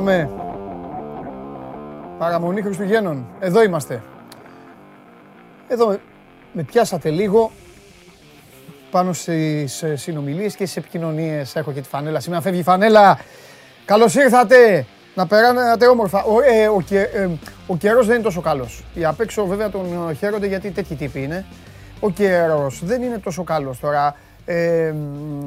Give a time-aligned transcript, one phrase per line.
[0.00, 0.30] Πάμε.
[2.18, 3.26] Παραμονή Χριστουγέννων.
[3.40, 4.02] Εδώ είμαστε.
[5.68, 6.00] Εδώ με,
[6.52, 7.50] με πιάσατε λίγο
[8.90, 11.56] πάνω στις ε, συνομιλίες και στις επικοινωνίες.
[11.56, 12.20] Έχω και τη φανέλα.
[12.20, 13.18] Σήμερα φεύγει η φανέλα.
[13.84, 14.86] Καλώς ήρθατε.
[15.14, 16.24] Να περάνατε όμορφα.
[16.24, 17.28] Ο, ε, ο, ε,
[17.66, 18.84] ο καιρός δεν είναι τόσο καλός.
[18.94, 21.46] Οι απ' έξω βέβαια τον χαίρονται γιατί τέτοιοι τύποι είναι.
[22.00, 24.16] Ο καιρός δεν είναι τόσο καλός τώρα.
[24.44, 24.94] Ε,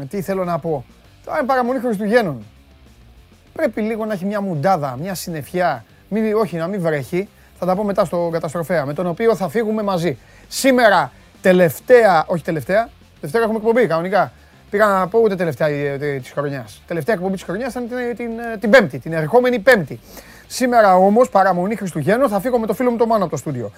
[0.10, 0.86] τι θέλω να πω.
[1.26, 2.44] Τώρα είναι παραμονή Χριστουγέννων.
[3.54, 5.86] Πρέπει λίγο να έχει μια μουντάδα, μια συννεφιά.
[6.10, 7.30] Μην, όχι, να μην βρέχει.
[7.60, 10.18] Θα τα πω μετά στο καταστροφέα, με τον οποίο θα φύγουμε μαζί.
[10.48, 14.32] Σήμερα, τελευταία, όχι τελευταία, τελευταία έχουμε εκπομπή κανονικά.
[14.70, 15.68] Πήγα να πω ούτε τελευταία
[16.20, 16.82] της χρονιάς.
[16.88, 18.30] Τελευταία εκπομπή της χρονιάς ήταν την, την,
[18.60, 20.00] την, Πέμπτη, την ερχόμενη Πέμπτη.
[20.48, 23.72] Σήμερα όμως, παραμονή Χριστουγέννων, θα φύγω με το φίλο μου το Μάνο από το στούντιο.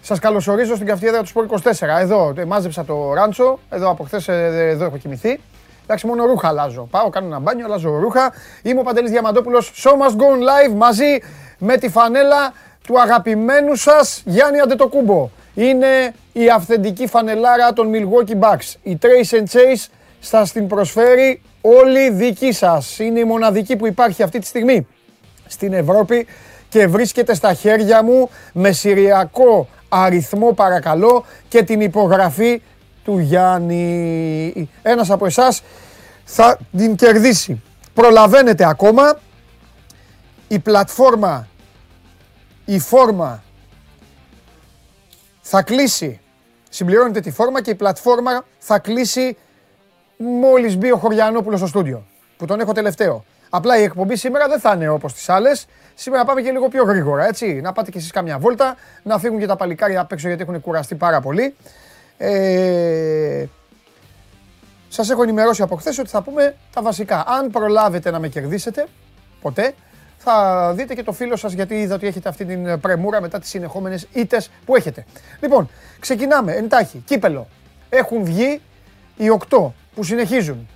[0.00, 1.70] Σας καλωσορίζω στην καυτή έδρα του Σπορ 24.
[2.00, 5.40] Εδώ ε, μάζεψα το ράντσο, εδώ από χθες ε, εδώ έχω κοιμηθεί.
[5.84, 6.88] Εντάξει, μόνο ρούχα αλλάζω.
[6.90, 8.32] Πάω, κάνω ένα μπάνιο, αλλάζω ρούχα.
[8.62, 9.72] Είμαι ο Παντελής Διαμαντόπουλος.
[9.76, 11.18] Show must go live μαζί
[11.58, 12.52] με τη φανέλα
[12.86, 15.30] του αγαπημένου σας Γιάννη Αντετοκούμπο.
[15.54, 18.74] Είναι η αυθεντική φανελάρα των Milwaukee Bucks.
[18.82, 19.88] Η Trace and Chase
[20.20, 22.98] σας την προσφέρει όλη δική σας.
[22.98, 24.86] Είναι η μοναδική που υπάρχει αυτή τη στιγμή
[25.46, 26.26] στην Ευρώπη
[26.68, 32.62] και βρίσκεται στα χέρια μου με συριακό αριθμό παρακαλώ και την υπογραφή
[33.04, 34.70] του Γιάννη.
[34.82, 35.62] Ένας από εσάς
[36.24, 37.62] θα την κερδίσει.
[37.94, 39.18] Προλαβαίνετε ακόμα.
[40.48, 41.48] Η πλατφόρμα,
[42.64, 43.42] η φόρμα
[45.40, 46.20] θα κλείσει.
[46.70, 49.36] Συμπληρώνετε τη φόρμα και η πλατφόρμα θα κλείσει
[50.16, 52.06] μόλις μπει ο Χωριανόπουλος στο στούντιο,
[52.36, 53.24] που τον έχω τελευταίο.
[53.50, 55.66] Απλά η εκπομπή σήμερα δεν θα είναι όπως τις άλλες.
[55.94, 57.60] Σήμερα πάμε και λίγο πιο γρήγορα, έτσι.
[57.60, 60.60] Να πάτε κι εσείς καμιά βόλτα, να φύγουν και τα παλικάρια απ' έξω γιατί έχουν
[60.60, 61.54] κουραστεί πάρα πολύ.
[62.18, 63.44] Ε,
[64.88, 67.24] σας έχω ενημερώσει από χθες ότι θα πούμε τα βασικά.
[67.26, 68.86] Αν προλάβετε να με κερδίσετε,
[69.40, 69.74] ποτέ,
[70.16, 73.48] θα δείτε και το φίλο σας γιατί είδα ότι έχετε αυτή την πρεμούρα μετά τις
[73.48, 75.04] συνεχόμενες ήττες που έχετε.
[75.40, 75.70] Λοιπόν,
[76.00, 77.02] ξεκινάμε εντάχει.
[77.06, 77.48] Κύπελο.
[77.88, 78.60] Έχουν βγει
[79.16, 80.68] οι οκτώ που συνεχίζουν.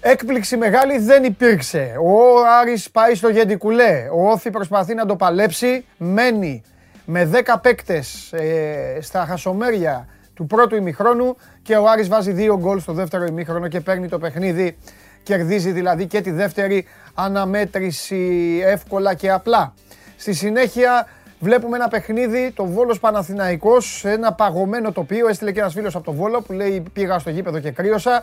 [0.00, 1.94] Έκπληξη μεγάλη δεν υπήρξε.
[2.02, 4.08] Ο Άρης πάει στο Γεντικουλέ.
[4.12, 5.84] Ο Όφη προσπαθεί να το παλέψει.
[5.96, 6.62] Μένει
[7.04, 12.80] με 10 παίκτες ε, στα χασομέρια του πρώτου ημιχρόνου και ο Άρης βάζει δύο γκολ
[12.80, 14.76] στο δεύτερο ημίχρονο και παίρνει το παιχνίδι.
[15.22, 19.74] Κερδίζει δηλαδή και τη δεύτερη αναμέτρηση εύκολα και απλά.
[20.16, 21.06] Στη συνέχεια
[21.38, 25.28] βλέπουμε ένα παιχνίδι, το Βόλος Παναθηναϊκός, ένα παγωμένο τοπίο.
[25.28, 28.22] Έστειλε και ένας φίλος από το Βόλο που λέει πήγα στο γήπεδο και κρύωσα.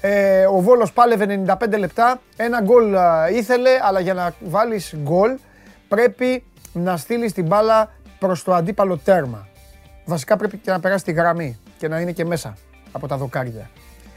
[0.00, 2.94] Ε, ο Βόλος πάλευε 95 λεπτά, ένα γκολ
[3.32, 5.36] ήθελε, αλλά για να βάλεις γκολ
[5.88, 9.48] πρέπει να στείλεις την μπάλα προς το αντίπαλο τέρμα.
[10.08, 12.56] Βασικά πρέπει και να περάσει τη γραμμή και να είναι και μέσα
[12.92, 13.70] από τα δοκάρια.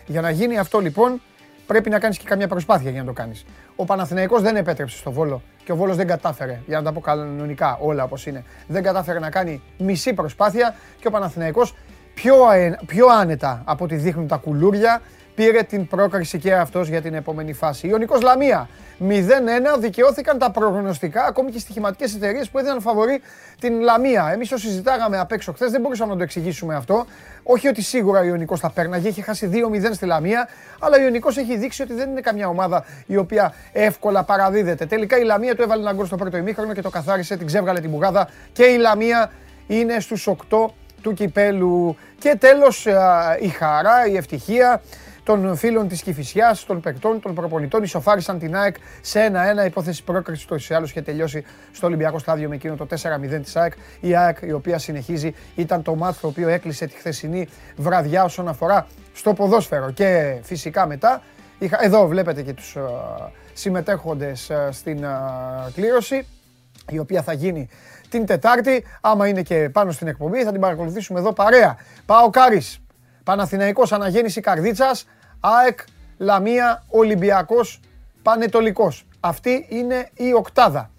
[0.05, 1.21] Για να γίνει αυτό λοιπόν
[1.67, 3.45] πρέπει να κάνεις και καμιά προσπάθεια για να το κάνεις.
[3.75, 6.99] Ο Παναθηναϊκός δεν επέτρεψε στο Βόλο και ο Βόλος δεν κατάφερε, για να τα πω
[6.99, 11.75] κανονικά όλα όπως είναι, δεν κατάφερε να κάνει μισή προσπάθεια και ο Παναθηναϊκός
[12.13, 12.35] πιο,
[12.85, 15.01] πιο άνετα από ό,τι δείχνουν τα κουλούρια
[15.39, 17.87] πήρε την πρόκριση και αυτός για την επόμενη φάση.
[17.87, 18.69] Ιωνικός Λαμία
[18.99, 19.13] 0-1
[19.79, 23.21] δικαιώθηκαν τα προγνωστικά, ακόμη και οι στοιχηματικές εταιρείες που έδιναν φαβορή
[23.59, 24.29] την Λαμία.
[24.33, 27.05] Εμείς το συζητάγαμε απ' έξω χθες, δεν μπορούσαμε να το εξηγήσουμε αυτό.
[27.43, 30.47] Όχι ότι σίγουρα ο Ιωνικός θα πέρναγε, είχε χάσει 2-0 στη Λαμία,
[30.79, 34.85] αλλά ο Ιωνικός έχει δείξει ότι δεν είναι καμιά ομάδα η οποία εύκολα παραδίδεται.
[34.85, 37.79] Τελικά η Λαμία του έβαλε ένα γκολ στο πρώτο ημίχρονο και το καθάρισε, την ξέβγαλε
[37.79, 39.31] την μπουγάδα και η Λαμία
[39.67, 40.65] είναι στους 8
[41.01, 41.97] του κυπέλου.
[42.19, 42.85] Και τέλος
[43.39, 44.81] η χαρά, η ευτυχία
[45.29, 47.83] των φίλων της Κυφυσιάς, των παικτών, των προπονητών.
[47.83, 49.65] Ισοφάρισαν την ΑΕΚ σε ένα-ένα.
[49.65, 53.73] Υπόθεση πρόκριση του ή είχε τελειώσει στο Ολυμπιακό Στάδιο με εκείνο το 4-0 της ΑΕΚ.
[53.99, 58.47] Η ΑΕΚ, η οποία συνεχίζει, ήταν το μάτι το οποίο έκλεισε τη χθεσινή βραδιά όσον
[58.47, 59.91] αφορά στο ποδόσφαιρο.
[59.91, 61.21] Και φυσικά μετά,
[61.59, 62.77] είχα, εδώ βλέπετε και τους
[63.53, 65.05] συμμετέχοντες στην
[65.73, 66.27] κλήρωση,
[66.89, 67.69] η οποία θα γίνει
[68.09, 68.85] την Τετάρτη.
[69.01, 71.77] Άμα είναι και πάνω στην εκπομπή, θα την παρακολουθήσουμε εδώ παρέα.
[72.05, 72.79] Πάω Κάρις,
[73.23, 75.05] Παναθηναϊκός Αναγέννηση Καρδίτσας,
[75.39, 75.79] ΑΕΚ,
[76.17, 77.79] Λαμία, Ολυμπιακός,
[78.21, 79.05] Πανετολικός.
[79.19, 80.91] Αυτή είναι η οκτάδα.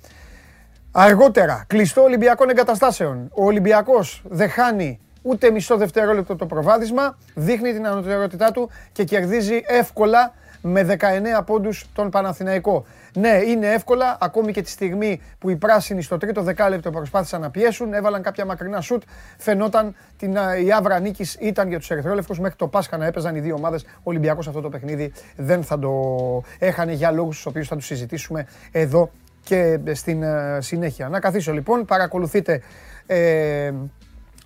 [0.93, 3.31] Αργότερα, κλειστό Ολυμπιακών εγκαταστάσεων.
[3.35, 9.63] Ο Ολυμπιακός δεν χάνει ούτε μισό δευτερόλεπτο το προβάδισμα, δείχνει την ανωτερότητά του και κερδίζει
[9.67, 10.97] εύκολα με
[11.39, 12.85] 19 πόντους τον Παναθηναϊκό.
[13.15, 17.51] Ναι, είναι εύκολα, ακόμη και τη στιγμή που οι πράσινοι στο τρίτο δεκάλεπτο προσπάθησαν να
[17.51, 19.03] πιέσουν, έβαλαν κάποια μακρινά σουτ.
[19.39, 22.39] Φαινόταν την, η άβρα νίκης ήταν για τους Ερυθρόλευκους.
[22.39, 23.83] Μέχρι το Πάσχα να έπαιζαν οι δύο ομάδες.
[23.83, 25.91] Ο Ολυμπιακός αυτό το παιχνίδι δεν θα το
[26.59, 29.11] έχανε για λόγους του οποίους θα τους συζητήσουμε εδώ
[29.45, 31.09] και στην ε, συνέχεια.
[31.09, 32.63] Να καθίσω λοιπόν, παρακολουθείτε.
[33.07, 33.73] Ε,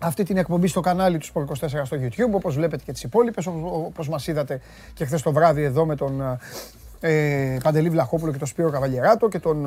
[0.00, 3.46] αυτή την εκπομπή στο κανάλι του Sport 24 στο YouTube, όπως βλέπετε και τις υπόλοιπες,
[3.86, 4.60] όπως μας είδατε
[4.94, 6.38] και χθες το βράδυ εδώ με τον
[7.00, 9.66] ε, Παντελή Βλαχόπουλο και τον Σπύρο Καβαλιεράτο και τον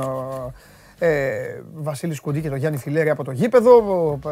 [1.00, 4.20] ε, Βασίλη Σκουντή και τον Γιάννη Φιλέρη από το γήπεδο.
[4.26, 4.30] Ε,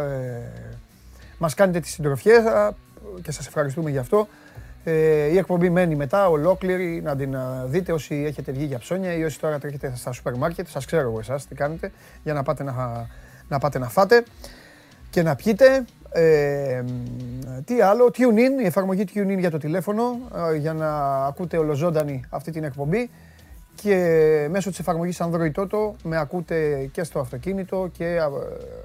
[1.38, 2.74] μας κάνετε τη συντροφιά
[3.22, 4.28] και σας ευχαριστούμε γι' αυτό.
[4.84, 9.24] Ε, η εκπομπή μένει μετά, ολόκληρη, να την δείτε όσοι έχετε βγει για ψώνια ή
[9.24, 10.68] όσοι τώρα τρέχετε στα σούπερ μάρκετ.
[10.68, 11.92] Σας ξέρω εγώ εσάς τι κάνετε
[12.24, 13.08] για να πάτε να,
[13.48, 14.24] να, πάτε να φάτε
[15.16, 15.86] και να πιείτε.
[16.12, 16.84] Ε,
[17.66, 20.20] τι άλλο, TuneIn, η εφαρμογή TuneIn για το τηλέφωνο
[20.54, 23.10] ε, για να ακούτε ολοζώντανη αυτή την εκπομπή
[23.76, 23.96] και
[24.52, 28.22] μέσω της εφαρμογής Android Toto με ακούτε και στο αυτοκίνητο και ε,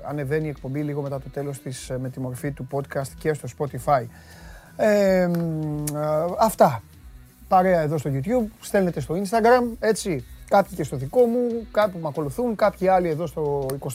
[0.08, 3.48] ανεβαίνει η εκπομπή λίγο μετά το τέλος της με τη μορφή του podcast και στο
[3.58, 4.04] Spotify.
[4.76, 5.30] Ε,
[6.38, 6.82] αυτά.
[7.48, 10.24] Παρέα εδώ στο YouTube, στέλνετε στο Instagram, έτσι.
[10.50, 13.86] Κάποιοι και στο δικό μου, κάποιοι που με ακολουθούν, κάποιοι άλλοι εδώ στο 24.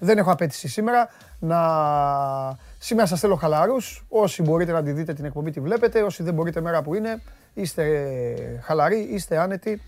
[0.00, 1.08] Δεν έχω απέτηση σήμερα
[1.38, 1.58] να...
[2.78, 4.04] Σήμερα σας θέλω χαλαρούς.
[4.08, 6.02] Όσοι μπορείτε να τη δείτε την εκπομπή τη βλέπετε.
[6.02, 7.22] Όσοι δεν μπορείτε μέρα που είναι,
[7.54, 7.84] είστε
[8.62, 9.80] χαλαροί, είστε άνετοι.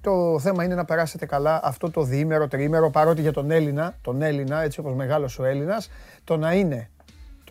[0.00, 4.22] Το θέμα είναι να περάσετε καλά αυτό το διήμερο, τριήμερο, παρότι για τον Έλληνα, τον
[4.22, 5.90] Έλληνα, έτσι όπως μεγάλος ο Έλληνας,
[6.24, 6.90] το να είναι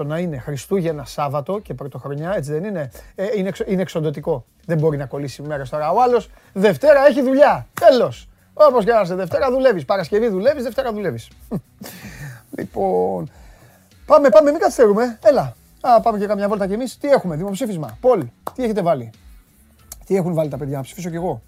[0.02, 4.46] το να είναι Χριστούγεννα Σάββατο και Πρωτοχρονιά, έτσι δεν είναι; Ε, είναι, είναι εξοντοτικό.
[4.66, 5.92] Δεν μπορεί να κολλήσει μέρα τώρα.
[5.92, 7.68] Ο άλλος Δευτέρα έχει δουλειά.
[7.74, 8.30] Τέλος.
[8.54, 9.86] Όπως και να είσαι Δευτέρα δουλεύεις.
[9.86, 11.30] Παρασκευή δουλεύεις, Δευτέρα δουλεύεις.
[12.58, 13.30] λοιπόν.
[14.06, 15.20] Πάμε, πάμε, μην καθυστερούμε.
[15.24, 15.56] Έλα.
[15.82, 16.98] Α, πάμε και καμιά βόλτα κι εμείς.
[16.98, 17.98] Τι έχουμε, δημοψήφισμα.
[18.02, 18.26] Πολ,
[18.56, 19.10] τι έχετε βάλει;
[20.06, 21.42] Τι έχουν βάλει τα παιδιά, να ψηφίσω κι εγώ;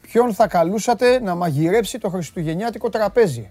[0.00, 3.50] Ποιον θα καλούσατε να μαγειρέψει το χριστουγεννιάτικο τραπέζι;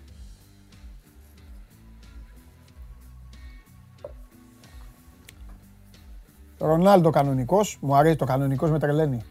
[6.60, 7.78] Ρονάλντο κανονικός.
[7.82, 9.24] Μου αρέσει το κανονικός, με τρελαίνει.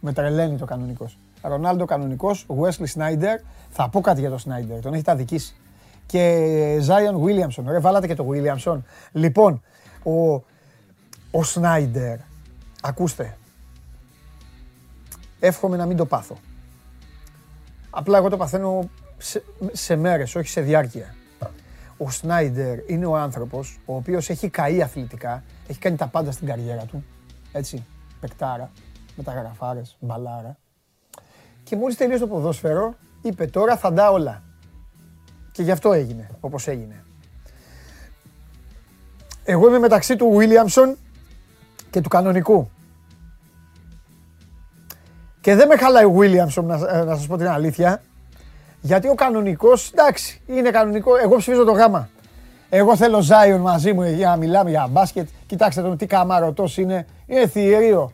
[0.00, 1.18] Με τρελαίνει το κανονικός.
[1.42, 2.46] Ρονάλντο κανονικός.
[2.48, 3.38] Wesley Snyder.
[3.68, 4.78] Θα πω κάτι για τον Snyder.
[4.82, 5.54] Τον έχετε αδικήσει.
[6.06, 7.64] Και Ζάιον Williamson.
[7.66, 8.78] Ρε, βάλατε και το Williamson.
[9.12, 9.62] Λοιπόν,
[10.02, 10.34] ο,
[11.30, 12.16] ο Snyder.
[12.82, 13.36] Ακούστε.
[15.40, 16.36] Εύχομαι να μην το πάθω.
[17.90, 18.88] Απλά εγώ το παθαίνω
[19.18, 19.42] σε,
[19.72, 21.14] σε μέρες, όχι σε διάρκεια.
[21.98, 26.46] Ο Σνάιντερ είναι ο άνθρωπος ο οποίος έχει καεί αθλητικά, έχει κάνει τα πάντα στην
[26.46, 27.04] καριέρα του,
[27.52, 27.84] έτσι,
[28.20, 28.70] πεκτάρα,
[29.16, 30.56] μεταγραφάρες, μπαλάρα.
[31.62, 34.42] Και μόλις τελείωσε το ποδόσφαιρο, είπε τώρα θα ντά όλα.
[35.52, 37.04] Και γι' αυτό έγινε, όπως έγινε.
[39.44, 40.96] Εγώ είμαι μεταξύ του Βίλιαμσον
[41.90, 42.70] και του κανονικού.
[45.40, 48.02] Και δεν με χαλάει ο Βίλιαμσον, να, να σας πω την αλήθεια.
[48.80, 51.16] Γιατί ο κανονικός, εντάξει, είναι κανονικό.
[51.16, 52.08] Εγώ ψηφίζω το γάμα.
[52.68, 55.28] Εγώ θέλω Ζάιον μαζί μου για να μιλάμε για μπάσκετ.
[55.46, 57.06] Κοιτάξτε τον τι καμαρωτός είναι.
[57.26, 58.12] Είναι θηρίο.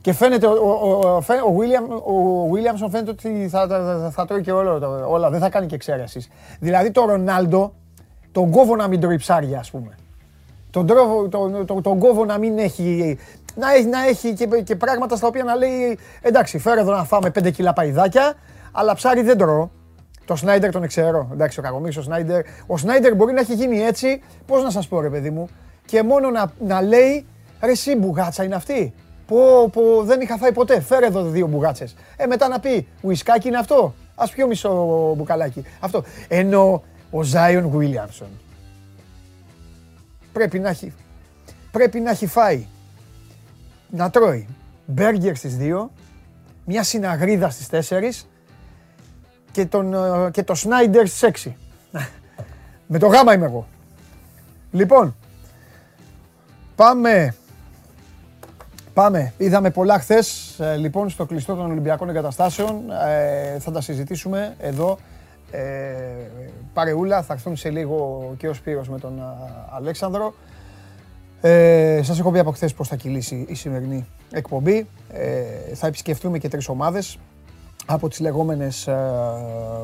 [0.00, 5.30] Και φαίνεται ο, ο, ο, William, φαίνεται ότι θα, θα, θα, τρώει και όλα, όλα.
[5.30, 6.28] Δεν θα κάνει και εξαίρεσης.
[6.60, 7.72] Δηλαδή το Ρονάλντο
[8.32, 9.94] τον κόβω να μην τρώει ψάρια, ας πούμε.
[10.70, 13.18] Τον, τρόβο, τον, τον, τον κόβω να μην έχει,
[13.54, 17.04] να έχει, να έχει και, και πράγματα στα οποία να λέει εντάξει φέρε εδώ να
[17.04, 18.34] φάμε 5 κιλά παϊδάκια
[18.72, 19.68] αλλά ψάρι δεν τρώω.
[20.24, 21.28] Το Σνάιντερ τον ξέρω.
[21.32, 22.42] Εντάξει, ο Κακομίρη, ο Σνάιντερ.
[22.66, 25.48] Ο Σνάιντερ μπορεί να έχει γίνει έτσι, πώς να σας πω, ρε παιδί μου,
[25.86, 27.26] και μόνο να, να λέει
[27.62, 28.94] ρε, εσύ μπουγάτσα είναι αυτή.
[29.26, 30.80] Πω, πω, δεν είχα φάει ποτέ.
[30.80, 31.94] Φέρε εδώ δύο μπουγάτσες.
[32.16, 33.94] Ε, μετά να πει, ουισκάκι είναι αυτό.
[34.14, 35.64] Α πιω μισό μπουκαλάκι.
[35.80, 36.04] Αυτό.
[36.28, 38.28] Ενώ ο Ζάιον Βίλιαμσον
[40.38, 40.92] πρέπει να έχει,
[41.70, 42.66] πρέπει να έχει φάει
[43.90, 44.46] να τρώει
[44.86, 45.90] μπέργκερ στις δύο,
[46.64, 48.27] μια συναγρίδα στις τέσσερις
[49.58, 51.56] και, τον, ε, και το Σνάιντερ σεξι.
[52.86, 53.66] Με το γάμα είμαι εγώ.
[54.70, 55.16] Λοιπόν,
[56.76, 57.34] πάμε.
[58.94, 59.32] Πάμε.
[59.36, 60.58] Είδαμε πολλά χθες.
[60.60, 62.90] Ε, λοιπόν, στο κλειστό των Ολυμπιακών Εγκαταστάσεων.
[63.06, 64.98] Ε, θα τα συζητήσουμε εδώ.
[65.50, 65.60] Ε,
[66.72, 69.22] παρεούλα, θα έρθουν σε λίγο και ο Σπύρος με τον
[69.70, 70.34] Αλέξανδρο.
[71.40, 74.86] Ε, σας έχω πει από χθες πώς θα κυλήσει η σημερινή εκπομπή.
[75.12, 77.18] Ε, θα επισκεφτούμε και τρεις ομάδες
[77.90, 78.96] από τις λεγόμενες ε,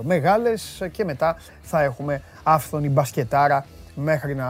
[0.02, 4.48] μεγάλες και μετά θα έχουμε άφθονη μπασκετάρα μέχρι να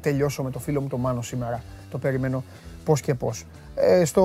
[0.00, 1.62] τελειώσω με το φίλο μου το Μάνο σήμερα.
[1.90, 2.44] Το περιμένω
[2.84, 3.44] πώς και πώς.
[3.74, 4.24] Ε, στο...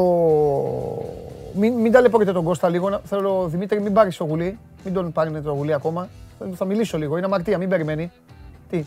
[1.56, 3.02] Μην, μην ταλαιπωρείτε τον Κώστα λίγο.
[3.06, 4.58] Θέλω, Δημήτρη, μην πάρεις το γουλί.
[4.84, 6.10] Μην τον πάρει το γουλί ακόμα.
[6.56, 7.18] Θα μιλήσω λίγο.
[7.18, 8.12] Είναι αμαρτία, μην περιμένει.
[8.70, 8.84] Τι;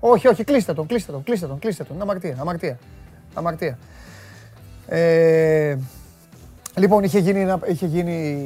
[0.00, 1.94] Όχι, όχι, κλείστε τον, κλείστε τον, κλείστε τον, κλείστε τον.
[1.94, 2.78] Είναι αμαρτία, αμαρτία.
[3.34, 3.78] αμαρτία.
[4.86, 5.76] Ε,
[6.76, 8.36] λοιπόν, είχε γίνει, είχε γίνει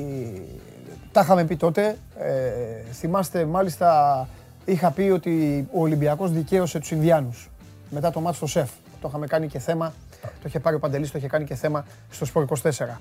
[1.16, 1.96] τα είχαμε πει τότε.
[2.18, 4.28] Ε, θυμάστε, μάλιστα,
[4.64, 7.50] είχα πει ότι ο Ολυμπιακός δικαίωσε τους Ινδιάνους
[7.90, 8.70] μετά το μάτς στο ΣΕΦ.
[9.00, 9.92] Το είχαμε κάνει και θέμα,
[10.22, 13.00] το είχε πάρει ο Παντελής, το είχε κάνει και θέμα στο Σπορ 24.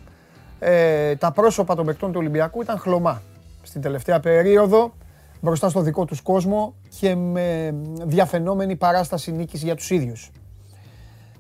[0.60, 3.22] Ε, τα πρόσωπα των παικτών του Ολυμπιακού ήταν χλωμά
[3.64, 4.94] στην τελευταία περίοδο
[5.42, 10.32] μπροστά στο δικό τους κόσμο και με διαφαινόμενη παράσταση νίκης για τους ίδιους.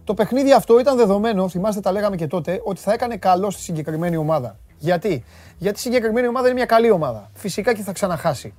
[0.03, 3.61] Το παιχνίδι αυτό ήταν δεδομένο, θυμάστε τα λέγαμε και τότε, ότι θα έκανε καλό στη
[3.61, 4.57] συγκεκριμένη ομάδα.
[4.77, 5.23] Γιατί;
[5.57, 7.29] Γιατί η συγκεκριμένη ομάδα είναι μια καλή ομάδα.
[7.33, 8.53] Φυσικά και θα ξαναχάσει.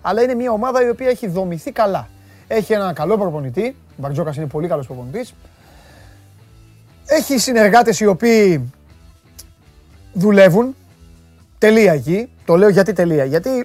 [0.00, 2.08] Αλλά είναι μια ομάδα η οποία έχει δομηθεί καλά.
[2.48, 3.76] Έχει έναν καλό προπονητή.
[3.90, 5.34] Ο Μπαρτζόκας είναι πολύ καλός προπονητής.
[7.06, 8.72] Έχει συνεργάτες οι οποίοι
[10.12, 10.76] δουλεύουν.
[11.58, 12.30] Τελεία εκεί.
[12.44, 13.24] Το λέω γιατί τελεία.
[13.24, 13.64] Γιατί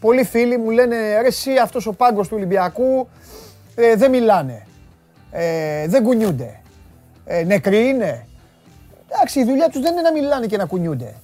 [0.00, 3.08] πολλοί φίλοι μου λένε ρε εσύ αυτός ο πάγκος του Ολυμπιακού
[3.74, 4.66] ε, δεν μιλάνε.
[5.30, 6.60] Ε, δεν κουνιούνται.
[7.24, 8.25] Ε, νεκροί είναι.
[9.08, 11.14] Εντάξει, η δουλειά τους δεν είναι να μιλάνε και να κουνιούνται.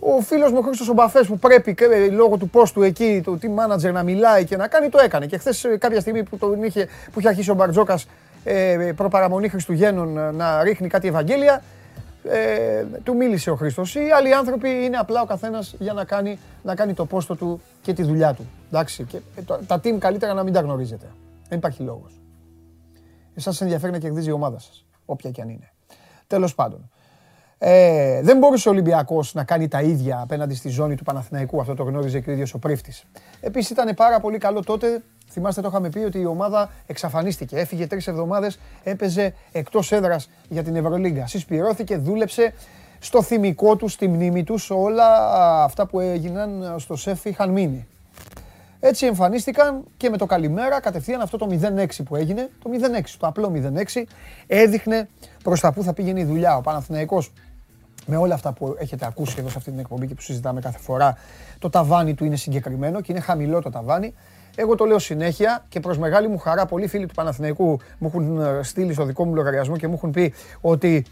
[0.00, 3.46] Ο φίλος μου ο Χρήστος Ομπαφές που πρέπει ε, λόγω του πόστου εκεί, του team
[3.46, 5.26] manager να μιλάει και να κάνει, το έκανε.
[5.26, 8.06] Και χθες ε, κάποια στιγμή που, τον είχε, που είχε αρχίσει ο Μπαρτζόκας
[8.44, 11.62] ε, προπαραμονή Χριστουγέννων ε, να ρίχνει κάτι Ευαγγέλια,
[12.24, 13.94] ε, του μίλησε ο Χρήστος.
[13.94, 17.60] Οι άλλοι άνθρωποι είναι απλά ο καθένας για να κάνει, να κάνει το πόστο του
[17.82, 18.46] και τη δουλειά του.
[18.68, 21.06] Εντάξει, και, ε, τα team καλύτερα να μην τα γνωρίζετε.
[21.48, 22.20] Δεν υπάρχει λόγος.
[23.34, 25.73] Εσάς ενδιαφέρει να κερδίζει η ομάδα σας, όποια και αν είναι.
[26.34, 26.90] Τέλος πάντων.
[27.58, 31.60] Ε, δεν μπορούσε ο Ολυμπιακός να κάνει τα ίδια απέναντι στη ζώνη του Παναθηναϊκού.
[31.60, 33.04] Αυτό το γνώριζε και ο ίδιος ο πρίφτης.
[33.40, 35.02] Επίσης ήταν πάρα πολύ καλό τότε.
[35.30, 37.56] Θυμάστε, το είχαμε πει ότι η ομάδα εξαφανίστηκε.
[37.56, 41.26] Έφυγε τρεις εβδομάδες, έπαιζε εκτός έδρας για την Ευρωλίγκα.
[41.26, 42.52] Συσπηρώθηκε, δούλεψε
[42.98, 44.70] στο θυμικό του, στη μνήμη τους.
[44.70, 47.86] Όλα αυτά που έγιναν στο ΣΕΦ είχαν μείνει.
[48.86, 53.26] Έτσι εμφανίστηκαν και με το καλημέρα κατευθείαν αυτό το 0-6 που έγινε, το 0-6, το
[53.26, 53.52] απλό
[53.94, 54.02] 0-6,
[54.46, 55.08] έδειχνε
[55.42, 56.56] προς τα που θα πήγαινε η δουλειά.
[56.56, 57.32] Ο Παναθηναϊκός
[58.06, 60.78] με όλα αυτά που έχετε ακούσει εδώ σε αυτή την εκπομπή και που συζητάμε κάθε
[60.78, 61.16] φορά,
[61.58, 64.14] το ταβάνι του είναι συγκεκριμένο και είναι χαμηλό το ταβάνι.
[64.56, 68.40] Εγώ το λέω συνέχεια και προς μεγάλη μου χαρά πολλοί φίλοι του Παναθηναϊκού μου έχουν
[68.40, 71.06] ε, στείλει στο δικό μου λογαριασμό και μου έχουν πει ότι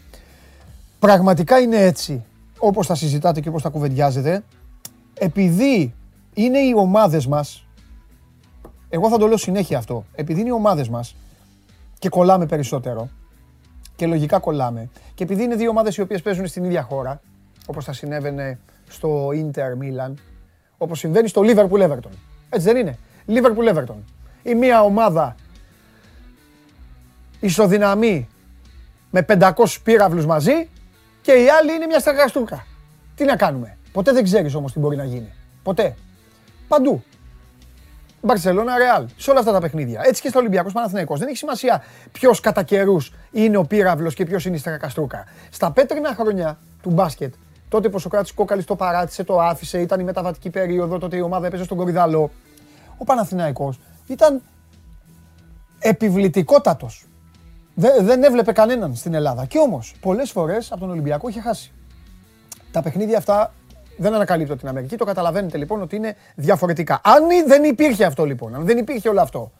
[0.99, 2.23] πραγματικά είναι έτσι
[2.57, 4.43] όπως τα συζητάτε και όπως τα κουβεντιάζετε
[5.13, 5.93] επειδή
[6.33, 7.65] είναι οι ομάδες μας
[8.89, 11.15] εγώ θα το λέω συνέχεια αυτό επειδή είναι οι ομάδες μας
[11.99, 13.09] και κολλάμε περισσότερο
[13.95, 14.89] και λογικά κολλάμε.
[15.13, 17.21] Και επειδή είναι δύο ομάδες οι οποίες παίζουν στην ίδια χώρα,
[17.65, 18.59] όπως θα συνέβαινε
[18.89, 20.13] στο Inter Milan,
[20.77, 22.11] όπως συμβαίνει στο Liverpool Everton.
[22.49, 22.97] Έτσι δεν είναι;
[23.27, 23.95] Liverpool Everton.
[24.43, 25.35] Η μία ομάδα
[27.39, 28.27] ισοδυναμεί
[29.11, 29.51] με 500
[29.83, 30.69] πύραυλους μαζί
[31.21, 32.65] και η άλλη είναι μια στεργαστούκα.
[33.15, 35.33] Τι να κάνουμε; Ποτέ δεν ξέρεις όμως τι μπορεί να γίνει.
[35.63, 35.95] Ποτέ.
[36.73, 37.03] Παντού.
[38.21, 39.07] Μπαρσελόνα, Ρεάλ.
[39.17, 40.01] Σε όλα αυτά τα παιχνίδια.
[40.03, 41.19] Έτσι και στο Ολυμπιακό Παναθηναϊκός.
[41.19, 45.25] Δεν έχει σημασία ποιος κατά καιρούς είναι ο πύραυλος και ποιος είναι η στρακαστρούκα.
[45.49, 47.33] Στα πέτρινα χρόνια του μπάσκετ,
[47.69, 51.21] τότε που ο Σοκράτης Κόκαλης το παράτησε, το άφησε, ήταν η μεταβατική περίοδο, τότε η
[51.21, 52.31] ομάδα έπαιζε στον Κορυδαλό.
[52.97, 54.41] Ο Παναθηναϊκός ήταν
[55.79, 57.05] επιβλητικότατος.
[58.01, 59.45] δεν έβλεπε κανέναν στην Ελλάδα.
[59.45, 61.71] Και όμως πολλές φορές από τον Ολυμπιακό είχε χάσει.
[62.71, 63.53] Τα παιχνίδια αυτά
[63.97, 64.95] δεν ανακαλύπτω την Αμερική.
[64.95, 67.01] Το καταλαβαίνετε λοιπόν ότι είναι διαφορετικά.
[67.03, 69.51] Αν δεν υπήρχε αυτό λοιπόν, αν δεν υπήρχε όλο αυτό,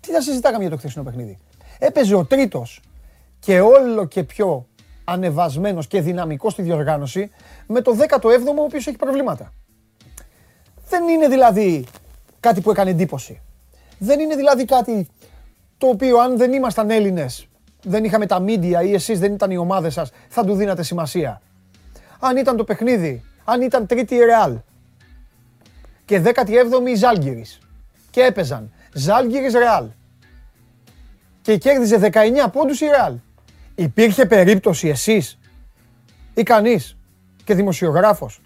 [0.00, 1.38] τι θα συζητάγαμε για το χθεσινό παιχνίδι;
[1.78, 2.80] Έπαιζε ο τρίτος
[3.40, 4.66] και όλο και πιο
[5.04, 7.30] ανεβασμένος και δυναμικός στη διοργάνωση
[7.66, 8.28] με το 17ο
[8.58, 9.52] ο οποίος έχει προβλήματα.
[10.88, 11.86] Δεν είναι δηλαδή
[12.40, 13.40] κάτι που έκανε εντύπωση.
[13.98, 15.08] Δεν είναι δηλαδή κάτι
[15.78, 17.46] το οποίο αν δεν ήμασταν Έλληνες,
[17.82, 21.40] δεν είχαμε τα μίντια ή εσείς δεν ήταν οι ομάδες σας, θα του δίνατε σημασία
[22.24, 24.58] αν ήταν το παιχνίδι, αν ήταν τρίτη η Ρεάλ
[26.04, 27.58] και 17η η Ζάλγκυρης
[28.10, 29.86] και έπαιζαν Ζάλγκυρης Ρεάλ
[31.42, 32.18] και κέρδιζε 19
[32.52, 33.14] πόντους η Ρεάλ.
[33.74, 35.38] Υπήρχε περίπτωση εσείς
[36.34, 36.96] ή κανείς
[37.44, 38.40] και δημοσιογράφος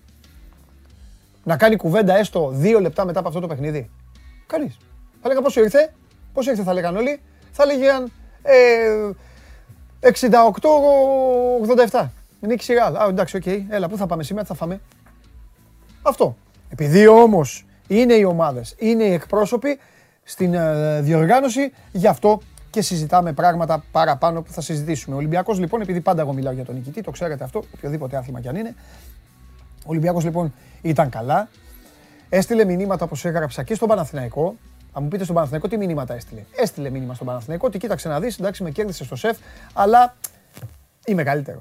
[1.44, 3.90] να κάνει κουβέντα έστω δύο λεπτά μετά από αυτό το παιχνίδι;
[4.46, 4.76] Κανείς.
[5.22, 5.92] Θα λέγα πόσο ήρθε,
[6.32, 7.20] πόσο ήρθε; θα λέγαν όλοι,
[7.52, 9.10] θα λέγαν ε,
[11.90, 12.06] 68-87.
[12.40, 12.96] Νίκη Σιγάλ.
[12.96, 13.42] Α, εντάξει, OK.
[13.46, 13.64] Okay.
[13.68, 14.80] Έλα, πού θα πάμε σήμερα, τι θα φάμε.
[16.02, 16.36] Αυτό.
[16.68, 19.78] Επειδή όμως είναι οι ομάδες, είναι οι εκπρόσωποι
[20.22, 22.40] στην ε, διοργάνωση, γι' αυτό
[22.70, 25.14] και συζητάμε πράγματα παραπάνω που θα συζητήσουμε.
[25.14, 28.40] Ο Ολυμπιακός λοιπόν, επειδή πάντα εγώ μιλάω για τον νικητή, το ξέρετε αυτό, οποιοδήποτε άθλημα
[28.40, 28.74] κι αν είναι.
[29.78, 31.48] Ο Ολυμπιακός λοιπόν ήταν καλά.
[32.28, 34.56] Έστειλε μηνύματα όπως έγραψα και στον Παναθηναϊκό.
[34.92, 36.44] Θα μου πείτε στον Παναθηναϊκό τι μηνύματα έστειλε.
[36.56, 39.38] Έστειλε μήνυμα στον Παναθηναϊκό ότι κοίταξε να δεις, εντάξει, με κέρδισε στο σεφ,
[39.72, 40.16] αλλά
[41.06, 41.60] είμαι καλύτερο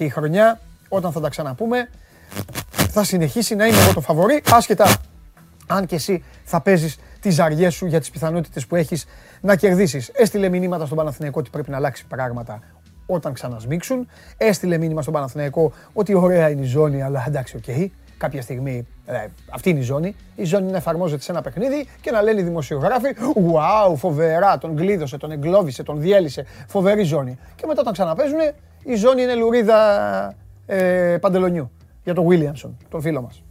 [0.00, 1.88] και η χρονιά, όταν θα τα ξαναπούμε,
[2.70, 4.96] θα συνεχίσει να είμαι εγώ το φαβορή, άσχετα
[5.66, 9.06] αν και εσύ θα παίζεις τις ζαριές σου για τις πιθανότητες που έχεις
[9.40, 10.08] να κερδίσεις.
[10.08, 12.60] Έστειλε μηνύματα στον Παναθηναϊκό ότι πρέπει να αλλάξει πράγματα
[13.06, 14.06] όταν ξανασμίξουν.
[14.36, 17.64] Έστειλε μήνυμα στον Παναθηναϊκό ότι ωραία είναι η ζώνη, αλλά εντάξει, OK.
[17.66, 17.86] Okay.
[18.18, 20.16] Κάποια στιγμή ε, αυτή είναι η ζώνη.
[20.34, 24.76] Η ζώνη να εφαρμόζεται σε ένα παιχνίδι και να λένε οι δημοσιογράφοι Wow, φοβερά, τον
[24.76, 26.44] κλείδωσε, τον εγκλώβησε, τον διέλυσε.
[26.66, 27.38] Φοβερή ζώνη.
[27.56, 28.38] Και μετά όταν ξαναπαίζουν,
[28.84, 30.34] η ζώνη είναι λουρίδα
[30.66, 31.70] ε, παντελονιού
[32.04, 33.42] για τον Βίλιαμσον, τον φίλο μας.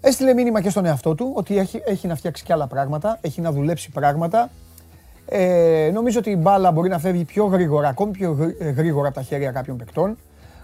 [0.00, 3.40] Έστειλε μήνυμα και στον εαυτό του ότι έχει, έχει να φτιάξει και άλλα πράγματα, έχει
[3.40, 4.50] να δουλέψει πράγματα.
[5.26, 9.22] Ε, νομίζω ότι η μπάλα μπορεί να φεύγει πιο γρήγορα, ακόμη πιο γρήγορα από τα
[9.22, 10.16] χέρια κάποιων παικτών.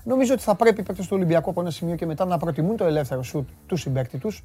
[0.04, 2.76] Νομίζω ότι θα πρέπει οι παίκτες του Ολυμπιακού από ένα σημείο και μετά να προτιμούν
[2.76, 4.44] το ελεύθερο σουτ του συμπέκτη τους.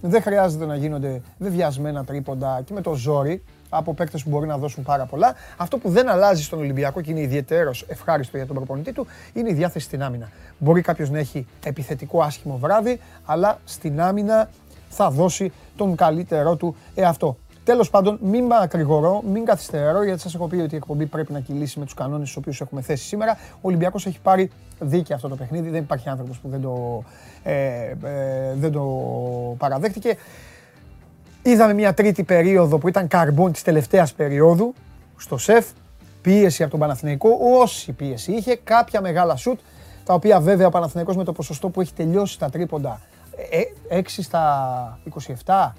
[0.00, 4.58] Δεν χρειάζεται να γίνονται βεβιασμένα τρίποντα και με το ζόρι από παίκτες που μπορεί να
[4.58, 5.34] δώσουν πάρα πολλά.
[5.56, 9.50] Αυτό που δεν αλλάζει στον Ολυμπιακό και είναι ιδιαίτερος ευχάριστο για τον προπονητή του είναι
[9.50, 10.30] η διάθεση στην άμυνα.
[10.58, 14.48] Μπορεί κάποιος να έχει επιθετικό άσχημο βράδυ, αλλά στην άμυνα
[14.88, 17.36] θα δώσει τον καλύτερό του εαυτό.
[17.64, 21.40] Τέλος πάντων, μην μακρηγορώ, μην καθυστερώ, γιατί σας έχω πει ότι η εκπομπή πρέπει να
[21.40, 23.38] κυλήσει με τους κανόνες του οποίους έχουμε θέσει σήμερα.
[23.54, 25.68] Ο Ολυμπιακός έχει πάρει δίκαια αυτό το παιχνίδι.
[25.70, 27.04] Δεν υπάρχει άνθρωπος που δεν το,
[27.42, 27.54] ε,
[28.04, 28.82] ε, δεν το
[29.58, 30.16] παραδέχτηκε.
[31.46, 34.74] Είδαμε μια τρίτη περίοδο που ήταν καρμπών της τελευταίας περίοδου
[35.16, 35.66] στο ΣΕΦ.
[36.22, 39.60] Πίεση από τον Παναθηναϊκό, όση πίεση είχε, κάποια μεγάλα σουτ,
[40.04, 43.00] τα οποία βέβαια ο Παναθηναϊκός με το ποσοστό που έχει τελειώσει τα τρίποντα
[43.90, 44.98] 6 ε, στα
[45.44, 45.70] 27,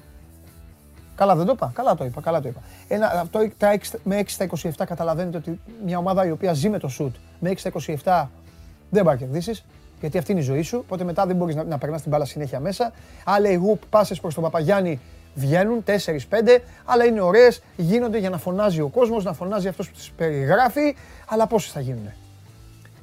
[1.15, 2.59] Καλά δεν το είπα, καλά το είπα, καλά το είπα.
[2.87, 6.69] Ένα, αυτό, τα 6, με 6 στα 27 καταλαβαίνετε ότι μια ομάδα η οποία ζει
[6.69, 8.27] με το σουτ με 6 στα 27
[8.89, 9.65] δεν μπορεί να κερδίσεις.
[9.99, 10.77] Γιατί αυτή είναι η ζωή σου.
[10.77, 12.91] Οπότε μετά δεν μπορείς να, να περνάς την μπάλα συνέχεια μέσα.
[13.23, 14.99] Άλλε γουπ πάσες προς τον Παπαγιάννη
[15.37, 19.95] βγαίνουν 4-5, αλλά είναι ωραίες, γίνονται για να φωνάζει ο κόσμος, να φωνάζει αυτός που
[19.95, 20.95] τις περιγράφει.
[21.27, 22.11] Αλλά πόσες θα γίνουν.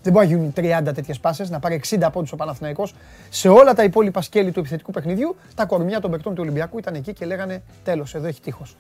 [0.02, 2.94] Δεν μπορεί να γίνουν 30 τέτοιες πάσες, να πάρει 60 πόντους ο Παναθηναϊκός.
[3.30, 6.94] Σε όλα τα υπόλοιπα σκέλη του επιθετικού παιχνιδιού, τα κορμιά των παικτών του Ολυμπιακού ήταν
[6.94, 8.76] εκεί και λέγανε τέλος, εδώ έχει τείχος.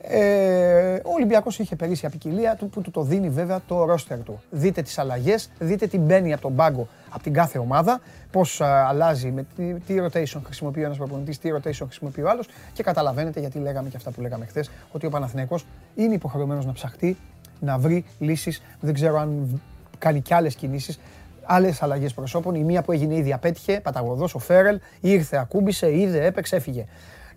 [0.00, 4.42] Ε, ο Ολυμπιακός είχε περίσει απεικιλία του που του το δίνει βέβαια το ρόστερ του.
[4.50, 8.00] Δείτε τις αλλαγές, δείτε τι μπαίνει από τον πάγκο από την κάθε ομάδα,
[8.30, 12.48] πώς αλλάζει, με τι, τι rotation χρησιμοποιεί ο ένας προπονητής, τι rotation χρησιμοποιεί ο άλλος
[12.72, 16.72] και καταλαβαίνετε γιατί λέγαμε και αυτά που λέγαμε χθες, ότι ο Παναθηναϊκός είναι υποχρεωμένος να
[16.72, 17.16] ψαχτεί,
[17.60, 18.62] να βρει λύσεις.
[18.80, 19.60] Δεν ξέρω αν
[19.98, 20.98] κάνει και άλλες κινήσεις.
[21.42, 22.54] Άλλες αλλαγές προσώπων.
[22.54, 26.86] Η μία που έγινε ήδη απέτυχε, παταγωδός ο Φέρελ, ήρθε, ακούμπησε, είδε, έπαιξε, έφυγε.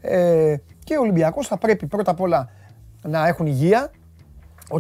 [0.02, 2.50] Ε, και ο Ολυμπιακός θα πρέπει πρώτα απ' όλα
[3.02, 3.92] να έχουν υγεία,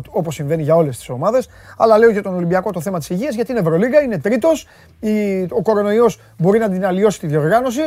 [0.09, 1.49] όπως συμβαίνει για όλες τις ομάδες.
[1.77, 4.67] Αλλά λέω για τον Ολυμπιακό το θέμα της υγείας, γιατί είναι Ευρωλίγα, είναι τρίτος.
[5.49, 7.81] Ο κορονοϊός μπορεί να την αλλοιώσει τη διοργάνωση.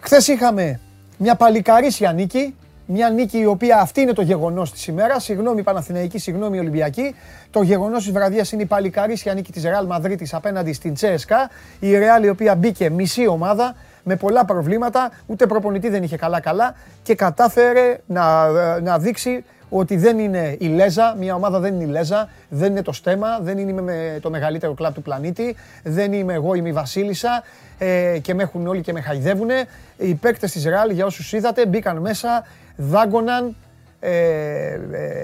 [0.00, 0.80] Χθες είχαμε
[1.18, 2.54] μια παλικαρίσια νίκη
[2.86, 5.24] μια νίκη η οποία αυτή είναι το γεγονός της ημέρας.
[5.24, 7.14] Συγγνώμη Παναθηναϊκή, συγγνώμη Ολυμπιακή.
[7.50, 11.50] Το γεγονός της βραδιάς είναι η παλικαρίσια νίκη της Ρεάλ Μαδρίτη απέναντι στην Τσέσκα.
[11.80, 16.74] Η Ρεάλ η οποία μπήκε μισή ομάδα με πολλά προβλήματα, ούτε προπονητή δεν είχε καλά-καλά
[17.02, 18.48] και κατάφερε να,
[18.80, 22.82] να δείξει ότι δεν είναι η Λέζα, μια ομάδα δεν είναι η Λέζα, δεν είναι
[22.82, 26.72] το στέμα, δεν είναι με το μεγαλύτερο κλαμπ του πλανήτη, δεν είμαι εγώ, είμαι η
[26.72, 27.42] Βασίλισσα
[27.78, 29.64] ε, και με έχουν όλοι και με χαϊδεύουνε.
[29.96, 33.56] Οι παίκτες της Ρεάλ, για όσους είδατε, μπήκαν μέσα, δάγκωναν,
[34.00, 34.78] ε, ε,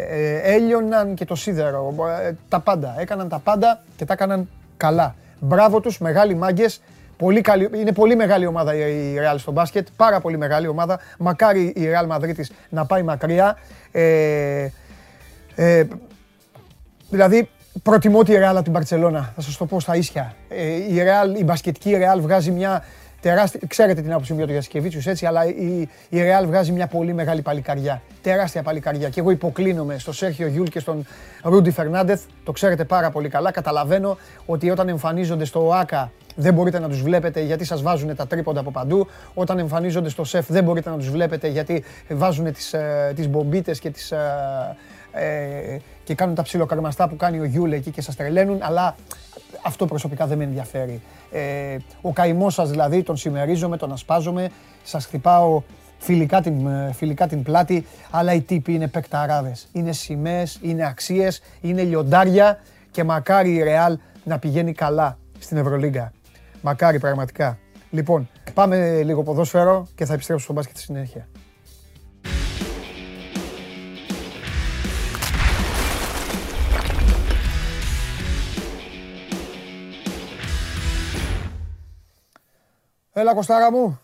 [0.08, 1.94] ε, έλειωναν και το σίδερο.
[2.22, 2.94] Ε, τα πάντα.
[2.98, 5.14] Έκαναν τα πάντα και τα έκαναν καλά.
[5.40, 6.80] Μπράβο τους, μεγάλοι μάγκες.
[7.18, 11.00] Πολύ καλή, είναι πολύ μεγάλη ομάδα η Real στο μπάσκετ, πάρα πολύ μεγάλη ομάδα.
[11.18, 13.56] Μακάρι η Real Madrid να πάει μακριά.
[13.92, 14.68] Ε,
[15.54, 15.84] ε,
[17.10, 17.48] δηλαδή,
[17.82, 20.34] προτιμώ τη Real από την Barcelona, θα σας το πω στα ίσια.
[20.48, 22.84] Ε, η, Real, η μπασκετική Real βγάζει μια
[23.20, 26.86] τεράστια, ξέρετε την άποψή μου για τον Γιασικεβίτσιους έτσι, αλλά η, η Real βγάζει μια
[26.86, 28.02] πολύ μεγάλη παλικαριά.
[28.22, 29.08] Τεράστια παλικαριά.
[29.08, 31.06] Και εγώ υποκλίνομαι στο Σέρχιο Γιούλ και στον
[31.42, 32.22] Ρούντι Φερνάντεθ.
[32.44, 33.50] Το ξέρετε πάρα πολύ καλά.
[33.50, 38.26] Καταλαβαίνω ότι όταν εμφανίζονται στο ΟΑΚΑ δεν μπορείτε να τους βλέπετε γιατί σας βάζουν τα
[38.26, 39.06] τρίποντα από παντού.
[39.34, 43.78] Όταν εμφανίζονται στο ΣΕΦ δεν μπορείτε να τους βλέπετε γιατί βάζουν τις, ε, τις μπομπίτες
[43.78, 44.76] και, τις, ε,
[45.12, 48.58] ε, και κάνουν τα ψηλοκρεμαστά που κάνει ο Γιούλ εκεί και σας τρελαίνουν.
[48.60, 48.96] Αλλά
[49.62, 51.00] αυτό προσωπικά δεν με ενδιαφέρει.
[51.32, 54.50] Ε, ο καημός σας δηλαδή τον συμμερίζομαι, τον ασπάζομαι,
[54.82, 55.62] σας χτυπάω
[55.98, 59.52] φιλικά την, ε, φιλικά την πλάτη, αλλά οι τύποι είναι παικταράδε.
[59.72, 62.58] Είναι σημαίες, είναι αξίες, είναι λιοντάρια
[62.90, 66.12] και μακάρι η Ρεάλ να πηγαίνει καλά στην Ευρωλίγκα.
[66.60, 67.58] Μακάρι πραγματικά.
[67.90, 71.28] Λοιπόν, πάμε λίγο ποδόσφαιρο και θα επιστρέψω στο μπάσκετ στη συνέχεια.
[83.18, 84.00] Έλα Κωστάρα μου.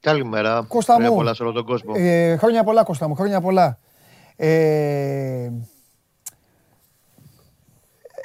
[0.00, 0.64] Καλημέρα.
[0.68, 1.16] Κώστα χρόνια μου.
[1.16, 1.92] πολλά σε όλο τον κόσμο.
[1.96, 3.78] Ε, χρόνια πολλά Κώστα μου, χρόνια πολλά.
[4.36, 5.50] Ε,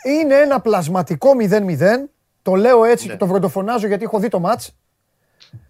[0.04, 2.10] είναι ένα πλασματικό 0-0.
[2.42, 3.12] Το λέω έτσι Ναι.
[3.12, 4.76] και το βροντοφωνάζω γιατί έχω δει το μάτς.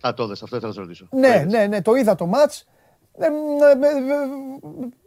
[0.08, 1.08] Α, το δες, αυτό ήθελα να σε ρωτήσω.
[1.12, 1.51] Ναι, Το είδες.
[1.53, 2.67] ναι, ναι, το είδα το μάτς.
[3.19, 4.27] Ε, ε, ε, ε,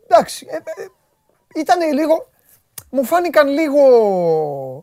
[0.09, 0.87] εντάξει, ε, ε,
[1.61, 2.29] ήταν λίγο,
[2.91, 3.83] μου φάνηκαν λίγο,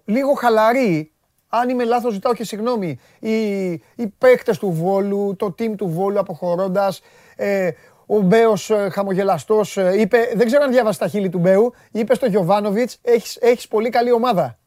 [0.06, 1.12] λίγο χαλαροί.
[1.50, 3.00] Αν είμαι λάθος ζητάω και συγγνώμη.
[3.20, 7.02] Οι, οι παίκτες του Βόλου, το team του Βόλου αποχωρώντας,
[7.36, 7.70] ε,
[8.06, 12.16] ο Μπέος ε, χαμογελαστός ε, είπε, δεν ξέρω αν διάβασες τα χείλη του Μπέου, είπε
[12.16, 14.58] στο Γιωβάνοβιτς, έχεις, έχεις πολύ καλή ομάδα.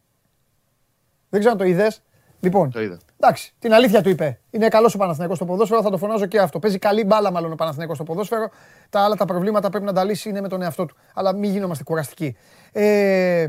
[1.28, 2.02] Δεν ξέρω αν το είδες.
[2.40, 2.98] Λοιπόν, Το είδα.
[3.20, 4.40] Εντάξει, την αλήθεια του είπε.
[4.50, 6.58] Είναι καλός ο Παναθηναϊκός στο ποδόσφαιρο, θα το φωνάζω και αυτό.
[6.58, 8.50] Παίζει καλή μπάλα, μάλλον ο Παναθηναϊκός στο ποδόσφαιρο.
[8.90, 10.96] Τα άλλα τα προβλήματα πρέπει να τα λύσει είναι με τον εαυτό του.
[11.14, 12.36] Αλλά μην γίνομαστε κουραστικοί.
[12.72, 13.48] Ε,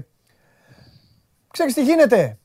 [1.52, 2.38] ξέρεις τι γίνεται;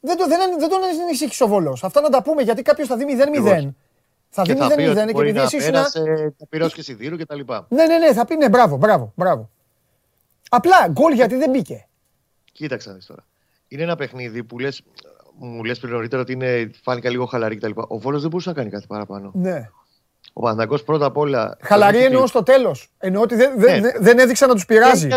[0.00, 1.78] Δεν, το, δεν, δεν τον ανησύχησε ο Βόλο.
[1.82, 3.70] Αυτά να τα πούμε γιατί κάποιος θα δει 0-0.
[4.28, 5.70] Θα δει Και θα πει 0-0 ότι και μπορεί επειδή να εσύ ήσουν.
[5.70, 7.66] πέρασε, θα πυρώσει και σιδήρου και τα λοιπά.
[7.68, 9.50] Ναι, ναι, ναι, θα πει ναι, μπράβο, μπράβο, μπράβο.
[10.50, 11.88] Απλά γκολ γιατί δεν μπήκε.
[12.52, 13.24] Κοίταξε να δεις τώρα.
[13.68, 14.82] Είναι ένα παιχνίδι που λες,
[15.38, 17.70] μου λες πριν νωρίτερα ότι είναι, φάνηκα λίγο χαλαρή κτλ.
[17.88, 19.30] Ο Βόλος δεν μπορούσε να κάνει κάτι παραπάνω.
[19.34, 19.70] Ναι.
[20.32, 21.56] Ο Παναθηναϊκός πρώτα απ' όλα.
[21.62, 22.88] Χαλαρή είχε εννοώ στο τέλος.
[22.98, 23.80] Εννοώ ότι δεν, δεν, Ναι.
[23.90, 25.06] δεν- δεν έδειξαν να τους πειράζει.
[25.06, 25.14] Ε,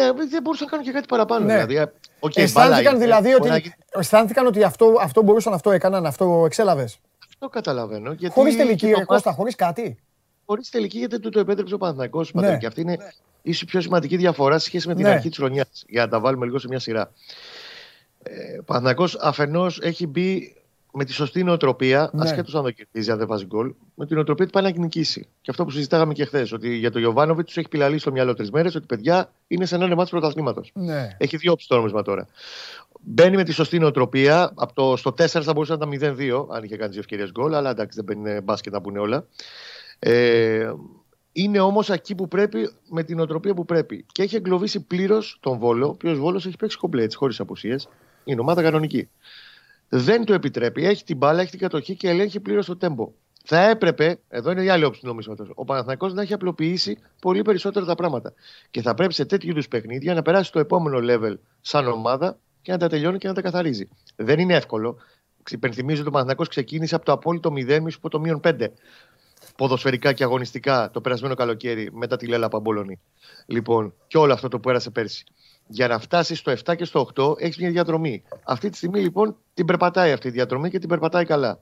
[0.00, 1.44] ε, Δεν μπορούσαν να κάνουν και κάτι παραπάνω.
[1.44, 1.52] Ναι.
[1.52, 1.82] Δηλαδή, ε,
[2.20, 5.70] οκ, μπάλα Αισθάνθηκαν είναι, δηλαδή μπορεί να ότι, γίνει- αισθάνθηκαν ότι αυτό, αυτό μπορούσαν, αυτό
[5.70, 6.98] έκαναν, αυτό εξέλαβες.
[7.28, 8.12] Αυτό καταλαβαίνω.
[8.12, 9.98] Γιατί Χωρίς τελική, και το ρε Κώστα, χωρίς κάτι.
[10.46, 12.24] Χωρίς τελική, γιατί του το επέτρεψε ο Παναθυνακό.
[12.32, 12.56] Ναι.
[12.58, 12.96] Και αυτή είναι
[13.42, 15.10] ίσω η πιο σημαντική διαφορά σε σχέση με την Ναι.
[15.10, 15.84] αρχή της χρονιάς.
[15.88, 17.12] Για να τα βάλουμε λίγο σε μια σειρά.
[18.22, 20.56] Ε, ο Παναθυνακό αφενός έχει μπει
[20.92, 22.22] με τη σωστή νοοτροπία, Ναι.
[22.22, 25.28] ασχέτως αν το κερδίζει, αν δεν βάζει γκολ, με την νοοτροπία ότι πάει να νικήσει.
[25.40, 28.34] Και αυτό που συζητάγαμε και χθες, ότι για τον Γιωβάνοβιτς τους έχει πυλαλεί στο μυαλό
[28.34, 30.70] τρεις μέρες ότι παιδιά είναι σαν ένα μάτι πρωταθλήματος.
[30.74, 31.16] Ναι.
[31.18, 32.28] Έχει δύο όψει το νόμισμα τώρα.
[33.00, 34.52] Μπαίνει με τη σωστή νοοτροπία.
[34.54, 37.54] Από το, στο 4 θα μπορούσε να ήταν 0-2, αν είχε κάνει δύο ευκαιρίες γκολ,
[37.54, 39.26] αλλά εντάξει, δεν μπαίνει μπάσκετ να πούνε όλα.
[39.98, 40.72] Ε,
[41.32, 44.04] είναι όμως εκεί που πρέπει, με την νοοτροπία που πρέπει.
[44.12, 47.88] Και έχει εγκλωβίσει πλήρως τον Βόλο, ο οποίος Βόλος έχει παίξει κομπλέ, χωρίς απουσίες.
[48.24, 49.08] Είναι ομάδα κανονική.
[49.88, 50.86] Δεν το επιτρέπει.
[50.86, 53.12] Έχει την μπάλα, έχει την κατοχή και ελέγχει πλήρως το τέμπο.
[53.44, 57.42] Θα έπρεπε, εδώ είναι η άλλη όψη του νομίσματος, ο Παναθηναϊκός να έχει απλοποιήσει πολύ
[57.42, 58.32] περισσότερα τα πράγματα.
[58.70, 62.72] Και θα πρέπει σε τέτοιου είδους παιχνίδια να περάσει στο επόμενο level σαν ομάδα και
[62.72, 63.88] να τα τελειώνει και να τα καθαρίζει.
[64.16, 64.96] Δεν είναι εύκολο.
[65.50, 68.66] Υπενθυμίζω ότι ο Παναθηναϊκός ξεκίνησε από το απόλυτο 0 μισό από το μείον 5
[69.56, 73.00] ποδοσφαιρικά και αγωνιστικά το περασμένο καλοκαίρι μετά τη Λέλα Παμπολονή.
[73.46, 75.24] Λοιπόν, και όλο αυτό το που πέρασε πέρσι.
[75.68, 78.22] Για να φτάσει στο 7 και στο 8 έχεις μια διαδρομή.
[78.44, 81.60] Αυτή τη στιγμή λοιπόν την περπατάει αυτή η διαδρομή και την περπατάει καλά.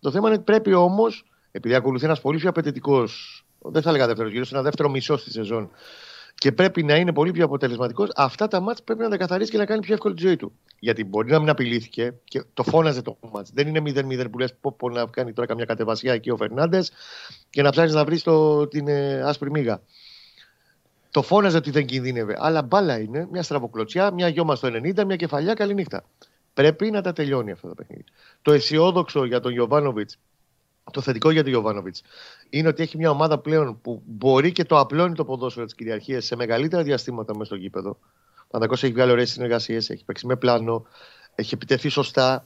[0.00, 4.06] Το θέμα είναι ότι πρέπει όμως, επειδή ακολουθεί ένας πολύ πιο απαιτητικός, δεν θα έλεγα
[4.06, 5.70] δεύτερος γύρος, ένα δεύτερο μισό στη σεζόν,
[6.34, 9.58] και πρέπει να είναι πολύ πιο αποτελεσματικός, αυτά τα μάτς πρέπει να τα καθαρίσει και
[9.58, 10.52] να κάνει πιο εύκολη τη ζωή του.
[10.78, 13.50] Γιατί μπορεί να μην απειλήθηκε και το φώναζε το μάτς.
[13.54, 16.92] Δεν είναι 0-0 που λες: Πω, πω να κάνει τώρα καμιά κατεβασιά εκεί ο Φερνάντες
[17.50, 18.24] και να ψάχνεις να βρεις
[18.68, 19.82] την ε, άσπρη μίγα.
[21.10, 22.36] Το φώναζε ότι δεν κινδύνευε.
[22.38, 26.04] Αλλά μπάλα είναι, μια στραβοκλωτσιά, μια γιώμα στο 90, μια κεφαλιά, καληνύχτα.
[26.54, 28.04] Πρέπει να τα τελειώνει αυτό το παιχνίδι.
[28.42, 30.18] Το αισιόδοξο για τον Γιωβάνοβιτς,
[30.92, 32.02] το θετικό για τον Γιωβάνοβιτς,
[32.50, 36.24] είναι ότι έχει μια ομάδα πλέον που μπορεί και το απλώνει το ποδόσφαιρο της κυριαρχίας
[36.24, 37.98] σε μεγαλύτερα διαστήματα μέσα στο γήπεδο.
[38.36, 40.86] Ο Παναγό έχει βγάλει ωραίες συνεργασίες, έχει παίξει με πλάνο,
[41.34, 42.44] έχει επιτεθεί σωστά.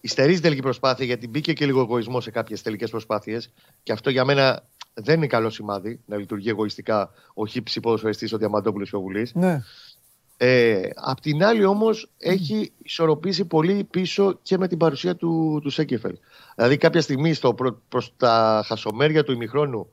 [0.00, 3.52] Ιστερεί την τελική προσπάθεια γιατί μπήκε και λίγο εγωισμός σε κάποιες τελικές προσπάθειες.
[3.82, 4.62] Και αυτό για μένα
[4.98, 9.34] δεν είναι καλό σημάδι να λειτουργεί εγωιστικά ο χύψης ποδοσφαιριστή ο Διαμαντόπουλος και ο Βουλής.
[9.34, 9.62] Ναι.
[10.36, 15.70] Ε, απ' την άλλη όμως έχει ισορροπήσει πολύ πίσω και με την παρουσία του, του
[15.70, 16.18] Σέκεφελ.
[16.54, 19.88] Δηλαδή κάποια στιγμή στο, προ, προς τα χασομέρια του ημιχρόνου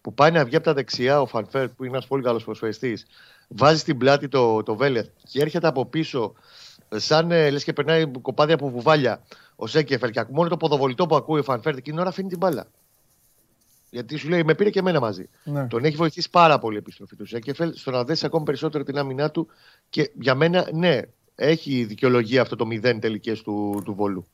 [0.00, 3.06] που πάει να βγει από τα δεξιά ο Φανφέρ που είναι ένας πολύ καλός προσφαιριστής
[3.48, 6.32] βάζει στην πλάτη το, το Βέλεθ και έρχεται από πίσω
[6.96, 9.22] σαν ε, λες και περνάει κοπάδια από βουβάλια
[9.56, 12.38] ο Σέκεφελ και μόνο το ποδοβολητό που ακούει ο Φανφέρ εκείνη την ώρα αφήνει την
[12.38, 12.66] μπάλα.
[13.90, 15.28] Γιατί σου λέει, με πήρε και εμένα μαζί.
[15.44, 15.66] Ναι.
[15.66, 18.98] Τον έχει βοηθήσει πάρα πολύ η επιστροφή του Σέκεφελ στο να δέσει ακόμη περισσότερο την
[18.98, 19.48] άμυνά του.
[19.90, 21.00] Και για μένα, ναι,
[21.34, 24.26] έχει δικαιολογία αυτό το 0 τελικές του, του βολού.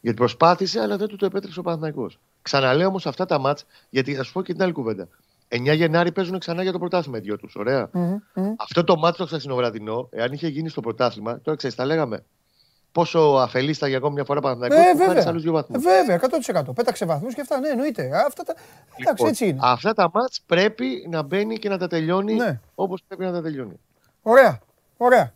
[0.00, 2.18] Γιατί προσπάθησε, αλλά δεν του το επέτρεψε ο Παναθηναϊκός.
[2.42, 5.08] Ξαναλέω όμως αυτά τα μάτς, γιατί θα σου πω και την άλλη κουβέντα.
[5.48, 7.54] 9 Γενάρη παίζουν ξανά για το πρωτάθλημα οι δυο τους.
[7.56, 7.90] Ωραία.
[7.92, 8.54] Μμμ, μμμ.
[8.58, 12.24] Αυτό το μάτι το χθεσινοβραδινό, εάν είχε γίνει στο πρωτάθλημα, τώρα ξέρεις, τα λέγαμε.
[12.96, 15.28] Πόσο αφελής θα για ακόμη μια φορά Παναθηναϊκός Ε, που χάρισε βέβαια.
[15.30, 15.84] άλλους δύο βαθμούς.
[15.84, 16.16] Ε, βέβαια,
[16.70, 16.74] 100%.
[16.74, 17.58] Πέταξε βαθμούς και αυτά.
[17.60, 18.10] Ναι, εννοείται.
[18.26, 18.52] Αυτά τα...
[18.52, 19.58] Εντάξει, Λοιπόν, έτσι είναι.
[19.62, 22.60] Αυτά τα μάτς πρέπει να μπαίνει και να τα τελειώνει Ναι.
[22.74, 23.80] όπως πρέπει να τα τελειώνει.
[24.22, 24.58] Ωραία.
[24.96, 25.32] Ωραία.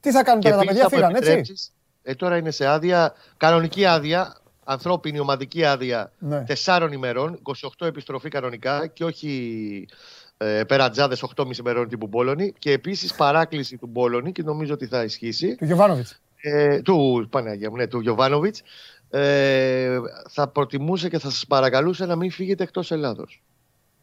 [0.00, 2.50] Τι θα κάνουν τώρα τα επίσης, παιδιά, θα φύγαν μου έτσι; επιτρέψεις, Ε, τώρα είναι
[2.50, 6.44] σε άδεια, κανονική άδεια, ανθρώπινη ομαδική άδεια Ναι.
[6.44, 9.88] τεσσάρων ημερών, 28 επιστροφή κανονικά και όχι
[10.36, 12.52] ε, περατζάδες 8,5 ημερών τύπου Μπόλωνη.
[12.58, 15.54] Και επίσης παράκληση του Μπόλωνη και νομίζω ότι θα ισχύσει.
[15.54, 16.20] Του Γιωβάνοβιτς.
[16.42, 18.62] Ε, του Παναγία μου, ναι, του Γιωβάνοβιτς.
[19.10, 19.98] Ε,
[20.28, 23.42] θα προτιμούσε και θα σας παρακαλούσε να μην φύγετε εκτός Ελλάδος.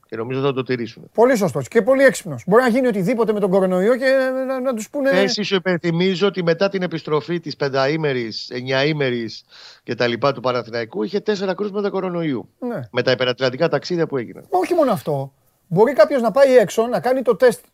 [0.05, 1.09] Και νομίζω θα το τηρήσουν.
[1.13, 2.43] Πολύ σωστός και πολύ έξυπνος.
[2.47, 4.05] Μπορεί να γίνει οτιδήποτε με τον κορονοϊό και
[4.47, 5.09] να, να τους πούνε.
[5.09, 9.43] Πέρσι σου υπενθυμίζω ότι μετά την επιστροφή της πενταήμερης, εννιαήμερης
[9.83, 12.49] και τα λοιπά του Παναθηναϊκού είχε τέσσερα κρούσματα κορονοϊού.
[12.59, 12.79] Ναι.
[12.91, 14.45] Με τα υπερατλαντικά ταξίδια που έγιναν.
[14.49, 15.33] Όχι μόνο αυτό.
[15.67, 17.65] Μπορεί κάποιος να πάει έξω, να κάνει το τεστ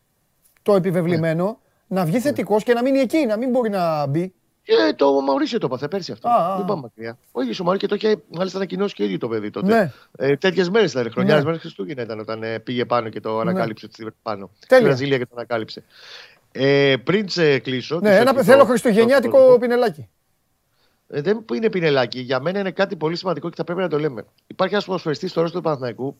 [0.62, 4.34] το επιβεβλημένο, να βγει θετικός και να μείνει εκεί, να μην μπορεί να μπει.
[4.66, 6.28] Και το Μαουρίσιο το έπαθε πέρσι αυτό.
[6.28, 6.66] Α, α, Μην α.
[6.66, 7.18] πάμε μακριά.
[7.32, 9.66] Όχι, στο Μαουρίσιο και το είχε μάλιστα ανακοινώσει και ίδιο το παιδί τότε.
[9.66, 9.92] Ναι.
[10.16, 11.44] Ε, Τέτοιες μέρες ήταν, χρονιάρε Ναι.
[11.44, 14.10] μέρες Χριστούγεννα ήταν όταν ε, πήγε πάνω και το ανακάλυψε ναι.
[14.22, 14.50] πάνω.
[14.56, 14.86] Στη Τέλεια.
[14.86, 15.84] Βραζίλια και το ανακάλυψε.
[16.52, 17.94] Ε, πριν σε κλείσω.
[17.94, 20.08] Ναι, και σε ένα, ευχηθώ- θέλω χριστουγεννιάτικο πινελάκι.
[21.08, 22.20] Ε, δεν είναι πινελάκι.
[22.20, 24.24] Για μένα είναι κάτι πολύ σημαντικό και θα πρέπει να το λέμε.
[24.46, 26.18] Υπάρχει ένας ποδοσφαιριστής τώρα στο Παναθηναϊκού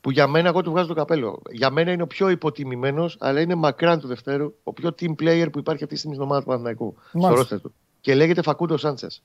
[0.00, 1.42] που για μένα εγώ του βγάζω το καπέλο.
[1.50, 5.46] Για μένα είναι ο πιο υποτιμημένος, αλλά είναι μακράν του Δευτέρου, ο πιο team player
[5.52, 6.94] που υπάρχει αυτή τη στιγμή στην ομάδα του Παναθηναϊκού.
[7.08, 7.38] Στο Μάλιστα.
[7.40, 7.74] ρόστερ του.
[8.00, 9.22] και λέγεται Φακούντο Σάντσες.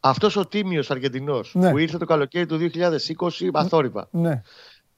[0.00, 1.70] Αυτός ο τίμιος Αργεντινός Ναι.
[1.70, 4.08] που ήρθε το καλοκαίρι του 2020 αθόρυβα.
[4.10, 4.42] Ναι.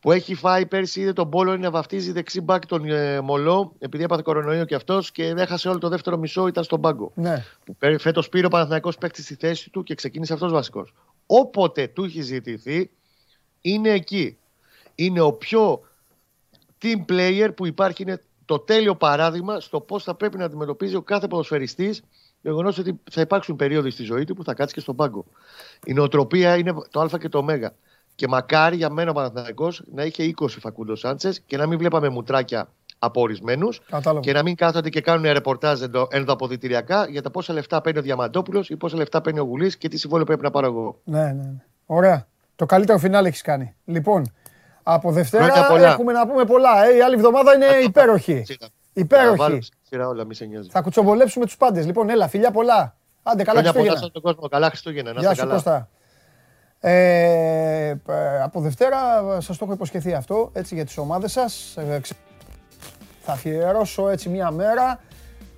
[0.01, 4.03] Που έχει φάει πέρσι, είδε τον Πόλο να βαφτίζει δεξί μπακ τον ε, Μολό, επειδή
[4.05, 7.12] έπαθε κορονοϊό και αυτός και έχασε όλο το δεύτερο μισό, ήταν στον πάγκο.
[7.14, 7.45] Ναι.
[7.64, 10.95] Που φέτος πήρε ο Παναθηναϊκός παίκτης στη θέση του και ξεκίνησε αυτός βασικός.
[11.27, 12.90] Όποτε του έχει ζητηθεί,
[13.61, 14.37] είναι εκεί.
[14.94, 15.81] Είναι ο πιο
[16.83, 18.02] team player που υπάρχει.
[18.02, 22.02] Είναι το τέλειο παράδειγμα στο πώς θα πρέπει να αντιμετωπίζει ο κάθε ποδοσφαιριστής
[22.40, 25.24] γεγονός ότι θα υπάρξουν περίοδοι στη ζωή του που θα κάτσει και στον πάγκο.
[25.87, 27.44] Η νοοτροπία είναι το Α και το Ω.
[28.14, 32.09] Και μακάρι για μένα ο Παναθηναϊκός να είχε 20 Φακούντο Σάντσες και να μην βλέπαμε
[32.09, 34.20] μουτράκια από ορισμένους Κατάλαβα.
[34.20, 38.02] και να μην κάθονται και κάνουν ρεπορτάζ ενδο- ενδοαποδητηριακά για τα πόσα λεφτά παίρνει ο
[38.02, 41.00] Διαμαντόπουλος ή πόσα λεφτά παίρνει ο Γουλής και τι συμβόλαιο πρέπει να πάρω εγώ.
[41.05, 41.64] Ναι, ναι, ναι.
[41.87, 42.26] Ωραία.
[42.57, 43.74] Το καλύτερο φινάλ έχεις κάνει.
[43.85, 44.33] Λοιπόν,
[44.83, 45.88] από Δευτέρα Χρόνια πολλά.
[45.88, 46.85] έχουμε να πούμε πολλά.
[46.87, 48.42] Ε, η άλλη εβδομάδα είναι υπέροχη.
[48.47, 48.59] Σειρά.
[48.95, 49.37] Θα Υπέροχη.
[49.37, 50.68] βάλω στη Σειρά όλα, μη σε νοιάζει.
[50.71, 51.87] Θα κουτσομπολέψουμε τους πάντες.
[51.87, 52.97] Λοιπόν, έλα, φιλιά πολλά.
[53.23, 54.09] Άντε, καλά Χρόνια πολλά Χριστούγεννα.
[54.09, 54.49] στον κόσμο.
[54.49, 55.12] Καλά Χριστούγεννα.
[55.12, 55.55] Να Γεια είστε σου καλά.
[55.62, 55.88] Κώστα.
[56.81, 57.97] Ε, ε,
[58.42, 58.99] από Δευτέρα
[59.40, 61.77] σας το έχω υποσχεθεί αυτό, έτσι για τις ομάδες σας.
[61.77, 62.18] Ε, ξε-
[63.23, 65.01] θα αφιερώσω έτσι μία μέρα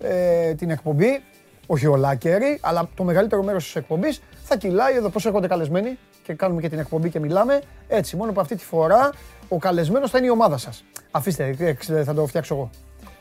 [0.00, 1.22] ε, την εκπομπή,
[1.66, 6.34] όχι ολάκερη, αλλά το μεγαλύτερο μέρος της εκπομπής θα κυλάει εδώ πώς έρχονται καλεσμένοι; Και
[6.34, 7.60] κάνουμε και την εκπομπή και μιλάμε.
[7.88, 9.12] Έτσι, μόνο που αυτή τη φορά
[9.48, 10.84] ο καλεσμένος θα είναι η ομάδα σας.
[11.10, 12.70] Αφήστε, ε, ε, θα το φτιάξω εγώ.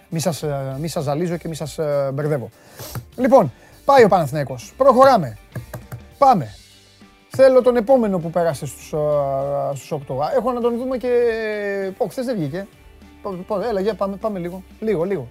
[0.09, 2.49] Μη σας, ε, μη σας ζαλίζω και μη σας ε, μπερδεύω.
[3.15, 3.51] Λοιπόν,
[3.85, 4.73] πάει ο Παναθηναίκος.
[4.77, 5.37] Προχωράμε.
[6.17, 6.55] Πάμε.
[7.29, 10.19] Θέλω τον επόμενο που πέρασε στους, α, στους 8.
[10.23, 11.09] Α, Έχω να τον δούμε και...
[11.97, 12.67] Πω, χθες δεν βγήκε.
[13.21, 14.63] Πω, πω, Έλα, για πάμε, πάμε λίγο.
[14.79, 15.27] Λίγο, λίγο.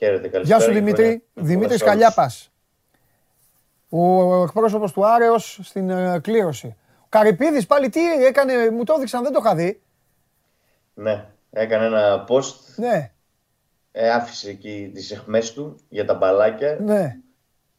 [0.00, 0.58] Χαίρετε, καλησπέρα.
[0.58, 1.02] Γεια σου και Δημήτρη.
[1.04, 2.14] χρόνια- Δημήτρης πολλά σε όλους.
[2.14, 2.50] Καλιάπας.
[3.88, 6.76] Ο εκπρόσωπος του Άρεος στην ε, κλήρωση.
[7.00, 9.80] Ο Καρυπίδης πάλι τι έκανε, μου το έδειξαν, δεν το είχα δει.
[10.94, 13.10] Ναι, έκανε ένα post, Ναι,
[13.92, 16.78] ε, άφησε εκεί τις εχμές του για τα μπαλάκια.
[16.80, 17.16] ναι.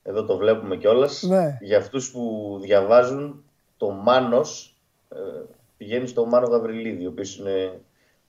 [0.03, 1.21] Εδώ το βλέπουμε κιόλας.
[1.21, 1.57] Ναι.
[1.62, 3.43] Για αυτούς που διαβάζουν,
[3.77, 4.75] το Μάνος
[5.10, 5.17] ε,
[5.77, 7.79] πηγαίνει στο Μάνο Γαβριλίδη, ο οποίος είναι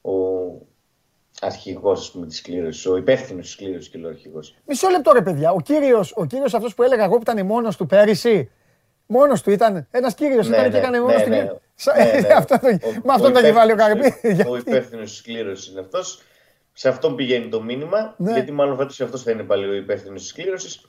[0.00, 0.12] ο
[1.46, 4.56] αρχηγός ας πούμε, της κλήρωσης, ο υπεύθυνος της κλήρωσης και λέω αρχηγός.
[4.66, 5.50] Μισό λεπτό ρε παιδιά.
[5.52, 8.50] Ο κύριος, ο κύριος αυτός που έλεγα εγώ που ήταν μόνος του πέρυσι.
[9.06, 9.86] Μόνος του ήταν.
[9.90, 11.28] Ένας κύριος Ναι, ήταν και ναι, έκανε ναι, μόνος του.
[11.28, 11.36] ναι.
[11.42, 12.28] και- Σα- Ναι, ναι.
[12.42, 14.46] αυτό το- Ο- Με ο αυτόν το έχει βάλει ο υπεύθυνος- Καρυπίδης.
[14.46, 16.22] Ο Γιατί- υπεύθυνος της κλήρωσης είναι αυτός.
[16.72, 18.14] Σε αυτόν πηγαίνει το μήνυμα.
[18.18, 18.32] Ναι.
[18.32, 20.80] Γιατί μάλλον φέτος αυτός θα είναι πάλι ο υπεύθυνος της κλήρωσης.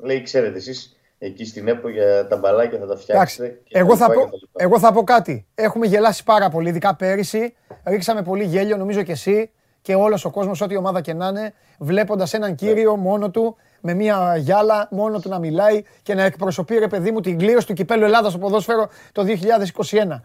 [0.00, 3.44] Λέει, ξέρετε εσείς, εκεί στην ΕΠΟ για τα μπαλάκια θα τα φτιάξετε.
[3.44, 4.64] Εντάξει, και εγώ τα θα, λοιπά πω, και τα λοιπά.
[4.64, 5.46] εγώ θα πω κάτι.
[5.54, 7.54] Έχουμε γελάσει πάρα πολύ, ειδικά πέρυσι.
[7.86, 9.50] Ρίξαμε πολύ γέλιο, νομίζω και εσύ
[9.82, 13.94] και όλος ο κόσμος, ό,τι ομάδα και να είναι, βλέποντας έναν κύριο μόνο του με
[13.94, 17.72] μια γυάλα, μόνο του να μιλάει και να εκπροσωπεί ρε παιδί μου την κλήρωση του
[17.74, 20.20] κυπέλου Ελλάδας στο ποδόσφαιρο το 2021.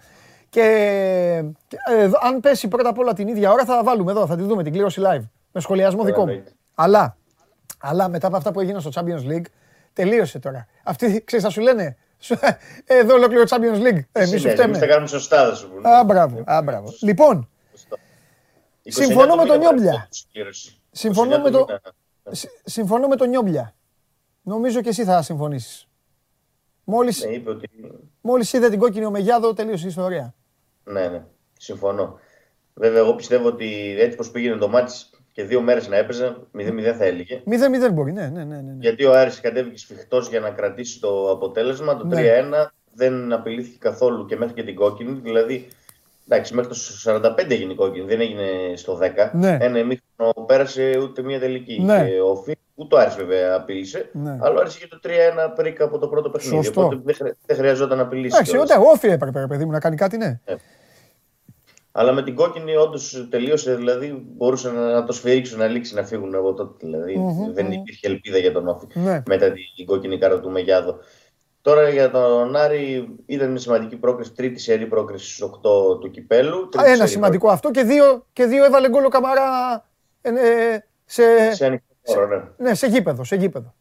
[0.49, 0.61] Και,
[1.67, 4.35] και, ε, εδώ, αν πέσει πρώτα απ' όλα την ίδια ώρα, θα βάλουμε εδώ, θα
[4.35, 5.23] τη δούμε την κλήρωση live.
[5.51, 6.29] Με σχολιασμό Καλά, δικό μου.
[6.31, 6.51] εννοείται.
[6.75, 7.17] Αλλά,
[7.79, 9.45] αλλά μετά από αυτά που έγιναν στο Champions League,
[9.93, 10.67] τελείωσε τώρα.
[10.83, 12.39] Αυτοί, ξέρεις, θα σου λένε, σου-
[12.85, 13.99] εδώ ολόκληρο Champions League.
[14.11, 14.63] Εμείς σου Ναι, φταίμε.
[14.63, 15.89] εμείς τα κάνουμε σωστά, θα σου πούνε.
[15.89, 16.93] Α, μπράβο, α, μπράβο.
[17.01, 17.47] Λοιπόν, 29
[18.91, 19.91] συμφωνώ το με τον μήνα Νιόμπλια.
[19.91, 20.81] πρέπει να κλήρωση.
[20.91, 21.81] Συμφωνώ 29 με το- μήνα.
[22.35, 23.75] συ- συμφωνώ με τον Νιόμπλια.
[24.41, 25.87] Νομίζω και εσύ θα συμφωνήσεις.
[26.83, 27.69] Μόλις, Ναι, είπε ότι.
[28.21, 30.35] μόλις είδε την κόκκινη ομεγιάδο, τελείωσε η ιστορία.
[30.83, 31.23] Ναι, ναι,
[31.57, 32.19] συμφωνώ.
[32.73, 36.93] Βέβαια, εγώ πιστεύω ότι έτσι πως πήγαινε το μάτς και δύο μέρες να έπαιζε, 0-0
[36.97, 37.41] θα έλεγε.
[37.45, 38.55] 0-0 μπορεί, ναι, ναι, ναι.
[38.55, 38.75] ναι, ναι.
[38.79, 41.97] Γιατί ο Άρης κατέβηκε σφιχτός για να κρατήσει το αποτέλεσμα.
[41.97, 42.15] Το Ναι.
[42.15, 45.11] 3-1 δεν απειλήθηκε καθόλου και μέχρι και την κόκκινη.
[45.19, 45.67] Δηλαδή,
[46.29, 49.31] εντάξει, μέχρι το 45 έγινε η κόκκινη, δεν έγινε στο 10.
[49.33, 49.57] Ναι.
[49.61, 51.81] Ένα ημίχρονο πέρασε ούτε μία τελική.
[51.81, 52.05] Ναι.
[52.09, 54.09] Και ο Φι, ούτε ο Άρης βέβαια απείλησε.
[54.13, 54.37] Ναι.
[54.41, 55.09] Αλλά ο Άρης είχε το 3-1
[55.55, 56.63] πριν από το πρώτο παιχνίδι.
[56.63, 56.81] Σωστό.
[56.83, 58.27] Οπότε δεν, χρει- δεν χρειαζόταν να απειλήσει.
[58.35, 58.71] Εντάξει, κιόλας.
[58.77, 60.39] ούτε όφη έπρεπε, ρε παιδί μου, να κάνει κάτι, ναι.
[61.91, 66.03] Αλλά με την κόκκινη όντως τελείωσε, δηλαδή μπορούσε να, να το σφυρίξουν, να λήξει, να
[66.03, 66.73] φύγουν από τότε.
[66.87, 67.71] Δηλαδή Μμμ, δεν μμμ.
[67.71, 69.23] υπήρχε ελπίδα για τον Όφη Ναι.
[69.27, 70.97] μετά την κόκκινη κάρτα του Μεγιάδο.
[71.67, 76.57] Τώρα για τον Άρη ήταν μια σημαντική πρόκριση, τρίτη σερή πρόκριση στους 8 του κυπέλου.
[76.57, 79.41] Α, τρίτη Ένα σερή σημαντικό αυτό και δύο, και δύο έβαλε γκολ ο Καμαρά
[80.21, 81.55] ε, ε, σε, πρόκριση.
[81.55, 82.69] Σε ανοιχτό χώρο, ναι.
[82.69, 83.73] ναι, σε γήπεδο, σε γήπεδο.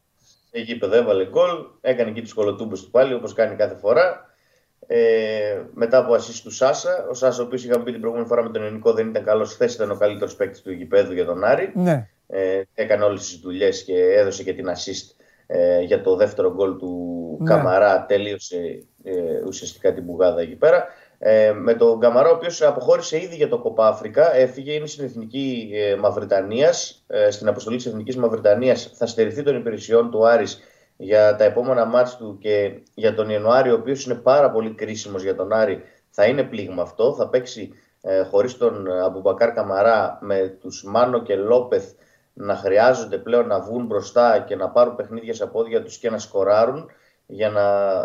[0.51, 1.49] Σε γήπεδο έβαλε γκολ,
[1.81, 4.35] έκανε εκεί τους κολοτούμπες του πάλι όπως κάνει κάθε φορά.
[4.87, 8.43] Ε, μετά από assist του Σάσα, ο Σάσα, ο οποίος είχαμε πει την προηγούμενη φορά
[8.43, 9.53] με τον Ελληνικό, δεν ήταν καλός.
[9.53, 11.71] Χθες ήταν ο καλύτερος παίκτης του γηπέδου για τον Άρη.
[11.75, 12.09] Ναι.
[12.27, 15.16] Ε, έκανε όλες τις δουλειές και έδωσε και την assist
[15.47, 17.49] ε, για το δεύτερο γκολ του Ναι.
[17.49, 18.05] Καμαρά.
[18.05, 19.13] Τελείωσε ε,
[19.47, 20.85] ουσιαστικά την μπουγάδα εκεί πέρα.
[21.19, 25.05] Ε, με τον Καμαρά, ο οποίος αποχώρησε ήδη για το Κοπά Αφρικα, έφυγε, είναι στην
[25.05, 27.03] εθνική ε, Μαυριτανίας.
[27.07, 30.59] Ε, στην αποστολή της εθνικής Μαυριτανίας θα στερηθεί των υπηρεσιών του Άρης
[30.97, 35.23] για τα επόμενα μάτς του και για τον Ιανουάριο, ο οποίος είναι πάρα πολύ κρίσιμος
[35.23, 37.13] για τον Άρη, θα είναι πλήγμα αυτό.
[37.13, 41.91] Θα παίξει ε, χωρίς τον Αμπουμπακάρ Καμαρά με τους Μάνο και Λόπεθ
[42.37, 46.17] να χρειάζονται πλέον να βγουν μπροστά και να πάρουν παιχνίδια στα πόδια τους και να
[46.17, 46.89] σκοράρουν
[47.25, 47.63] για να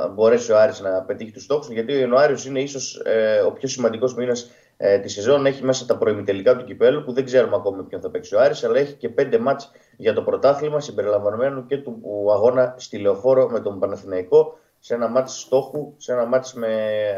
[0.08, 3.68] μπορέσει ο Άρης να πετύχει τους στόχους γιατί ο Ιανουάριος είναι ίσως ε, ο πιο
[3.68, 5.46] σημαντικός μήνας ε, τη σεζόν.
[5.46, 8.40] Έχει μέσα τα προημιτελικά του κυπέλου που δεν ξέρουμε ακόμη με ποιον θα παίξει ο
[8.40, 12.00] Άρης αλλά έχει και πέντε μάτς για το πρωτάθλημα συμπεριλαμβανομένου και του
[12.32, 16.76] αγώνα στη Λεωφόρο με τον Παναθηναϊκό σε ένα μάτς στόχου, σε ένα μάτς με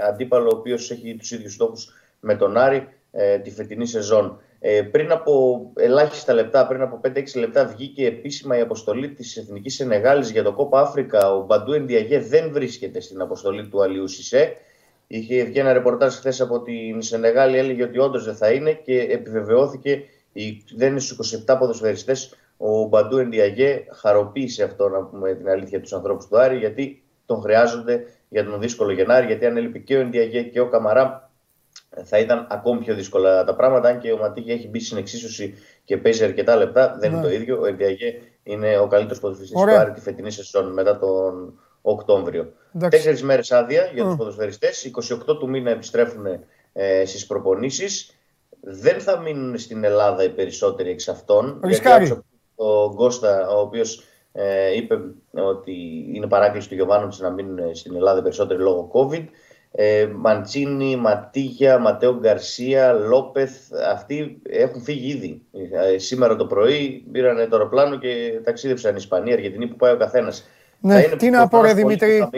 [0.09, 4.41] αντίπαλο ο οποίος έχει τους ίδιους στόχους με τον Άρη ε, τη φετινή σεζόν.
[4.67, 9.75] Ε, πριν από ελάχιστα λεπτά, πριν από 5-6 λεπτά, βγήκε επίσημα η αποστολή της Εθνικής
[9.75, 11.35] Σενεγάλης για το Κόπα Αφρικα.
[11.35, 14.57] Ο Μπαντού Ενδιαγέ δεν βρίσκεται στην αποστολή του Αλιού Σισε.
[15.07, 19.01] Είχε βγει ένα ρεπορτάζ χθες από την Σενεγάλη, έλεγε ότι όντως δεν θα είναι και
[19.01, 20.03] επιβεβαιώθηκε.
[20.77, 22.35] Δεν είναι στους 27 ποδοσφαιριστές.
[22.57, 27.41] Ο Μπαντού Ενδιαγέ χαροποίησε αυτό, να πούμε την αλήθεια, τους ανθρώπους του Άρη, γιατί τον
[27.41, 29.27] χρειάζονται για τον δύσκολο Γενάρη.
[29.27, 31.24] Γιατί αν έλειπε και ο Ενδιαγέ και ο Καμαρά,
[32.03, 33.89] θα ήταν ακόμη πιο δύσκολα τα πράγματα.
[33.89, 35.55] Αν και ο Ματίγια έχει μπει στην εξίσωση
[35.85, 37.27] και παίζει αρκετά λεπτά, δεν είναι ναι.
[37.27, 37.61] το ίδιο.
[37.61, 42.53] Ο Ενδιαγέ είναι ο καλύτερος ποδοσφαιριστής του Άρη τη φετινή σεζόν μετά τον Οκτώβριο.
[42.89, 44.91] Τέσσερις μέρες άδεια για τους ποδοσφαιριστές.
[45.29, 46.27] 28 του μήνα επιστρέφουν
[46.73, 48.17] ε, στις προπονήσεις.
[48.61, 51.61] Δεν θα μείνουν στην Ελλάδα οι περισσότεροι εξ αυτών.
[51.65, 52.23] Γιατί
[52.55, 54.99] ο Γκώστα, ο οποίος ε, είπε
[55.31, 55.73] ότι
[56.13, 59.25] είναι παράκληση του Γιωβάνου να μείνουν στην Ελλάδα περισσότεροι λόγω COVID.
[59.77, 65.43] Ε, Μαντσίνη, Ματίγια, Ματέο Γκαρσία, Λόπεθ, αυτοί έχουν φύγει ήδη.
[65.93, 70.49] Ε, σήμερα το πρωί πήραν το αεροπλάνο και ταξίδευσαν Ισπανία, Αργεντινή που πάει ο καθένας.
[70.81, 72.29] Ναι, τι να πω, ρε Δημήτρη.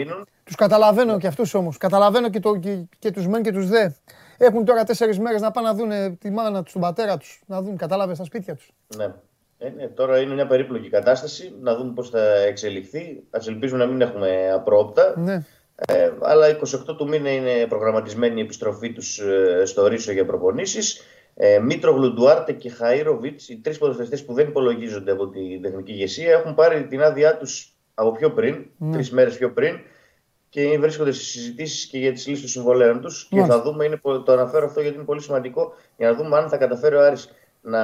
[0.43, 1.77] Τους καταλαβαίνω και αυτούς όμως.
[1.77, 3.89] Καταλαβαίνω και, το, και, και τους μεν και τους δε.
[4.37, 7.61] Έχουν τώρα τέσσερις μέρες να πάνε να δουν τη μάνα τους, τον πατέρα τους, να
[7.61, 8.71] δουν, κατάλαβες στα σπίτια τους.
[8.97, 9.13] Ναι.
[9.57, 9.87] Ε, ναι.
[9.87, 11.53] Τώρα είναι μια περίπλοκη κατάσταση.
[11.61, 13.23] Να δούμε πώς θα εξελιχθεί.
[13.29, 15.13] Α ελπίζουμε να μην έχουμε απρόπτα.
[15.17, 15.43] Ναι.
[15.85, 21.01] Ε, αλλά 28 του μήνα είναι προγραμματισμένη η επιστροφή τους ε, στο Ρήσο για προπονήσεις.
[21.33, 26.31] Ε, Μήτρο Γλουντουάρτε και Χαΐροβιτς, οι τρεις ποδοσφαιριστές που δεν υπολογίζονται από την τεχνική ηγεσία,
[26.31, 28.89] έχουν πάρει την άδειά τους από πιο πριν, mm.
[28.91, 29.79] τρεις μέρες πιο πριν,
[30.49, 33.27] και βρίσκονται στι συζητήσεις και για τις λύσεις των συμβολέων τους.
[33.29, 36.49] Και θα δούμε, είναι, το αναφέρω αυτό γιατί είναι πολύ σημαντικό, για να δούμε αν
[36.49, 37.29] θα καταφέρει ο Άρης
[37.61, 37.83] να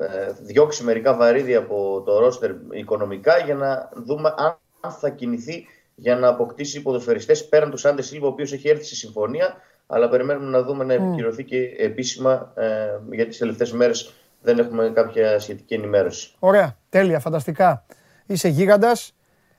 [0.00, 4.34] ε, διώξει μερικά βαρύδια από το ρόστερ οικονομικά, για να δούμε
[4.80, 5.66] αν θα κινηθεί
[6.00, 9.54] για να αποκτήσει ποδοσφαιριστές πέραν του Σάντε Σίλβα, ο οποίος έχει έρθει σε συμφωνία.
[9.86, 12.66] Αλλά περιμένουμε να δούμε να επικυρωθεί και επίσημα, ε,
[13.10, 16.30] γιατί τις τελευταίες μέρες δεν έχουμε κάποια σχετική ενημέρωση.
[16.38, 17.84] Ωραία, τέλεια, φανταστικά.
[18.26, 19.14] Είσαι γίγαντας.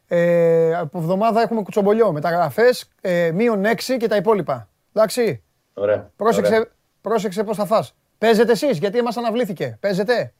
[0.07, 2.11] Ε, από εβδομάδα έχουμε κουτσομπολιό.
[2.11, 4.69] Μεταγραφές, ε, μείον 6 και τα υπόλοιπα.
[4.93, 5.43] Εντάξει.
[5.73, 6.11] Ωραία.
[6.15, 6.67] Πρόσεξε, ωραία.
[7.01, 7.95] πρόσεξε πώς θα φας.
[8.17, 9.77] Παίζετε εσείς, γιατί μα αναβλήθηκε.
[9.79, 10.33] Παίζετε;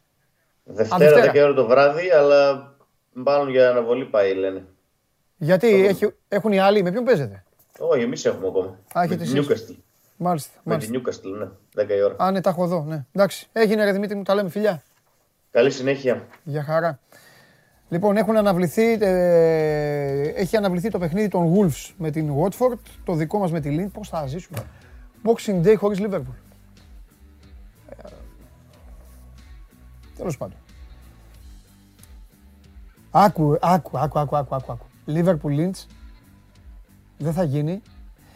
[0.63, 2.71] Δευτέρα, και ώρα το βράδυ, αλλά
[3.13, 4.63] μάλλον για αναβολή πάει, λένε.
[5.43, 7.43] Γιατί έχει, έχουν οι άλλοι, με ποιον παίζετε;
[7.79, 8.79] Όχι, εμείς έχουμε ακόμα.
[8.93, 9.75] Α, με την Newcastle.
[10.17, 10.59] Μάλιστα.
[10.63, 11.83] Με την Newcastle, ναι.
[11.83, 12.15] 10 η ώρα.
[12.17, 12.83] Α, ναι, τα έχω εδώ.
[12.87, 13.05] Ναι.
[13.11, 13.47] Εντάξει.
[13.51, 14.83] Έγινε ρε Δημήτρη μου, τα λέμε φιλιά.
[15.51, 16.27] Καλή συνέχεια.
[16.43, 16.99] Για χαρά.
[17.89, 23.39] Λοιπόν, έχουν αναβληθεί, ε, έχει αναβληθεί το παιχνίδι των Wolves με την Watford, το δικό
[23.39, 23.91] μας με τη Lynn.
[23.93, 24.57] Πώς θα ζήσουμε;
[25.23, 26.35] Boxing Day χωρίς Liverpool.
[27.89, 28.09] Ε,
[30.17, 30.57] τέλος πάντων.
[33.11, 34.89] Άκου, άκου, άκου, άκου, άκου, άκου.
[35.07, 35.85] Liverpool Lynch
[37.17, 37.81] δεν θα γίνει.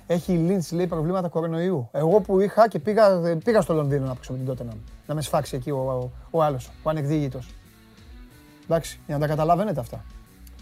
[0.08, 1.90] Έχει η Lynch λέει προβλήματα κορονοϊού.
[1.92, 4.78] Εγώ που είχα και πήγα, πήγα στο Λονδίνο να παίξω με την Tottenham.
[5.08, 7.50] Να με σφάξει εκεί ο, ο, ο άλλος, ο ανεκδίγητος.
[8.64, 10.04] Εντάξει, για να τα καταλαβαίνετε αυτά.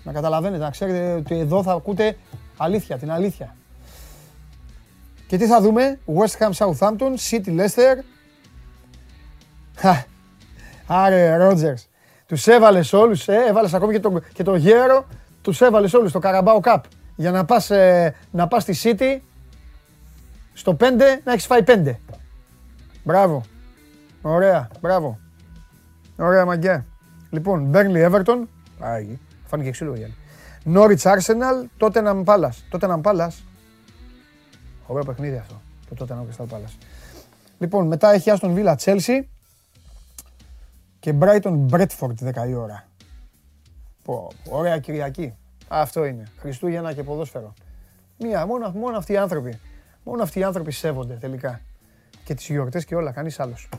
[0.03, 2.17] Να καταλαβαίνετε, να ξέρετε ότι εδώ θα ακούτε
[2.57, 3.55] αλήθεια, την αλήθεια.
[5.28, 8.03] Και τι θα δούμε, West Ham Southampton, City Leicester.
[10.88, 11.88] Άρε, Ρότζερς.
[12.25, 15.05] Τους έβαλες όλους, ε, έβαλες ακόμη και τον, και τον γέρο
[15.43, 16.79] τους έβαλες όλους στο Carabao Cup
[17.15, 19.19] για να πας, ε, να πας στη City
[20.53, 21.99] στο 5 να έχεις φάει 5.
[23.03, 23.43] Μπράβο.
[24.21, 25.19] Ωραία, μπράβο.
[26.17, 26.85] Ωραία μαγκιά.
[27.29, 28.43] Λοιπόν, Burnley Everton.
[28.79, 30.09] Άγι, φάνηκε ξύλο για
[30.73, 32.57] Norwich Arsenal, τότε να Palace.
[32.69, 33.43] Τότε να Palace.
[34.87, 35.61] Ωραίο παιχνίδι αυτό.
[35.89, 36.77] Το τότε να Crystal Palace.
[37.57, 39.23] Λοιπόν, μετά έχει Aston Villa Chelsea
[40.99, 42.87] και Brighton Bradford 10 η ώρα.
[44.04, 45.34] Πω, ωραία Κυριακή.
[45.68, 46.24] Αυτό είναι.
[46.38, 47.54] Χριστούγεννα και ποδόσφαιρο.
[48.18, 49.60] Μία, μόνο, μόνο αυτοί οι άνθρωποι.
[50.04, 51.62] Μόνο αυτοί οι άνθρωποι σέβονται τελικά.
[52.24, 53.70] Και τις γιορτές και όλα, κανείς άλλος.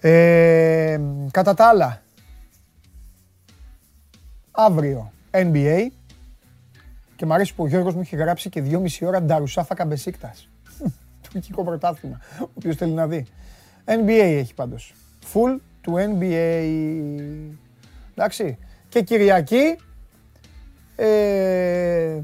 [0.00, 2.02] Ε, κατά τα άλλα,
[4.50, 5.86] αύριο NBA
[7.16, 10.48] και μου αρέσει που ο Γιώργος μου έχει γράψει και δυόμιση ώρα Νταρουσάφα Καμπεσίκτας.
[11.32, 13.26] Τουρκικό πρωτάθλημα, ο οποίος θέλει να δει.
[13.84, 14.94] NBA έχει πάντως.
[15.32, 16.62] Full του NBA.
[18.14, 18.58] Εντάξει.
[18.88, 19.76] Και Κυριακή
[20.96, 22.20] Ε,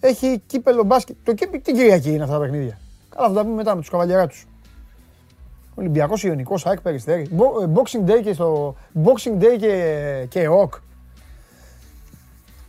[0.00, 1.16] έχει κύπελο μπάσκετ.
[1.22, 2.78] Το κύπελο την Κυριακή είναι αυτά τα παιχνίδια.
[3.08, 4.46] Καλά, θα τα πούμε μετά με τους καβαλιαράτους.
[5.74, 7.22] Ολυμπιακός, Ιωνικός, ΑΕΚ, Περιστέρη.
[7.22, 8.76] Ε, Boxing Day και στο...
[9.04, 10.74] Boxing Day και, και ΟΚ.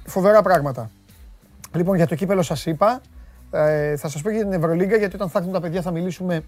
[0.05, 0.91] Φοβερά πράγματα.
[1.75, 3.01] Λοιπόν, για το κύπελο σας είπα.
[3.51, 5.91] Ε, θα σας πω και για την Ευρωλίγκα, γιατί όταν θα έρθουν τα παιδιά θα
[5.91, 6.43] μιλήσουμε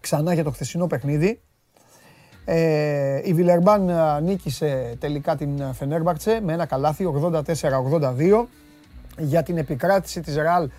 [0.00, 1.40] ξανά για το χθεσινό παιχνίδι.
[2.44, 3.90] Ε, η Βιλερμπάν
[4.22, 8.44] νίκησε τελικά την Φενέρμπαρτσε με ένα καλάθι 84-82
[9.18, 10.70] για την επικράτηση της Ρεάλ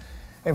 [0.43, 0.51] 71-65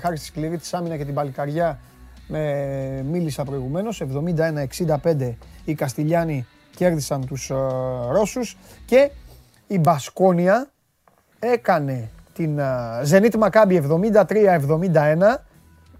[0.00, 1.78] χάρη στη σκληρή της άμυνα και την παλικαριά
[2.26, 4.02] με, μίλησα προηγουμένως.
[5.04, 5.32] 71-65
[5.64, 7.56] οι Καστιλιάνοι κέρδισαν τους uh,
[8.10, 9.10] Ρώσους και
[9.66, 10.70] η Μπασκόνια
[11.38, 12.60] έκανε την
[13.10, 13.82] Zenit Maccabi
[14.26, 15.36] 73-71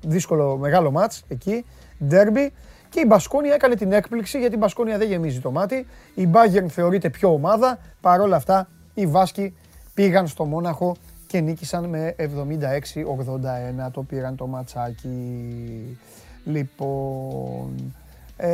[0.01, 1.65] δύσκολο μεγάλο μάτς εκεί,
[2.05, 2.53] ντέρμπι
[2.97, 5.87] και η Μπασκόνια έκανε την έκπληξη γιατί η Μπασκόνια δεν γεμίζει το μάτι.
[6.15, 7.79] Η Bayern θεωρείται πιο ομάδα.
[8.01, 9.57] Παρ' όλα αυτά οι Βάσκοι
[9.95, 13.91] πήγαν στο Μόναχο και νίκησαν με 76-81.
[13.93, 15.99] Το πήραν το ματσάκι.
[16.45, 17.95] Λοιπόν...
[18.37, 18.49] Ε,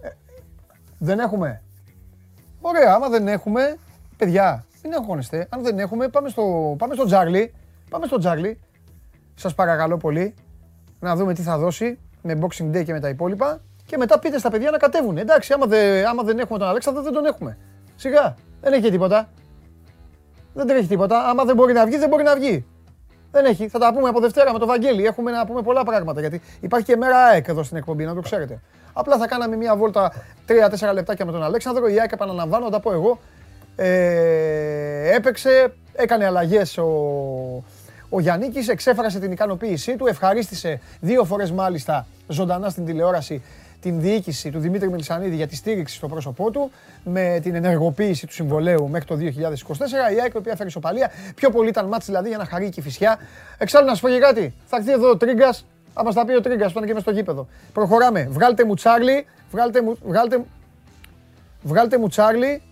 [0.00, 0.08] ε,
[0.98, 1.62] δεν έχουμε.
[2.60, 3.76] Ωραία, άμα δεν έχουμε,
[4.16, 5.46] παιδιά, μην αγχώνεστε.
[5.50, 7.54] Αν δεν έχουμε, πάμε στο, πάμε στο Τζάρλι.
[7.90, 8.58] Πάμε στο Τζάρλι.
[9.34, 10.34] Σας παρακαλώ πολύ
[11.00, 13.60] να δούμε τι θα δώσει με Boxing Day και με τα υπόλοιπα.
[13.86, 15.16] Και μετά πείτε στα παιδιά να κατέβουν.
[15.16, 17.58] Εντάξει, άμα, δε, άμα δεν έχουμε τον Αλέξανδρο, δεν τον έχουμε.
[17.96, 19.28] Σιγά, δεν έχει τίποτα.
[20.54, 21.28] Δεν τρέχει τίποτα.
[21.28, 22.66] Άμα δεν μπορεί να βγει, δεν μπορεί να βγει.
[23.30, 23.68] Δεν έχει.
[23.68, 25.04] Θα τα πούμε από Δευτέρα με το Βαγγέλη.
[25.04, 26.20] Έχουμε να πούμε πολλά πράγματα.
[26.20, 28.60] Γιατί υπάρχει και μέρα ΑΕΚ εδώ στην εκπομπή, να το ξέρετε.
[28.92, 30.12] Απλά θα κάναμε μια βόλτα
[30.88, 31.88] 3-4 λεπτάκια με τον Αλέξανδρο.
[31.88, 33.18] Η ΑΕΚ επαναλαμβάνω, τα πω εγώ.
[33.76, 36.84] Ε, έπαιξε, έκανε αλλαγές ο,
[38.14, 43.42] ο Γιάννικης εξέφρασε την ικανοποίησή του, ευχαρίστησε δύο φορές μάλιστα ζωντανά στην τηλεόραση
[43.80, 46.70] την διοίκηση του Δημήτρη Μιλισανίδη για τη στήριξη στο πρόσωπό του
[47.04, 50.14] με την ενεργοποίηση του συμβολέου μέχρι το 2024.
[50.14, 51.10] Η ΑΕΚ, η οποία φέρει σοπαλία.
[51.34, 53.18] Πιο πολύ ήταν μάτς δηλαδή για να χαρεί και η φυσιά.
[53.58, 54.54] Εξάλλου να σου πω και κάτι.
[54.66, 55.66] Θα έρθει εδώ ο Τρίγκας.
[55.94, 57.46] Θα μα τα πει ο Τρίγκας που ήταν και μες στο γήπεδο.
[57.72, 58.28] Προχωράμε.
[58.30, 59.26] Βγάλτε μου Τσάρλι.
[59.50, 60.44] Βγάλτε μου, βγάλτε,
[61.62, 62.62] βγάλτε μου Τσάρλι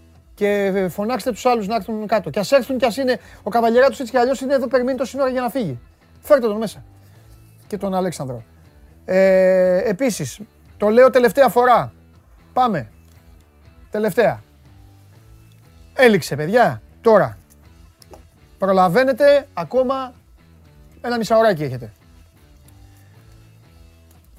[0.41, 2.31] και φωνάξτε τους άλλους να έρθουν κάτω.
[2.31, 4.99] Και ας έρθουν κι ας είναι ο καβαλιέρα του έτσι κι αλλιώς είναι εδώ, περιμένει
[4.99, 5.79] το σύνορα για να φύγει.
[6.21, 6.85] Φέρτε τον μέσα.
[7.67, 8.43] Και τον Αλέξανδρο.
[9.05, 10.41] Ε, Επίσης,
[10.77, 11.93] το λέω τελευταία φορά.
[12.53, 12.91] Πάμε.
[13.91, 14.43] Τελευταία.
[15.95, 16.83] Έληξε, παιδιά.
[17.01, 17.39] Τώρα.
[18.59, 20.15] Προλαβαίνετε ακόμα
[21.01, 21.93] ένα μισάωράκι έχετε.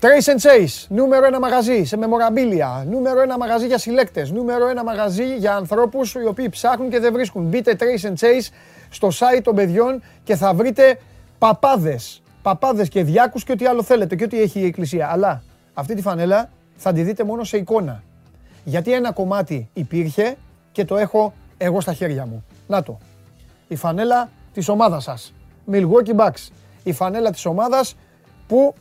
[0.01, 4.83] Trace and Chase, νούμερο ένα μαγαζί σε μεμοραμπίλια, νούμερο ένα μαγαζί για συλλέκτες, νούμερο ένα
[4.83, 7.43] μαγαζί για ανθρώπους οι οποίοι ψάχνουν και δεν βρίσκουν.
[7.43, 8.49] Μπείτε Trace and Chase
[8.89, 10.99] στο site των παιδιών και θα βρείτε
[11.37, 15.11] παπάδες, παπάδες και διάκους και ό,τι άλλο θέλετε και ό,τι έχει η εκκλησία.
[15.11, 15.43] Αλλά
[15.73, 18.03] αυτή τη φανέλα θα τη δείτε μόνο σε εικόνα.
[18.63, 20.35] Γιατί ένα κομμάτι υπήρχε
[20.71, 22.45] και το έχω εγώ στα χέρια μου.
[22.67, 22.97] Να το.
[23.67, 25.33] Η φανέλα της ομάδας σας.
[25.71, 26.49] Milwaukee Bucks.
[26.83, 27.95] Η φανέλα της ομάδας
[28.47, 28.75] που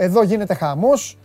[0.00, 1.18] εδώ γίνεται χαμός.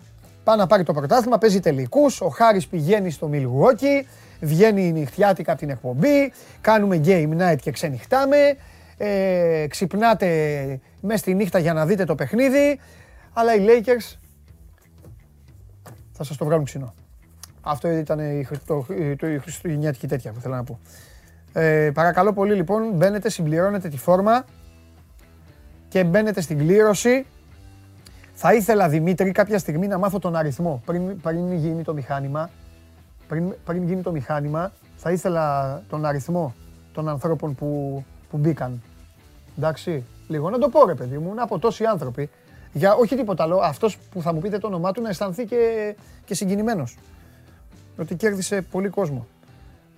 [0.43, 2.21] Πάει να πάρει το πρωτάθλημα, παίζει τελικούς.
[2.21, 4.05] Ο Χάρης πηγαίνει στο Milwaukee.
[4.39, 6.31] Βγαίνει η νυχτιάτικα από την εκπομπή.
[6.61, 8.37] Κάνουμε game night και ξενυχτάμε.
[8.97, 10.27] Ε, ξυπνάτε
[11.01, 12.79] μέσα στη νύχτα για να δείτε το παιχνίδι.
[13.33, 14.17] Αλλά οι Lakers
[16.11, 16.93] θα σας το βγάλουν ξινό.
[17.61, 18.85] Αυτό ήταν η, το,
[19.27, 20.79] η χριστουγεννιάτικη τέτοια που θέλω να πω.
[21.53, 24.45] Ε, παρακαλώ πολύ λοιπόν, μπαίνετε, συμπληρώνετε τη φόρμα
[25.87, 27.25] και μπαίνετε στην κλήρωση
[28.45, 32.49] θα ήθελα Δημήτρη κάποια στιγμή να μάθω τον αριθμό πριν, πριν γίνει το μηχάνημα.
[33.27, 36.55] Πριν, πριν γίνει το μηχάνημα, θα ήθελα τον αριθμό
[36.93, 38.81] των ανθρώπων που, που μπήκαν.
[39.57, 42.29] Εντάξει, λίγο να το πω ρε παιδί μου, να πω τόσοι άνθρωποι.
[42.73, 45.95] Για όχι τίποτα άλλο, αυτός που θα μου πείτε το όνομά του να αισθανθεί και,
[46.25, 46.97] και συγκινημένος.
[47.97, 49.27] Ότι κέρδισε πολύ κόσμο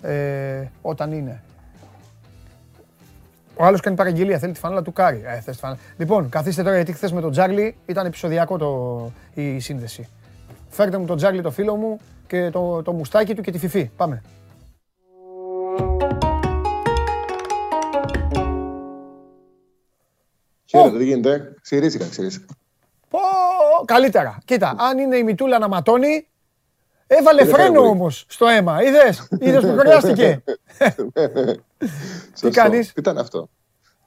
[0.02, 1.43] ε, όταν είναι.
[3.58, 5.22] Ο άλλος κάνει παραγγελία, θέλει τη φανέλα του Κάρι.
[5.26, 5.80] Ε, θες τη φανέλα.
[5.97, 10.08] Λοιπόν, καθίστε τώρα γιατί χθες με τον Τζάρλι ήταν επεισοδιακό το, η σύνδεση.
[10.70, 13.89] Φέρτε μου τον Τζάρλι το φίλο μου και το, το μουστάκι του και τη φιφή.
[13.95, 14.22] Πάμε.
[20.66, 22.53] Χαίρετε, τι γίνεται; Ξηρίστηκα, ξηρίστηκα.
[23.10, 23.20] Πω,
[23.86, 24.38] καλύτερα.
[24.45, 26.28] Κοίτα, αν είναι η μητούλα να ματώνει,
[27.08, 28.84] έβαλε φρένο όμως στο αίμα.
[28.84, 30.43] Είδες, είδες που χρειάστηκε.
[32.39, 33.49] Τι κάνεις; Ήταν αυτό.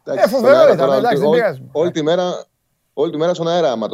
[0.04, 1.68] Ε, φοβερό ήταν, εντάξει, δεν πειράζει.
[1.72, 2.44] Όλη τη μέρα,
[2.92, 3.88] όλη τη μέρα στον αέρα άμα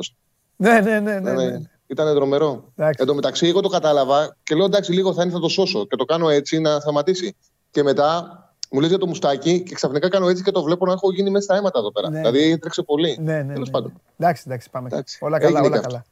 [0.56, 1.18] Ναι, ναι, ναι.
[1.18, 1.60] ναι, ναι.
[1.86, 2.72] Ήταν δρομερό.
[2.76, 5.86] Εν τω μεταξύ, εγώ το κατάλαβα και λέω εντάξει, λίγο θα είναι, θα το σώσω
[5.86, 7.36] και το κάνω έτσι να σταματήσει.
[7.70, 8.38] Και μετά
[8.70, 11.30] μου λες για το μουστάκι και ξαφνικά κάνω έτσι και το βλέπω να έχω γίνει
[11.30, 12.10] μέσα στα αίματα εδώ πέρα.
[12.10, 12.18] Ναι.
[12.18, 13.18] Δηλαδή τρέξε πολύ.
[13.20, 13.72] Ναι, ναι, Τέλος ναι.
[13.72, 13.92] πάντων.
[14.18, 14.88] Εντάξει, εντάξει, πάμε.
[14.92, 15.18] Εντάξει.
[15.20, 16.04] Όλα καλά, όλα καλά.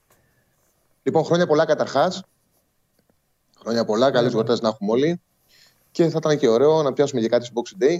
[1.02, 2.22] Λοιπόν, χρόνια πολλά καταρχάς.
[3.62, 5.20] Χρόνια πολλά, καλές γιορτές να έχουμε όλοι.
[5.90, 7.96] Και θα ήταν και ωραίο να πιάσουμε και κάτι στο Boxing Day.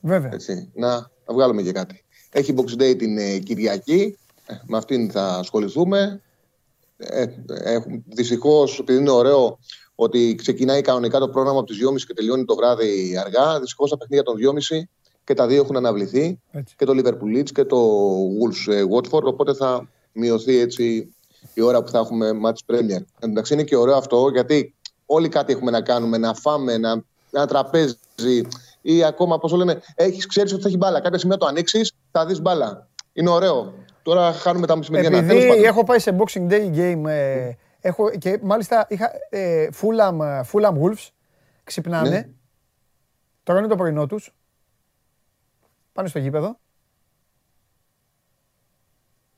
[0.00, 0.30] Βέβαια.
[0.32, 0.90] Έτσι, να,
[1.26, 2.04] να βγάλουμε και κάτι.
[2.30, 4.18] Έχει Boxing Day την ε, Κυριακή.
[4.46, 6.22] Ε, με αυτήν θα ασχοληθούμε.
[6.96, 9.58] Ε, ε, Δυστυχώς, επειδή είναι ωραίο
[9.94, 13.60] ότι ξεκινάει κανονικά το πρόγραμμα από τις 2.30 και τελειώνει το βράδυ αργά.
[13.60, 14.34] Δυστυχώς τα παιχνίδια των
[14.70, 14.82] 2.30
[15.24, 16.40] και τα δύο έχουν αναβληθεί.
[16.50, 16.74] Έτσι.
[16.78, 19.22] Και το Liverpool Leeds και το Wolves ε, Watford.
[19.22, 21.14] Οπότε θα μειωθεί έτσι
[21.54, 23.02] η ώρα που θα έχουμε match Premier.
[23.18, 24.74] Εντάξει, είναι και ωραίο αυτό γιατί
[25.12, 27.96] όλοι κάτι έχουμε να κάνουμε, να φάμε, να, ένα τραπέζι
[28.82, 31.00] ή ακόμα, πώς το λένε, έχεις, ξέρεις ότι θα έχει μπάλα.
[31.00, 32.88] Κάποια στιγμή το ανοίξεις, θα δεις μπάλα.
[33.12, 33.74] Είναι ωραίο.
[34.02, 35.18] Τώρα χάνουμε τα μεσημεριανά.
[35.18, 40.40] Επειδή έχω πάει σε Boxing Day game ε, έχω, και μάλιστα είχα ε, Fulham, ε,
[40.52, 41.08] Fulham Wolves,
[41.64, 42.08] ξυπνάνε.
[42.08, 42.28] Ναι.
[43.42, 44.34] Τώρα είναι το πρωινό τους.
[45.92, 46.58] Πάνε στο γήπεδο.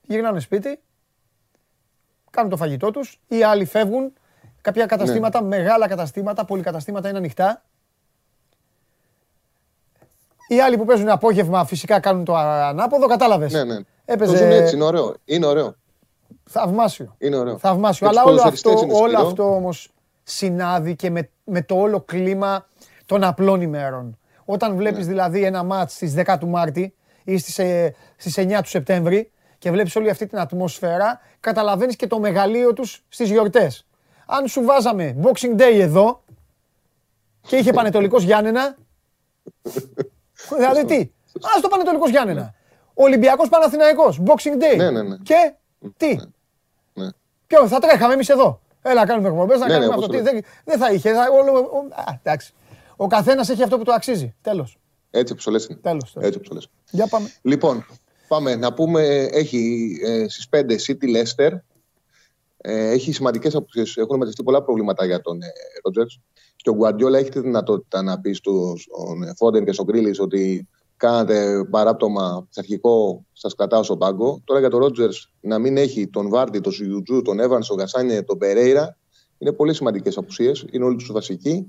[0.02, 0.80] Γυρνάνε σπίτι.
[2.30, 3.20] Κάνουν το φαγητό τους.
[3.28, 4.12] Οι άλλοι φεύγουν.
[4.64, 7.62] Κάποια καταστήματα, μεγάλα καταστήματα, πολυκαταστήματα είναι ανοιχτά.
[10.48, 13.52] Οι άλλοι που παίζουν απόγευμα φυσικά κάνουν το ανάποδο, κατάλαβες.
[13.52, 13.78] Ναι, ναι.
[14.04, 15.14] Έπαιζε- Το ζουν έτσι, είναι ωραίο.
[15.24, 15.74] Είναι ωραίο.
[16.50, 17.14] Θαυμάσιο.
[17.18, 17.58] Είναι ωραίο.
[17.58, 18.06] Θαυμάσιο.
[18.06, 19.26] Για τους Αλλά όλο ποδοσφαιριστές αυτό, είναι όλο σκληρό.
[19.26, 19.90] αυτό όμως
[20.22, 22.66] συνάδει και με, με το όλο κλίμα
[23.06, 24.18] των απλών ημέρων.
[24.44, 25.12] Όταν βλέπεις Ναι.
[25.12, 26.94] δηλαδή ένα μάτς στις 10 του Μάρτη
[27.24, 32.06] ή στις, ε, στις 9 του Σεπτέμβρη και βλέπεις όλη αυτή την ατμόσφαιρα, καταλαβαίνεις και
[32.06, 33.86] το μεγαλείο τους στις γιορτές.
[34.26, 36.22] Αν σου βάζαμε Boxing Day εδώ
[37.40, 38.76] και είχε Πανετολικός Γιάννενα,
[40.56, 41.10] δηλαδή τι,
[41.54, 42.54] ας το Πανετολικός Γιάννενα.
[42.94, 44.76] Ολυμπιακός Παναθηναϊκός, Boxing Day.
[44.76, 45.16] Ναι, ναι, ναι.
[45.22, 45.52] Και
[45.96, 46.16] τι,
[46.94, 47.08] Ναι.
[47.46, 48.60] Ποιο, θα τρέχαμε εμείς εδώ.
[48.82, 50.06] Έλα, να κάνουμε εκπομπές, να Ναι, κάνουμε ναι, αυτό.
[50.06, 51.12] όπως Τι, το δεν, δεν θα είχε.
[51.12, 52.52] Θα, όλο, ο, α, εντάξει.
[52.96, 54.34] Ο καθένας έχει αυτό που του αξίζει.
[54.42, 54.78] Τέλος.
[55.10, 55.78] Έτσι όπως το λες είναι.
[55.82, 56.26] Τέλος, τέλος.
[56.28, 56.68] Έτσι όπως το λες.
[56.90, 57.30] Για πάμε.
[57.42, 57.86] Λοιπόν,
[58.28, 59.02] πάμε να πούμε,
[59.32, 61.50] έχει ε, στις 5 City Leicester.
[62.66, 63.96] Ε, έχει σημαντικές απουσίες.
[63.96, 65.46] Έχουν μετρηθεί πολλά προβλήματα για τον ε,
[65.84, 66.20] Ρότζερς.
[66.56, 70.68] Και ο Γκουαρδιόλα έχει τη δυνατότητα να πει στους στον Φόντεν και στον Γκρίλης ότι
[70.96, 74.40] κάνατε παράπτωμα πειθαρχικό, σας κρατάω στον πάγκο.
[74.44, 75.10] Τώρα για τον Ρότζερ
[75.40, 78.96] να μην έχει τον Βάρντι, τον Σιουτζού, τον Εύαν, τον Γασάνιε, τον Περέιρα.
[79.38, 80.64] Είναι πολύ σημαντικές απουσίες.
[80.70, 81.66] Είναι όλοι τους βασικοί.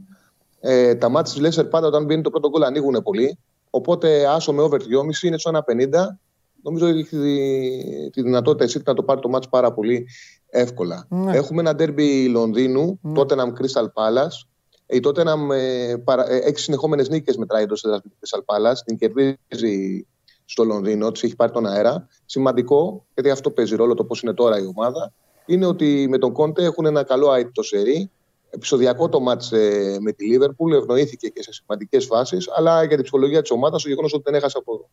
[0.59, 3.37] Ε, τα μάτια της Λέσσερ πάντα όταν μπαίνει το πρώτο γκολ ανοίγουν πολύ.
[3.69, 6.19] Οπότε άσο με over 2,5 είναι στο 1,50.
[6.61, 10.07] Νομίζω ότι έχει τη, τη δυνατότητα εσύ να το πάρει το μάτς πάρα πολύ
[10.56, 11.06] εύκολα.
[11.10, 11.36] Ναι.
[11.36, 13.14] Έχουμε ένα ντέρμπι Λονδίνου, Ναι.
[13.14, 14.47] τότε Tottenham Crystal Palace.
[14.86, 18.78] Η Tottenham ε, παρα, ε, έξι συνεχόμενες νίκες μετράει εντός έδρα του Crystal Palace.
[18.86, 20.06] Την κερδίζει
[20.45, 22.08] στο Λονδίνο, της έχει πάρει τον αέρα.
[22.26, 25.14] Σημαντικό, γιατί αυτό παίζει ρόλο το πώς είναι τώρα η ομάδα,
[25.45, 28.10] είναι ότι με τον Κόντε έχουν ένα καλό αίτητο σερί.
[28.49, 33.01] Επισοδιακό το μάτς ε, με τη Λίβερπουλ, ευνοήθηκε και σε σημαντικές φάσεις, αλλά για την
[33.01, 34.89] ψυχολογία της ομάδας, το γεγονός ότι δεν έχασε από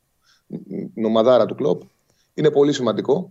[0.95, 1.83] την ομαδάρα του κλοπ
[2.35, 3.31] είναι πολύ σημαντικό.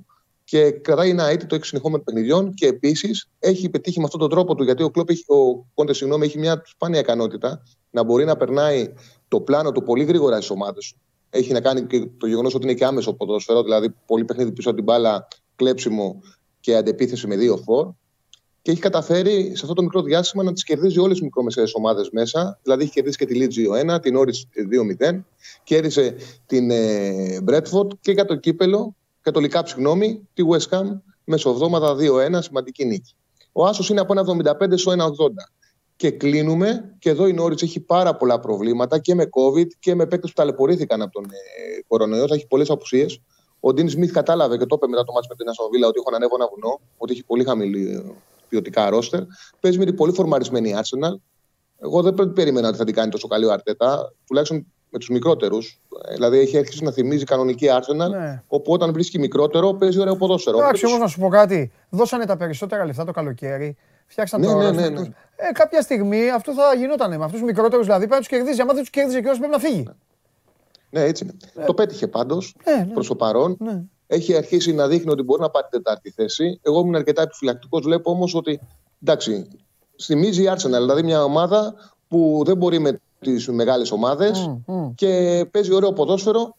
[0.51, 4.55] Και κρατάει ένα αίτητο έξι συνεχόμενων παιχνιδιών και επίσης έχει πετύχει με αυτόν τον τρόπο
[4.55, 8.37] του, γιατί ο, κλοπ έχει, ο Κόντε συγγνώμη, έχει μια σπάνια ικανότητα να μπορεί να
[8.37, 8.93] περνάει
[9.27, 11.01] το πλάνο του πολύ γρήγορα στις ομάδες του.
[11.29, 14.69] Έχει να κάνει και το γεγονός ότι είναι και άμεσο ποδόσφαιρο, δηλαδή πολύ παιχνίδι πίσω
[14.69, 16.21] από την μπάλα, κλέψιμο
[16.59, 17.91] και αντεπίθεση με δύο φορ.
[18.61, 22.09] Και έχει καταφέρει σε αυτό το μικρό διάστημα να τις κερδίζει όλες τις μικρομεσαίες ομάδες
[22.09, 22.59] μέσα.
[22.63, 24.33] Δηλαδή έχει κερδίσει και τη Leeds 2-1, την Όρι
[24.99, 25.19] 2-0,
[25.63, 30.83] κέρδισε την ε, Bradford και για το κύπελο, κατολικά συγγνώμη, τη West Ham
[31.23, 33.15] μεσοβδόμαδα 2-1, σημαντική νίκη.
[33.51, 35.05] Ο Άσος είναι από 1,75 στο 1,80.
[35.95, 40.05] Και κλείνουμε, και εδώ η Νόριτ έχει πάρα πολλά προβλήματα και με COVID και με
[40.05, 42.27] παίκτες που ταλαιπωρήθηκαν από τον ε, κορονοϊό.
[42.27, 43.21] Θα έχει πολλές απουσίες.
[43.59, 46.15] Ο Ντίν Σμιθ κατάλαβε και το είπε μετά το μάτι με την Αστονβίλα ότι έχω
[46.15, 48.03] ανέβω ένα βουνό, ότι έχει πολύ χαμηλή ε,
[48.49, 49.21] ποιοτικά ρόστερ.
[49.59, 51.15] Παίζει με την πολύ φορμαρισμένη Arsenal.
[51.77, 55.81] Εγώ δεν περίμενα ότι θα την κάνει τόσο καλή ο Αρτέτα, τουλάχιστον με τους μικρότερους.
[56.13, 58.09] Δηλαδή έχει αρχίσει να θυμίζει κανονική Arsenal.
[58.09, 58.43] Ναι.
[58.47, 60.57] Όπου όταν βρίσκει μικρότερο παίζει ωραίο ποδόσφαιρο.
[60.57, 61.71] Εντάξει, Όπως- όμως να σου πω κάτι.
[61.89, 63.75] Δώσανε τα περισσότερα λεφτά το καλοκαίρι.
[64.05, 64.95] Φτιάξαν Ναι, το ναι, roster ναι, ναι.
[64.95, 65.07] τους.
[65.35, 67.09] Ε, κάποια στιγμή αυτό θα γινόταν.
[67.09, 68.61] Με αυτούς τους μικρότερους δηλαδή πρέπει να τους κερδίζει.
[68.61, 69.87] Αν δεν τους κέρδιζε κιόλα πρέπει να φύγει.
[70.89, 71.65] Ναι, έτσι είναι.
[71.65, 72.93] Το πέτυχε πάντως Ναι, ναι.
[72.93, 73.55] προς το παρόν.
[73.59, 73.81] Ναι.
[74.07, 76.59] Έχει αρχίσει να δείχνει ότι μπορεί να πάρει τετάρτη θέση.
[76.63, 77.81] Εγώ ήμουν αρκετά επιφυλακτικός.
[77.83, 78.59] Βλέπω όμως ότι
[79.03, 79.47] εντάξει,
[80.03, 81.73] θυμίζει η Arsenal, δηλαδή μια ομάδα
[82.07, 84.93] που δεν μπορεί με τις μεγάλες ομάδες Μμ, μμ.
[84.95, 86.55] και παίζει ωραίο ποδόσφαιρο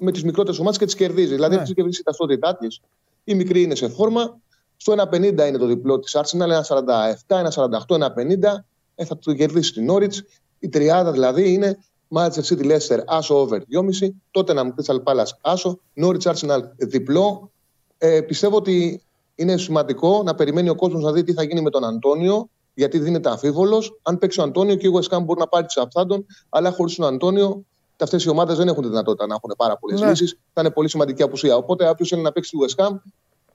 [0.00, 1.34] με τις μικρότερες ομάδες και τις κερδίζει.
[1.34, 1.62] Δηλαδή Ναι.
[1.62, 2.80] έχει κερδίσει η ταυτότητά της.
[3.24, 4.38] Η μικρή είναι σε φόρμα.
[4.76, 8.64] Στο 1,50 είναι το διπλό της Arsenal, 1,47, 1,48, 1,50.
[8.94, 10.14] Ε, θα το κερδίσει την Norwich.
[10.58, 11.78] Η τριάδα δηλαδή είναι
[12.14, 17.50] Manchester City Leicester άσο over 2,5, Tottenham Crystal Palace άσο, Norwich Arsenal διπλό.
[17.98, 19.02] Ε, πιστεύω ότι
[19.34, 22.98] είναι σημαντικό να περιμένει ο κόσμος να δει τι θα γίνει με τον Αντώνιο, γιατί
[22.98, 24.00] δίνεται αμφίβολος.
[24.02, 26.94] Αν παίξει ο Αντώνιο και η West Ham μπορεί να πάρει τη Southampton, αλλά χωρίς
[26.94, 27.64] τον Αντώνιο
[28.04, 30.08] αυτές οι ομάδες δεν έχουν τη δυνατότητα να έχουν πάρα πολλές Ναι.
[30.08, 30.38] λύσεις.
[30.52, 31.56] Θα είναι πολύ σημαντική απουσία.
[31.56, 32.96] Οπότε, όποιος θέλει να παίξει τη West Ham,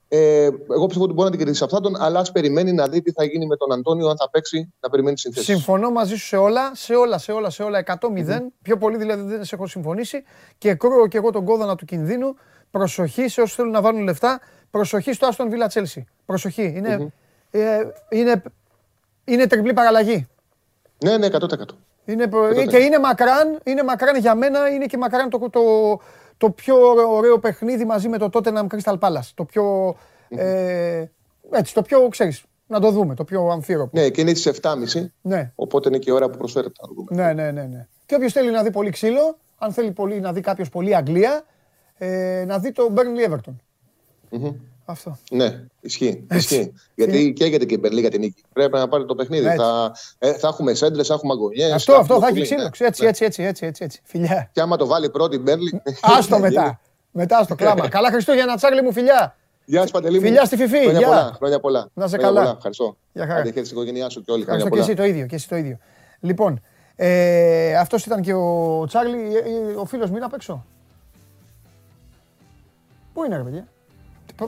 [0.08, 3.02] Ε, εγώ πιστεύω ότι μπορεί να την κερδίσει αυτά τον, αλλά ας περιμένει να δει
[3.02, 5.56] τι θα γίνει με τον Αντώνιο, αν θα παίξει, να περιμένει συνθέσεις.
[5.56, 7.84] Συμφωνώ μαζί σου σε όλα, σε όλα, σε όλα, σε όλα.
[7.86, 8.38] 100-0.
[8.38, 8.40] Mm-hmm.
[8.62, 10.24] Πιο πολύ δηλαδή δεν σε έχω συμφωνήσει.
[10.58, 12.36] Και κρούω και εγώ τον κόδωνα του κινδύνου.
[12.72, 14.40] Προσοχή σε όσους θέλουν να βάλουν λεφτά.
[14.72, 16.06] Προσοχή στο Άστον Βίλα Τσέλσι.
[16.26, 16.74] Προσοχή.
[16.76, 17.60] Είναι, mm-hmm.
[17.60, 18.44] ε, είναι,
[19.26, 20.28] είναι τριπλή παραλλαγή.
[21.04, 21.38] Ναι, ναι, 100%.
[22.06, 22.68] Είναι, 100%.
[22.68, 25.62] Και είναι μακράν, είναι μακράν για μένα, είναι και μακράν το, το,
[26.38, 26.76] το πιο
[27.10, 29.30] ωραίο παιχνίδι μαζί με το Tottenham Crystal Palace.
[29.36, 29.96] Το πιο,
[30.30, 31.06] ε,
[31.52, 34.00] έτσι, το πιο, ξέρεις, να το δούμε, το πιο αμφίροπο.
[34.00, 35.52] Ναι, και είναι στις 7.30, ναι.
[35.56, 37.24] οπότε είναι και η ώρα που προσφέρεται να δούμε.
[37.24, 37.88] Ναι, ναι, ναι, ναι.
[38.06, 41.44] Και όποιος θέλει να δει πολύ ξύλο, αν θέλει πολύ, να δει κάποιος πολύ Αγγλία,
[41.98, 43.56] ε, να δει το Burnley Everton.
[44.32, 44.54] Mm-hmm.
[44.86, 45.18] Αυτό.
[45.32, 46.28] Ναι, ισχύει.
[46.32, 46.74] ισχύει.
[46.96, 48.44] Γιατί καίγεται και η Μπερλί για την νίκη.
[48.54, 49.56] Πρέπει να πάρει το παιχνίδι.
[49.56, 51.74] Θα, ε, θα έχουμε σέντρες, θα έχουμε αγωνιέ.
[51.74, 52.64] Αυτό, θα αυτό θα έχει ξύλο.
[52.64, 54.02] Έτσι, έτσι, έτσι, έτσι, έτσι, έτσι.
[54.04, 54.50] Φιλιά.
[54.52, 55.82] Και άμα το βάλει πρώτη η Μπέρλι.
[56.02, 56.80] Άστο μετά.
[57.12, 57.88] μετά στο κλάμα.
[57.96, 59.36] Καλά Χριστούγεννα, τσάγλι μου, φιλιά.
[59.66, 60.20] Γεια σας, Παντελή.
[60.20, 60.78] Φιλιά στη Φιφή.
[60.78, 61.34] Χρόνια πολλά.
[61.36, 61.90] Χρόνια πολλά.
[61.94, 62.54] Να σε καλά.
[62.56, 62.98] Ευχαριστώ.
[63.14, 63.42] Για χαρά.
[63.42, 64.42] την οικογένειά σου και όλοι.
[64.42, 65.26] Ευχαριστώ και εσύ το ίδιο.
[65.26, 65.78] Και εσύ το ίδιο.
[66.20, 66.62] Λοιπόν,
[66.96, 69.36] ε, αυτός ήταν και ο Τσάρλι.
[69.36, 70.66] Ε, ε, ο φίλος μου είναι απ' έξω.
[73.14, 73.68] Πού είναι, ρε παιδιά;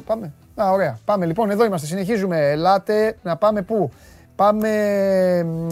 [0.05, 0.33] Πάμε.
[0.55, 0.99] Α, ωραία.
[1.05, 1.87] Πάμε λοιπόν, εδώ είμαστε.
[1.87, 2.49] Συνεχίζουμε.
[2.51, 3.91] Ελάτε να πάμε πού;
[4.35, 4.69] Πάμε.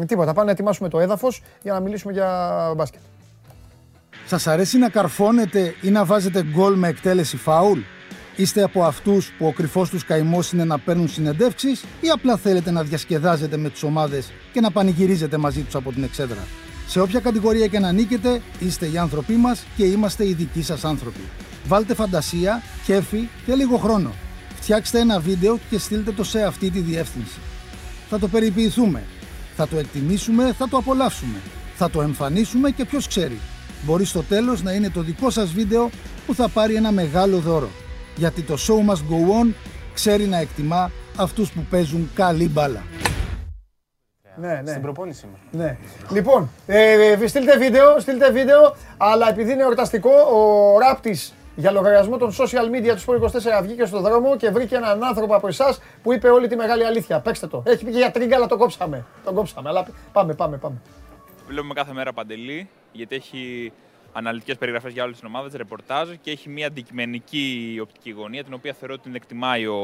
[0.08, 0.34] Τίποτα.
[0.34, 3.00] Πάμε να ετοιμάσουμε το έδαφος για να μιλήσουμε για μπάσκετ.
[4.26, 7.80] Σας αρέσει να καρφώνετε ή να βάζετε γκολ με εκτέλεση φάουλ;
[8.36, 12.72] Είστε από αυτούς που ο κρυφός τους καημός είναι να παίρνουν συνεντεύξεις ή απλά θέλετε
[12.72, 16.44] να διασκεδάζετε με τις ομάδες και να πανηγυρίζετε μαζί τους από την εξέδρα;
[16.88, 20.86] Σε όποια κατηγορία και να νίκετε, είστε οι άνθρωποι μας και είμαστε οι δικοί σας
[20.86, 21.22] άνθρωποι.
[21.68, 24.12] Βάλτε φαντασία, κέφι και λίγο χρόνο.
[24.56, 27.40] Φτιάξτε ένα βίντεο και στείλτε το σε αυτή τη διεύθυνση.
[28.10, 29.04] Θα το περιποιηθούμε.
[29.56, 31.38] Θα το εκτιμήσουμε, θα το απολαύσουμε.
[31.76, 33.40] Θα το εμφανίσουμε και ποιος ξέρει.
[33.84, 35.90] Μπορεί στο τέλος να είναι το δικό σας βίντεο
[36.26, 37.70] που θα πάρει ένα μεγάλο δώρο.
[38.16, 39.54] Γιατί το show must go on
[39.94, 42.84] ξέρει να εκτιμά αυτούς που παίζουν καλή μπάλα.
[44.38, 44.70] Ναι, ναι.
[44.70, 45.38] Στην προπόνηση μου.
[45.52, 45.78] Ναι.
[46.12, 52.18] Λοιπόν, ε, ε, στείλτε βίντεο, στείλτε βίντεο, αλλά επειδή είναι εορταστικό, ο Ράπτης για λογαριασμό
[52.18, 53.26] των social media του Sport
[53.60, 56.86] 24 βγήκε στον δρόμο και βρήκε έναν άνθρωπο από εσάς που είπε όλη τη μεγάλη
[56.86, 57.20] αλήθεια.
[57.20, 57.64] Παίξτε το.
[57.66, 59.06] Έχει πει και για τρίγκα, αλλά το κόψαμε.
[59.24, 59.70] Το κόψαμε.
[59.70, 60.82] Αλλά πάμε, πάμε, πάμε.
[61.48, 63.72] Βλέπουμε κάθε μέρα παντελή, γιατί έχει
[64.14, 68.74] αναλυτικές περιγραφές για όλε τις ομάδε, ρεπορτάζ και έχει μια αντικειμενική οπτική γωνία, την οποία
[68.74, 69.80] θεωρώ ότι την εκτιμάει ο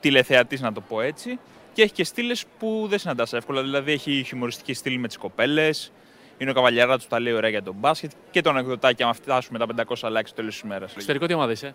[0.00, 1.38] τηλεθεατής, να το πω έτσι.
[1.72, 3.62] Και έχει και στήλες που δεν συναντάς εύκολα.
[3.62, 5.92] Δηλαδή έχει χιουμοριστική στήλη με τις κοπέλες,
[6.38, 9.58] είναι ο καβαλιάρα του, τα λέει ωραία για τον μπάσκετ και το ανεκδοτάκι, άμα φτάσουμε
[9.58, 10.92] τα 500 likes στο τέλος της ημέρας.
[10.92, 11.74] Εξωτερικό τι ομάδα είσαι;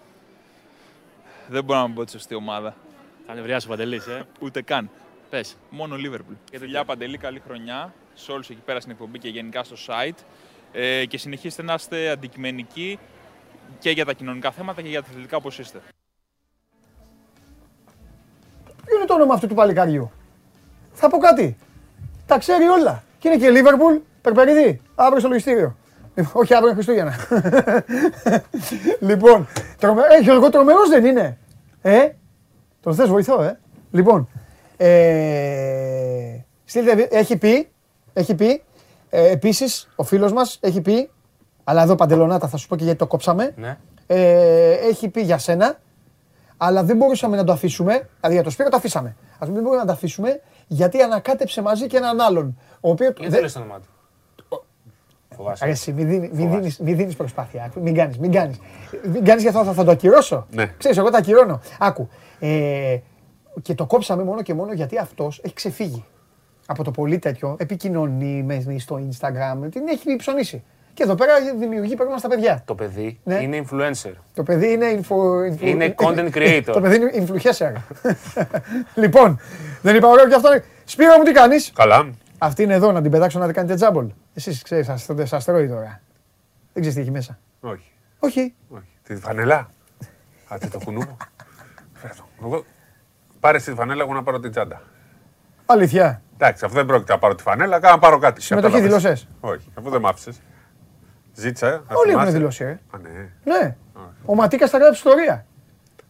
[1.47, 2.75] Δεν μπορώ να πω τη σωστή ομάδα.
[3.27, 4.25] Θα νευριάσει ο Παντελής, ε.
[4.39, 4.89] Ούτε καν.
[5.29, 5.57] Πες.
[5.69, 6.33] Μόνο Λίβερπουλ.
[6.51, 10.17] Και δουλειά Παντελή, καλή χρονιά σε όλους εκεί πέρα στην εκπομπή και γενικά στο site.
[10.71, 12.99] Ε, και συνεχίστε να είστε αντικειμενικοί
[13.79, 15.81] και για τα κοινωνικά θέματα και για τα αθλητικά όπως είστε.
[18.85, 20.11] Ποιο είναι το όνομα αυτού του παλικαριού.
[20.93, 21.57] Θα πω κάτι.
[22.25, 23.03] Τα ξέρει όλα.
[23.19, 25.75] Και είναι και Λίβερπουλ Περπερίδη, αύριο στο λογιστήριο.
[26.31, 27.13] Όχι αύριο Χριστούγεννα.
[29.09, 29.47] λοιπόν,
[29.77, 30.01] τρομε...
[30.01, 31.37] ε, εγώ τρομερός δεν είναι.
[31.81, 32.09] Ε,
[32.81, 33.59] τον θες βοηθώ, ε.
[33.91, 34.29] Λοιπόν,
[34.77, 37.69] ε, στείλτε, έχει πει,
[38.13, 38.63] έχει πει,
[39.09, 41.09] ε, επίσης, ο φίλος μας έχει πει,
[41.63, 43.77] αλλά εδώ παντελονάτα θα σου πω και γιατί το κόψαμε, ναι.
[44.07, 45.79] ε, έχει πει για σένα,
[46.57, 49.77] αλλά δεν μπορούσαμε να το αφήσουμε, δηλαδή για το Σπύρο το αφήσαμε, ας μην μπορούμε
[49.77, 52.57] να το αφήσουμε, γιατί ανακάτεψε μαζί και έναν άλλον.
[52.79, 53.87] Ο οποίο, γιατί δεν λες το όνομά του;
[55.39, 55.63] Φοβάσαι.
[55.63, 57.71] Αρέσει, μην, δίνει, μην, δίνεις, μην δίνεις προσπάθεια.
[57.81, 58.59] Μην κάνεις, μην κάνεις.
[59.11, 60.47] Μην κάνεις γιατί θα, θα το ακυρώσω.
[60.51, 60.73] Ναι.
[60.77, 61.61] Ξέρεις, εγώ τα ακυρώνω.
[61.79, 62.09] Άκου.
[62.39, 62.97] Ε,
[63.61, 66.05] και το κόψαμε μόνο και μόνο γιατί αυτός έχει ξεφύγει
[66.65, 67.55] από το πολύ τέτοιο.
[67.59, 69.71] Επικοινωνεί με, στο Instagram.
[69.71, 70.63] Την έχει ψωνίσει.
[70.93, 72.61] Και εδώ πέρα δημιουργεί πρόβλημα στα παιδιά.
[72.65, 73.35] Το παιδί ναι.
[73.35, 74.11] είναι influencer.
[74.33, 75.15] Το παιδί είναι info,
[75.51, 76.69] info, Είναι content creator.
[76.73, 77.73] το παιδί είναι influencer.
[79.03, 79.39] λοιπόν,
[79.81, 80.49] δεν είπα ωραίο και αυτό.
[80.85, 82.09] Σπύρο μου τι κάνεις; Καλά.
[82.41, 84.07] Αυτή είναι εδώ να την πετάξω να την κάνετε τζάμπολ.
[84.33, 86.01] Εσείς ξέρεις, σας τρώει τώρα.
[86.73, 87.39] Δεν ξέρεις τι έχει μέσα.
[87.61, 87.91] Όχι.
[88.19, 88.53] Όχι.
[88.69, 88.87] Όχι.
[89.03, 89.69] Τη φανελά.
[90.47, 91.17] Άτε το κουνού μου.
[92.43, 92.63] Εγώ
[93.39, 94.81] πάρε τη φανέλα, εγώ να πάρω την τσάντα.
[95.65, 96.21] Αλήθεια.
[96.33, 98.41] Εντάξει, αφού δεν πρόκειται να πάρω τη φανέλα, κάνα να πάρω κάτι.
[98.41, 99.17] Συμμετοχή δηλώσέ.
[99.39, 100.41] Όχι, αφού δεν μ' άφησες.
[101.33, 101.67] Ζήτησα.
[101.67, 101.81] ε.
[101.93, 102.69] Όλοι έχουν δηλώσει, ε.
[102.69, 103.29] Α, ναι.
[103.43, 103.75] Ναι.
[104.25, 105.45] Ο Ματίκα θα γράψει ιστορία.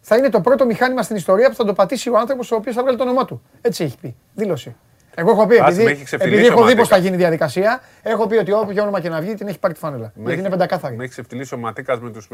[0.01, 2.75] Θα είναι το πρώτο μηχάνημα στην ιστορία που θα το πατήσει ο άνθρωπος ο οποίος
[2.75, 3.41] θα βγάλει το όνομά του.
[3.61, 4.15] Έτσι έχει πει.
[4.33, 4.75] Δήλωση.
[5.19, 8.51] Εγώ έχω πει, επειδή, επειδή έχω δει πώς θα γίνει η διαδικασία, έχω πει ότι
[8.51, 10.11] όποιο όνομα και να βγει την έχει πάρει τη φάνελα.
[10.15, 10.95] Γιατί είναι πεντακάθαρη.
[10.95, 12.27] Με έχει ξεφτυλίσει ο Ματίκα με τους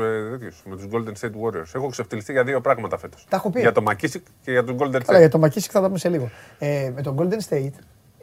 [0.66, 1.72] με τους Golden State Warriors.
[1.76, 3.26] Έχω ξεφτυλιστεί για δύο πράγματα φέτος.
[3.30, 3.60] Τα έχω πει.
[3.60, 5.06] Για το Μακίσικ και για τον Golden State.
[5.06, 6.30] Αλλά για το Μακίσικ θα τα πούμε σε λίγο.
[6.60, 7.74] Ε, με τον Golden State,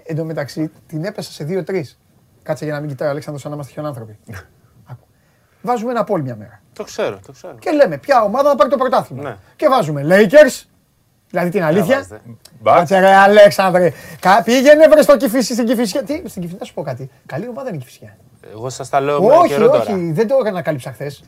[0.05, 1.99] εντωμεταξύ την έπεσα σε δύο-τρεις.
[2.43, 4.19] Κάτσε για να μην κοιτάει ο Αλέξανδρος σαν να είμαστε χιονάνθρωποι.
[5.63, 6.63] Βάζουμε ένα πόλ μια μέρα.
[6.73, 7.55] Το ξέρω, το ξέρω.
[7.59, 9.23] Και λέμε ποια ομάδα θα πάρει το πρωτάθλημα.
[9.23, 9.37] Ναι.
[9.57, 10.65] Και βάζουμε Lakers,
[11.33, 11.97] Δηλαδή την αλήθεια.
[11.97, 12.21] βάζετε.
[12.61, 12.77] Μπακ.
[12.77, 13.93] Κάτσε ρε Αλέξανδρε.
[14.21, 16.03] Κα- Πήγαινε βρες στο Κηφισί, στην Κηφισιά.
[16.03, 17.11] Τι, στην Κηφισιά, να σου πω κάτι.
[17.27, 18.17] Καλή ομάδα είναι η Κηφισιά.
[18.53, 19.79] Εγώ σας τα λέω με Όχι, καιρό τώρα.
[19.83, 21.23] όχι, δεν το ανακάλυψα χθες.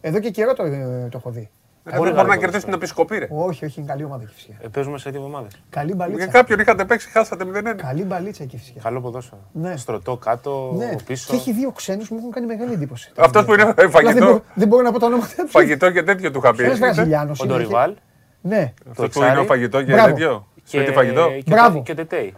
[0.00, 0.62] Εδώ και καιρό το,
[1.10, 1.50] το έχω δει.
[1.92, 3.28] Ε, Μπορεί να κερδίσει την επισκοπή, ρε.
[3.30, 4.54] Όχι, όχι, είναι καλή ομάδα η Κηφισιά.
[4.60, 5.48] Ε, παίζουμε σε δύο εβδομάδε.
[5.70, 6.26] Καλή Για μπαλίτσα.
[6.26, 7.74] κάποιον είχατε παίξει, χάσατε 0-1.
[7.76, 8.80] Καλή μπαλίτσα η Κηφισιά.
[8.82, 9.40] Καλό ποδόσφαιρο.
[9.52, 9.76] Ναι.
[9.76, 11.26] Στρωτό κάτω, Ναι, πίσω.
[11.30, 13.12] και έχει δύο ξένους που μου έχουν κάνει μεγάλη εντύπωση.
[13.18, 15.50] Αυτός που είναι Απλά δεν, φαγητό, μπορώ, δεν μπορώ να πω το όνομα τους.
[15.50, 16.62] φαγητό και τέτοιο του είχα πει.
[16.64, 17.40] Ένα Βραζιλιάνος.
[17.40, 17.94] Ο Ντοριβάλ
[18.42, 20.08] Ναι, Αυτό που είναι ο φαγητό και Μπράβο.
[20.08, 20.46] τέτοιο.
[20.54, 21.28] και, Σπίτι φαγητό.
[21.30, 21.82] και, Μπράβο.
[21.82, 22.34] και τετέι.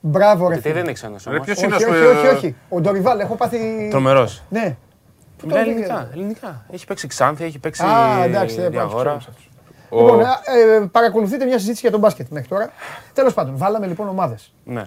[0.00, 0.54] μπράβο ρε.
[0.54, 0.74] Τετέι φίλε.
[0.74, 1.44] δεν είναι ξένος Ρε, όμως.
[1.44, 2.54] ποιος Όχι, είναι όχι, ο όχι, όχι, όχι.
[2.68, 3.88] Ο Ντοριβάλ, έχω πάθει.
[3.90, 4.42] Τρομερός.
[4.48, 4.76] Ναι.
[5.38, 6.64] Πού Μιλάει το- ελληνικά, ελληνικά.
[6.70, 9.10] Έχει παίξει Ξάνθη, έχει παίξει Α, εντάξει, δεν πάω Διαγόρα.
[9.20, 9.48] στους ξένους αυτούς.
[10.00, 12.70] Λοιπόν, ε, ε, παρακολουθείτε μια συζήτηση για τον μπάσκετ μέχρι τώρα.
[13.12, 14.54] Τέλος πάντων, βάλαμε λοιπόν ομάδες.
[14.64, 14.84] Ναι.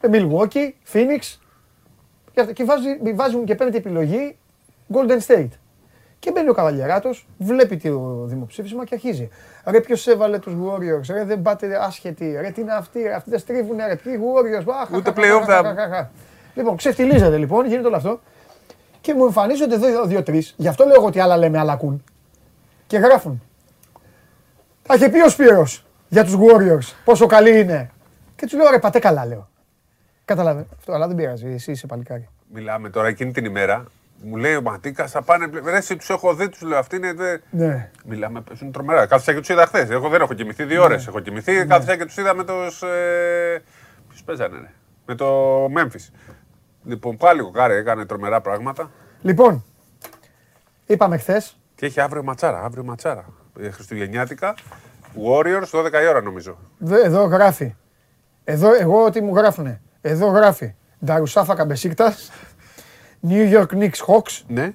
[0.00, 1.38] Milwaukee, Phoenix.
[2.32, 2.52] Και, αυτά.
[2.52, 4.36] και βάζει, βάζουν και πέμπτη επιλογή
[4.92, 5.48] Golden State.
[6.24, 9.28] Και μπαίνει ο Καβαλιεράτος, βλέπει το δημοψήφισμα και αρχίζει.
[9.64, 13.30] Ρε, ποιος έβαλε τους Warriors, ρε, δεν πάτε άσχετοι, ρε, τι είναι αυτοί, ρε, αυτοί
[13.30, 16.06] δεν στρίβουν, ρε, ποιοι Warriors, αχ, Ούτε αχ, playoff αχ, δεν- αχ, αχ, αχ.
[16.54, 18.20] Λοιπόν, ξεφτιλίζεται λοιπόν, γίνεται όλο αυτό.
[19.00, 20.54] Και μου εμφανίζονται εδώ δύο-τρεις.
[20.56, 22.04] Γι' αυτό λέω εγώ ότι άλλα λέμε, άλλα ακούν.
[22.86, 23.42] Και γράφουν.
[24.82, 27.90] Τα είχε πει ο Σπύρος για τους Warriors, πόσο καλή είναι.
[28.36, 29.48] Και τους λέω, ρε, πατέ καλά, λέω.
[30.24, 30.66] Κατάλαβε.
[30.78, 32.28] Αυτό, αλλά δεν πειράζει, εσύ είσαι παλικάρι.
[32.52, 33.84] Μιλάμε τώρα εκείνη την ημέρα.
[34.26, 35.48] Μου λέει ο Ματίκα, θα πάνε.
[35.48, 36.78] πλε- Ρε, εσύ τους έχω δει, τους λέω.
[36.78, 37.12] Αυτή είναι.
[37.12, 37.90] δε- Ναι.
[38.04, 39.06] Μιλάμε, παίζουν τρομερά.
[39.06, 39.90] Κάθισα και τους είδα χθες.
[39.90, 41.06] Εγώ δεν έχω κοιμηθεί δύο ώρες.
[41.06, 41.66] Έχω κοιμηθεί.
[41.66, 42.82] Κάθισα και τους είδα με τους.
[42.82, 43.62] Ε...
[44.08, 44.70] Ποιους παίζανε, ρε;
[45.06, 46.12] Με το Memphis.
[46.84, 48.90] Λοιπόν, πάλι ο Κάρε έκανε τρομερά πράγματα.
[49.22, 49.64] Λοιπόν,
[50.86, 51.58] είπαμε χθες.
[51.74, 52.60] Και έχει αύριο ματσάρα.
[52.64, 53.24] Αύριο ματσάρα.
[53.60, 54.54] Ε, Χριστουγεννιάτικα.
[55.14, 56.58] Warriors 12 η ώρα νομίζω.
[57.04, 57.74] Εδώ γράφει.
[58.44, 59.80] Εδώ, εγώ τι μου γράφουνε.
[60.00, 60.74] Εδώ γράφει.
[61.04, 62.30] Νταρουσάφα Καμπεσίκτας.
[63.28, 64.42] New York Knicks Hawks.
[64.46, 64.72] Ναι.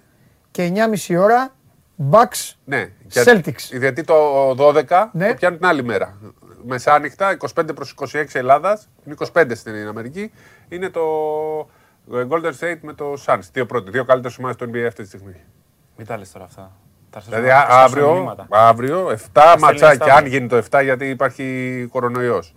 [0.52, 0.72] Και
[1.08, 1.56] 9.30 ώρα
[2.12, 2.90] Bucks Ναι.
[3.14, 3.78] Celtics.
[3.80, 4.16] Γιατί το
[4.58, 5.28] 12 Ναι.
[5.28, 6.18] το πιάνει την άλλη μέρα.
[6.66, 10.32] Μεσάνυχτα, 25 προς 26 Ελλάδας, είναι 25 στην Αμερική,
[10.70, 11.02] είναι το
[12.14, 13.40] ε, Golden State με το Suns.
[13.52, 15.36] Δύο πρώτοι, δύο καλύτερες ομάδες του NBA αυτή τη στιγμή.
[15.98, 16.72] Μην τα λες τώρα αυτά.
[17.10, 18.48] Τα σας Δηλαδή να α- στείλω αύριο, μηνύματα.
[18.50, 20.30] αύριο 7 στέλνεις ματσάκια, στα αν μου.
[20.30, 22.56] γίνει το 7 γιατί υπάρχει κορονοϊός.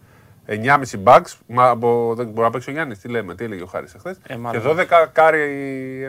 [0.64, 3.66] 9,5 bucks, μα από, δεν μπορεί να παίξει ο Γιάννης, τι λέμε, τι έλεγε ο
[3.66, 4.16] Χάρης εχθές.
[4.16, 4.62] Ε, και μάλλον.
[4.78, 5.40] 12 κάρι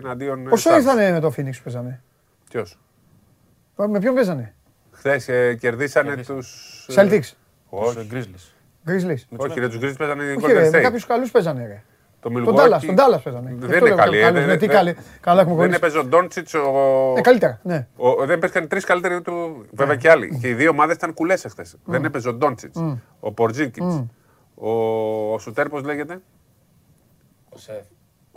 [0.04, 0.76] εναντίον Πόσο Suns.
[0.78, 2.02] ήρθανε με το Phoenix που παίζανε;
[2.50, 2.80] Ποιος;
[3.76, 4.54] Με ποιον παίζανε;
[4.92, 6.86] Χθες ε, κερδίσανε τους...
[6.90, 7.20] ε, Celtics.
[7.20, 7.36] Τους
[7.70, 8.52] Όχι, Grizzlies.
[8.90, 9.24] Grizzlies.
[9.38, 10.82] όχι ρε, τους Grizzlies παίζανε οι Όχι ρε, Golden με State.
[10.82, 11.84] κάποιους καλούς παίζανε ρε.
[12.20, 13.50] Το Τον Milwaukee- Dallas, τον Dallas παίζανε.
[13.50, 14.18] Γι' Δεν αυτό είναι λέω καλή.
[14.18, 14.40] ε, καλούς.
[14.40, 14.96] δεν- Ναι, τι δεν- καλή.
[15.22, 15.76] Καλά έχουμε Δεν κολλήσει.
[15.84, 16.56] έπαιζε ο Ντόντσιτ.
[16.56, 17.14] Ο...
[17.18, 17.88] Ε, καλύτερα, ναι.
[17.96, 19.66] Ο, δεν έπαιζαν τρεις καλύτεροι του.
[19.72, 20.38] Βέβαια και άλλοι.
[20.42, 21.76] Και οι δύο ομάδες ήταν κουλές εχθές.
[21.86, 22.76] Δεν έπαιζε ο Ντόντσιτ.
[23.20, 23.84] Ο Πορτζίκιτ.
[24.66, 26.20] Ο, ο Σουτέρ, πώ λέγεται.
[27.50, 27.84] Ο Σεφ.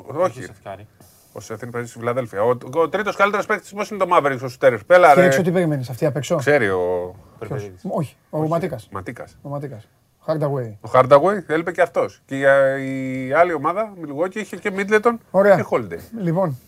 [0.07, 0.43] Όχι.
[0.43, 0.87] Σεφκάρη.
[1.33, 2.43] Ο Σεφ είναι παίζει στη Φιλαδέλφια.
[2.43, 4.85] Ο, ο τρίτος καλύτερος παίκτης πώς είναι το Μαύρεξ ο Σουτέρ.
[4.85, 5.27] Πέλα Και ρε.
[5.27, 6.37] έξω τι περιμένεις, αυτή απ' έξω.
[6.37, 7.85] Ξέρει ο Περπερίδης.
[7.89, 8.89] Όχι, ο Ματίκας.
[8.93, 9.37] Ματίκας.
[9.43, 9.89] Ο Ματίκας.
[10.27, 10.73] Hardaway.
[10.81, 12.23] Ο Χάρνταγουι έλειπε και αυτός.
[12.27, 12.37] Και
[12.81, 15.57] η, η άλλη ομάδα, Μιλγόκη, είχε και Μίτλετον Ωραία.
[15.57, 16.01] και Χόλντε.
[16.21, 16.59] Λοιπόν,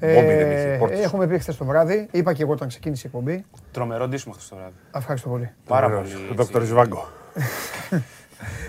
[0.00, 1.00] Μπόμπι δεν είχε, ε, Πόρτις.
[1.00, 3.44] έχουμε πει χθες το βράδυ, είπα και εγώ όταν ξεκίνησε η εκπομπή.
[3.72, 4.74] Τρομερό ντύσιμο χθες το βράδυ.
[4.94, 5.52] Ευχαριστώ πολύ.
[5.66, 6.00] Πάρα Ωραίος.
[6.00, 6.14] πολύ.
[6.14, 6.34] Ο έτσι.
[6.34, 7.08] Δόκτωρ Ζιβάγκο.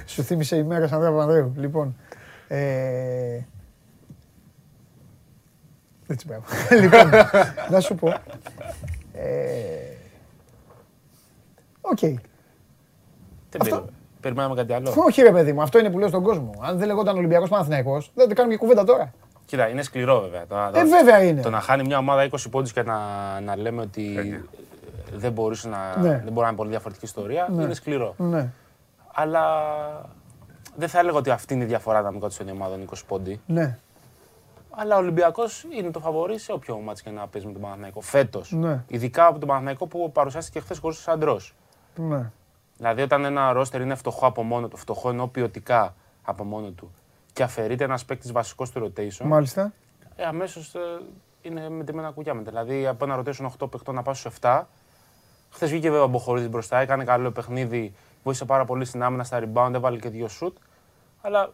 [0.05, 1.53] Σου θύμισε η μέρα Ανδρέα Παπανδρέου.
[1.57, 1.95] Λοιπόν.
[2.47, 3.39] Ε...
[6.07, 6.43] Έτσι μπράβο.
[6.81, 7.09] λοιπόν,
[7.69, 8.07] να σου πω.
[8.07, 8.15] Ε...
[11.81, 11.99] Οκ.
[11.99, 13.81] Δεν πήρε.
[14.21, 14.93] Περιμέναμε κάτι άλλο.
[14.97, 16.53] Όχι ρε παιδί μου, αυτό είναι που λέω στον κόσμο.
[16.61, 19.13] Αν δεν λεγόταν Ολυμπιακός Παναθηναϊκός, δεν θα κάναμε και κουβέντα τώρα.
[19.45, 20.45] Κοίτα, είναι σκληρό βέβαια.
[20.47, 21.41] Το, να- Ε, βέβαια είναι.
[21.41, 22.99] Το να χάνει μια ομάδα 20 πόντους και να,
[23.39, 24.39] να λέμε ότι
[25.15, 26.09] δεν, μπορούσε να, Ναι.
[26.09, 28.13] δεν μπορεί να είναι πολύ διαφορετική ιστορία, είναι σκληρό.
[28.17, 28.49] Ναι.
[29.13, 29.45] Αλλά
[30.75, 33.41] δεν θα έλεγα ότι αυτή είναι η διαφορά τα μικρότερη των ομάδων 20 πόντοι.
[33.45, 33.77] Ναι.
[34.69, 38.01] Αλλά ο Ολυμπιακός είναι το φαβορή σε όποιο μάτς και να παίζει με τον Παναθηναϊκό.
[38.01, 38.51] Φέτος.
[38.51, 38.83] Ναι.
[38.87, 41.39] Ειδικά από τον Παναθηναϊκό που παρουσιάστηκε χθες χωρίς αντρό.
[41.95, 42.31] ναι.
[42.77, 46.91] Δηλαδή, όταν ένα ρόστερ είναι φτωχό από μόνο του, φτωχό ενώ ποιοτικά από μόνο του
[47.33, 49.73] και αφαιρείται ένας παίκτης βασικός στο rotation, Μάλιστα.
[50.15, 50.75] ε, αμέσως
[51.41, 52.49] είναι μετρημένα κουκιά μετά.
[52.51, 54.67] Δηλαδή, από ένα rotation 8 παιχτών να πας στους 7.
[55.51, 57.93] Χθες βγήκε βέβαια ο Μποχορίδης μπροστά, έκανε καλό παιχνίδι,
[58.23, 60.53] βοήθησε πάρα πολύ στην άμυνα, στα rebound, έβαλε και δύο shoot.
[61.21, 61.53] Αλλά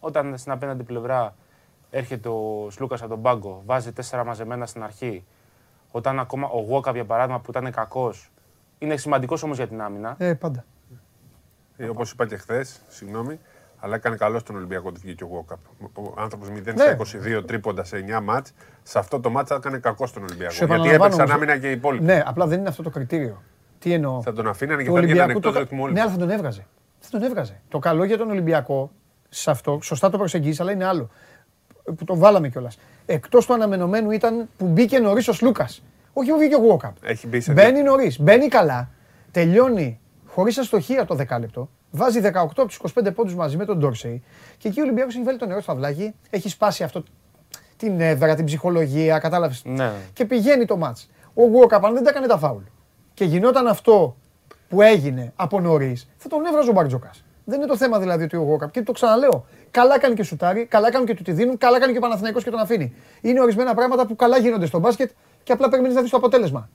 [0.00, 1.34] όταν στην απέναντι πλευρά
[1.90, 5.24] έρχεται ο Σλούκας από τον πάγκο, βάζει τέσσερα μαζεμένα στην αρχή.
[5.90, 8.30] Όταν ακόμα ο Γόκαβ για παράδειγμα που ήταν κακός,
[8.78, 10.14] είναι σημαντικός όμως για την άμυνα.
[10.18, 10.64] Ε, πάντα.
[11.90, 13.38] Όπως είπα και χθες, συγγνώμη,
[13.80, 15.58] αλλά έκανε καλό στον Ολυμπιακό ότι βγήκε ο Γουόκαπ.
[15.94, 16.82] Ο άνθρωπος 0 Ναι.
[16.82, 18.52] στα 22 τρίποντα σε 9 μάτς.
[18.82, 20.52] Σε αυτό το μάτς έκανε κακό στον Ολυμπιακό.
[20.52, 22.04] Σου Γιατί επαναλαμβάνω έπαιξαν όμως- άμυνα και οι υπόλοιποι.
[22.04, 23.42] Ναι, απλά δεν είναι αυτό το κριτήριο.
[23.80, 25.58] Τι εννοώ; Θα τον αφήνανε και Του θα βγαίνανε Ολυμπιακού εκτό το...
[25.58, 25.92] ρυθμού όλοι.
[25.92, 26.66] Ναι, αλλά θα τον έβγαζε.
[27.00, 27.60] Θα τον έβγαζε.
[27.68, 28.90] Το καλό για τον Ολυμπιακό,
[29.28, 31.08] σε αυτό, σωστά το προσεγγίσεις, αλλά είναι άλλο.
[31.96, 32.78] Που τον βάλαμε κιόλας.
[33.06, 35.82] Εκτός του αναμενωμένου ήταν που μπήκε νωρίς ο Σλούκας.
[36.12, 36.94] Όχι που βγήκε ο Γουόκαπ.
[37.02, 38.90] Έχει μπει σε Μπαίνει νωρίς, μπαίνει καλά,
[39.30, 41.70] τελειώνει χωρίς αστοχία το δεκάλεπτο.
[41.90, 44.22] Βάζει 18 από τους 25 πόντους μαζί με τον Ντόρσεϊ.
[44.58, 46.14] Και εκεί ο Ολυμπιακός έχει βάλει το νερό στο αυλάκι.
[46.30, 47.02] Έχει σπάσει αυτό
[47.76, 49.62] την έδρα, την ψυχολογία, κατάλαβες.
[49.64, 49.92] Ναι.
[50.12, 51.10] Και πηγαίνει το μάτς.
[51.34, 52.62] Ο Γουόκαπ, αν δεν τα έκανε τα φάουλ
[53.20, 54.16] και γινόταν αυτό
[54.68, 57.10] που έγινε από νωρίς, θα τον έβραζε ο Μπαρτζόκα.
[57.44, 58.70] Δεν είναι το θέμα δηλαδή ότι ο Γουόκαπ.
[58.70, 59.44] Και το ξαναλέω.
[59.70, 62.44] Καλά κάνει και σουτάρει, καλά κάνει και του τη δίνουν, καλά κάνει και ο Παναθηναϊκός
[62.44, 62.94] και τον αφήνει.
[63.20, 65.10] Είναι ορισμένα πράγματα που καλά γίνονται στο μπάσκετ
[65.42, 66.68] και απλά περιμένεις να δεις το αποτέλεσμα.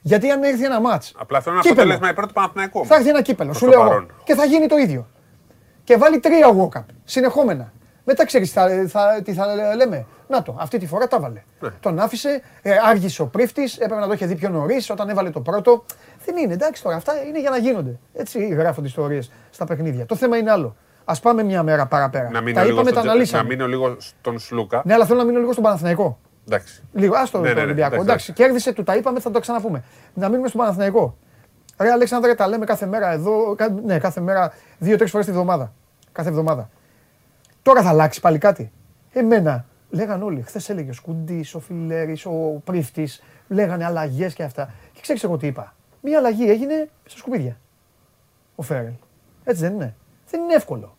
[0.00, 1.14] Γιατί αν έρθει ένα μάτς.
[1.18, 1.80] Απλά αυτό είναι Κύπελο.
[1.80, 2.86] αποτέλεσμα υπέρ του Παναθηναϊκού.
[2.86, 3.88] Θα έρθει ένα κύπελο, σου το λέω εγώ.
[3.88, 4.12] παρόν.
[4.24, 5.06] Και θα γίνει το ίδιο.
[5.84, 7.72] Και βάλει τρία walk-up συνεχόμενα.
[8.10, 9.46] Μετά ξέρεις τι θα, θα, τι θα
[9.76, 10.06] λέμε.
[10.28, 11.42] Να το, αυτή τη φορά τα βάλε.
[11.60, 11.68] Ναι.
[11.80, 15.30] Τον άφησε, ε, άργησε ο πρίφτης, έπρεπε να το είχε δει πιο νωρίς όταν έβαλε
[15.30, 15.84] το πρώτο.
[16.24, 17.98] Δεν είναι, εντάξει τώρα, αυτά είναι για να γίνονται.
[18.14, 20.06] Έτσι γράφονται ιστορίες στα παιχνίδια.
[20.06, 20.76] Το θέμα είναι άλλο.
[21.04, 22.30] Α πάμε μια μέρα παραπέρα.
[22.30, 23.48] Να μείνω τα λίγο είπαμε, τα στον Τζε- να αναλύσαμε.
[23.48, 24.82] μείνω λίγο στον Σλούκα.
[24.84, 26.18] Ναι, αλλά θέλω να μείνω λίγο στον Παναθηναϊκό.
[26.46, 26.82] Εντάξει.
[26.92, 27.94] Λίγο, άστο Ναι, το ναι, ναι, Ολυμπιακό.
[27.94, 29.82] εντάξει, Εντάξει, κέρδισε, του τα είπαμε, θα το ξαναπούμε.
[30.14, 31.16] Να μείνουμε στον Παναθηναϊκό.
[31.78, 35.72] Ρε Αλέξανδρε, τα λέμε κάθε μέρα εδώ, κα- ναι, κάθε μέρα, δύο-τρεις φορές τη βδομάδα.
[36.12, 36.68] Κάθε εβδομάδα.
[37.62, 38.72] Τώρα θα αλλάξει πάλι κάτι.
[39.12, 44.72] Εμένα, λέγαν όλοι, χθες έλεγε ο Σκουντής, ο Φιλέρης, ο Πρίφτης, λέγανε αλλαγές και αυτά.
[44.92, 45.74] Και ξέρεις εγώ τι είπα.
[46.00, 47.56] Μία αλλαγή έγινε στα σκουπίδια.
[48.54, 48.92] Ο Φέρελ.
[49.44, 49.94] Έτσι δεν είναι.
[50.30, 50.96] Δεν είναι εύκολο.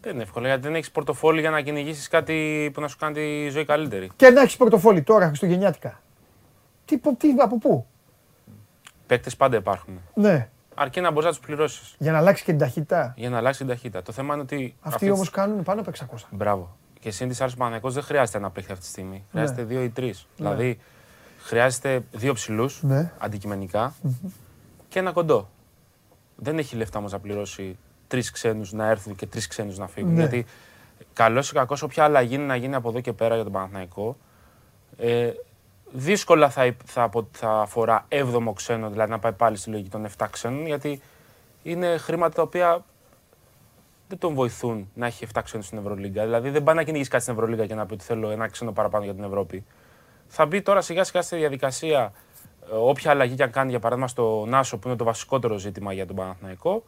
[0.00, 3.14] Δεν είναι εύκολο γιατί δεν έχεις πορτοφόλι για να κυνηγήσεις κάτι που να σου κάνει
[3.14, 4.10] τη ζωή καλύτερη.
[4.16, 6.00] Και να έχεις πορτοφόλι τώρα Χριστουγεννιάτικα.
[6.84, 7.86] Τι, πο- τι, από πού;
[9.06, 10.00] Παίκτες πάντα υπάρχουν.
[10.14, 10.48] Ναι.
[10.78, 13.12] Αρκεί να μπορείς να τους πληρώσεις Για να αλλάξει και την ταχύτητα.
[13.16, 14.02] για να αλλάξει την ταχύτητα.
[14.02, 14.74] Το θέμα είναι ότι.
[14.80, 16.26] Αυτοί αυτή όμως τη- κάνουν πάνω από 600.
[16.30, 16.76] Μπράβο.
[17.00, 19.24] Και συν τη άλλη Παναγενικό δεν χρειάζεται ένα παίχτη αυτή τη στιγμή.
[19.30, 20.26] Χρειάζεται δύο ή τρεις.
[20.36, 20.78] Δηλαδή
[21.38, 23.12] χρειάζεται δύο ψηλούς Ναι.
[23.18, 23.94] αντικειμενικά
[24.88, 25.48] και ένα κοντό.
[26.36, 30.12] Δεν έχει λεφτά όμως να πληρώσει τρεις ξένους να έρθουν και τρεις ξένους να φύγουν.
[30.12, 30.18] Ναι.
[30.20, 30.46] Γιατί
[31.12, 34.16] καλός ή κακός, όποια αλλαγή είναι να γίνει από εδώ και πέρα για τον Παναθηναϊκό,
[34.98, 35.30] ε,
[35.92, 39.88] δύσκολα θα, υπ- θα, απο- θα αφορά 7ο ξένο, δηλαδή να πάει πάλι στη λογική
[39.88, 41.00] των 7 ξένων, γιατί
[41.62, 42.84] είναι χρήματα τα οποία
[44.08, 46.22] δεν τον βοηθούν να έχει 7 ξένους στην Ευρωλίγκα.
[46.24, 48.72] Δηλαδή δεν πάει να κυνηγήσει κάτι στην Ευρωλίγκα και να πει ότι θέλω ένα ξένο
[48.72, 49.64] παραπάνω για την Ευρώπη.
[50.28, 52.12] Θα μπει τώρα σιγά σιγά στη διαδικασία
[52.72, 55.92] ε, όποια αλλαγή και αν κάνει, για παράδειγμα στο Νάσο που είναι το βασικότερο ζήτημα
[55.92, 56.84] για τον Παναθηναϊκό,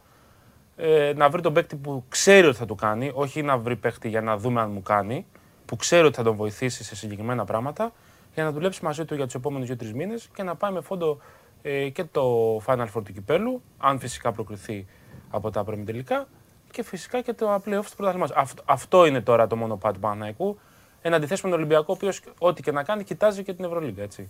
[0.75, 4.09] ε, να βρει τον παίκτη που ξέρει ότι θα το κάνει, όχι να βρει παίκτη
[4.09, 5.25] για να δούμε αν μου κάνει,
[5.65, 7.91] που ξέρει ότι θα τον βοηθήσει σε συγκεκριμένα πράγματα,
[8.39, 11.17] για να δουλέψεις μαζί του για τους επόμενους 2-3 μήνες και να πάει με φόντο
[11.61, 14.85] ε, και το Final Four του κυπέλου, αν φυσικά προκριθεί
[15.29, 16.27] από τα τελικά,
[16.71, 18.33] και φυσικά και το playoff του πρωταθλήματο.
[18.37, 20.59] Αυτό, αυτό είναι τώρα το μόνο πάτη του Παναθηναϊκού.
[21.01, 24.01] Εν αντιθέσει με τον Ολυμπιακό, ο οποίος ό,τι και να κάνει κοιτάζει και την Ευρωλίγκα.
[24.01, 24.29] Έτσι.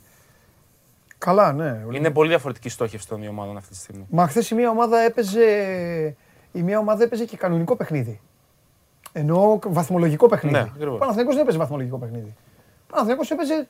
[1.18, 1.86] Καλά, ναι.
[1.94, 4.06] Είναι πολύ διαφορετική στόχευση των δύο ομάδων αυτή τη στιγμή.
[4.10, 5.46] Μα χθες η μία ομάδα έπαιζε.
[6.52, 8.22] Η μία ομάδα έπαιζε και κανονικό παιχνίδι.
[9.12, 10.56] Ενώ βαθμολογικό παιχνίδι.
[10.56, 10.96] Ναι, ακριβώς.
[10.96, 12.36] ο Παναθηναϊκός δεν έπαιζε βαθμολογικό παιχνίδι.
[12.90, 13.68] Ο Παναθηναϊκός έπαιζε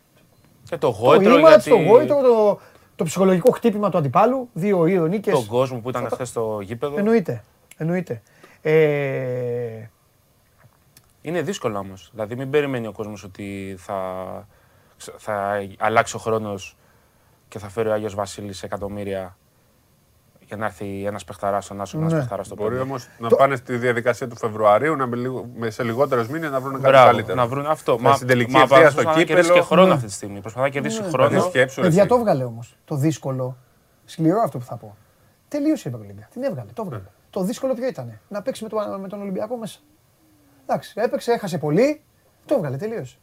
[0.69, 2.59] Και το το γόητρο, ήμαρτ, γιατί το γόητρο, το,
[2.95, 4.49] το ψυχολογικό χτύπημα του αντιπάλου.
[4.53, 5.33] Δύο δύο νίκες.
[5.33, 6.97] τον κόσμο που ήταν χθες στο γήπεδο.
[6.97, 7.43] Εννοείται.
[7.77, 8.21] Εννοείται.
[8.61, 9.89] Ε,
[11.21, 12.09] Είναι δύσκολο όμως.
[12.11, 14.47] Δηλαδή, μην περιμένει ο κόσμος ότι θα,
[14.97, 16.77] θα αλλάξει ο χρόνος
[17.47, 19.37] και θα φέρει ο Άγιος Βασίλης εκατομμύρια
[20.49, 22.19] για να έρθει ένας παιχταράς στον Άσο, ένας Ναι.
[22.19, 22.81] παιχταράς στο Μπορεί πέντε.
[22.81, 26.59] όμως να πάνε στη διαδικασία του Φεβρουαρίου να με λίγο, με σε λιγότερου μήνες να
[26.59, 27.37] βρουν κάτι Μπράβο, καλύτερο.
[27.37, 27.99] να βρουν αυτό.
[27.99, 29.59] Με στην τελική μα ευθεία προσπαθεί στο να κερδίσει κύπελο.
[29.59, 29.93] και χρόνο Ναι.
[29.93, 30.39] αυτή τη στιγμή.
[30.41, 31.41] Προσπαθεί να κερδίσει Δηλαδή χρόνο.
[31.49, 32.09] σκέψου, ρε, παιδιά εσύ.
[32.09, 32.75] το έβγαλε όμως.
[32.85, 33.57] Το δύσκολο.
[34.05, 34.95] Σκληρό αυτό που θα πω.
[35.47, 36.27] Τελείωσε η Ευρωλίγκα.
[36.31, 36.71] Την έβγαλε.
[36.73, 37.03] Το έβγαλε.
[37.29, 38.19] Το δύσκολο ποιο ήταν.
[38.27, 39.79] Να παίξει με, το, με τον Ολυμπιακό μέσα.
[40.65, 42.01] Εντάξει, έπαιξε, έχασε πολύ.
[42.45, 42.77] Το έβγαλε.
[42.77, 43.17] Τελείωσε.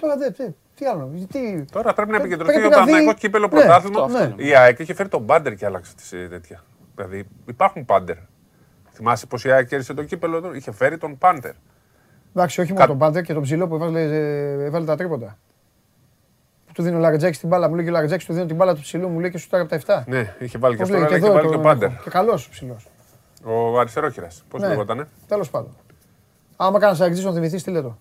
[0.00, 0.34] Τώρα δεν.
[0.78, 1.10] Τι, τι άλλο.
[1.32, 4.02] Τι, Τώρα πρέπει να Πρέ- επικεντρωθεί πρέπει ο να δει- Παναγικό κύπελο Ναι, πρωτάθλημα.
[4.04, 4.34] αυτό, ναι.
[4.36, 6.62] Η ΑΕΚ είχε φέρει τον Πάντερ και άλλαξε τη ε, τέτοια.
[6.94, 8.16] Δηλαδή υπάρχουν Πάντερ.
[8.92, 11.52] Θυμάσαι πως η ΑΕΚ κέρδισε το κύπελο, του, είχε φέρει τον Πάντερ.
[12.34, 15.38] Εντάξει, όχι μόνο Κα- τον Πάντερ και τον ψηλό που έβαλε, ε, έβαλε τα τρίποτα.
[16.66, 18.56] Που Του δίνει ο Λαρετζάκη την μπάλα, μου λέει και ο Λαρετζάκη του δίνει την
[18.56, 20.04] μπάλα του ψηλού, μου λέει και σου τάγει από τα 7.
[20.06, 21.88] Ναι, είχε βάλει και Πώς αυτό, αλλά λέγεται είχε εδώ, βάλει και τον τον Πάντερ.
[21.90, 22.02] έχω.
[22.02, 22.88] Και καλός ψηλός.
[23.44, 24.44] Ο αριστερόχειρας.
[24.48, 24.68] Πώς Ναι.
[24.68, 25.76] λεγότανε; Τέλος πάντων.
[26.56, 27.98] Άμα κάνα αγγλί να θυμηθείς, στείλε το.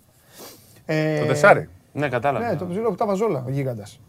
[0.86, 1.70] Ε, Το Τεσάρι.
[1.98, 2.50] Ναι, κατάλαβα.
[2.52, 4.00] Ναι, το ψηλό που τα βαζόλα, ο γίγαντας.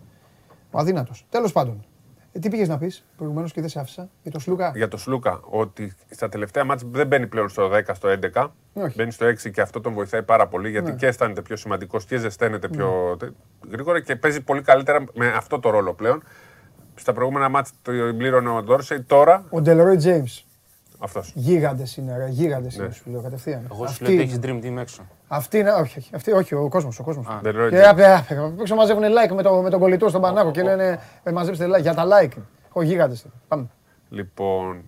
[0.70, 1.26] Ο αδύνατος.
[1.30, 1.84] Τέλος πάντων.
[2.32, 4.98] Ε, τι πήγες να πεις προηγουμένως και δεν σε άφησα; Για το Σλούκα; Για τον
[4.98, 8.46] Σλούκα, ότι στα τελευταία μάτια δεν μπαίνει πλέον στο 10, στο 11.
[8.72, 8.94] Όχι.
[8.96, 10.96] Μπαίνει στο 6 και αυτό τον βοηθάει πάρα πολύ γιατί Ναι.
[10.96, 13.32] και αισθάνεται πιο σημαντικός και ζεσταίνεται πιο τε-
[13.70, 16.22] γρήγορα και παίζει πολύ καλύτερα με αυτό το ρόλο πλέον.
[16.94, 20.46] Στα προηγούμενα μάτια το πλήρωνε ο Ντόρσεϊ, τώρα Ο Ντελρόι Τζέιμς.
[20.98, 21.32] αυτός.
[21.34, 22.28] Γίγαντες είναι, ρε.
[22.28, 22.84] Γίγαντες Ναι.
[22.84, 23.62] είναι, σου λέω κατευθείαν.
[23.72, 24.52] Εγώ σου Αυτή λέω ότι είναι.
[24.52, 25.02] έχει dream team έξω.
[25.28, 26.98] Αυτή είναι, όχι, όχι, αυτή, όχι ο κόσμος.
[26.98, 27.26] Ο κόσμος.
[27.42, 27.90] Ντελρόι Και Τζέιμς.
[27.90, 31.00] απ' απ' απ' έξω μαζεύουν like με, το, με τον κολλητό στον Πανάκο και λένε
[31.22, 32.32] ε, μαζέψτε like για τα like.
[32.72, 33.26] Ο γίγαντες.
[33.48, 33.66] Πάμε.
[34.08, 34.82] Λοιπόν,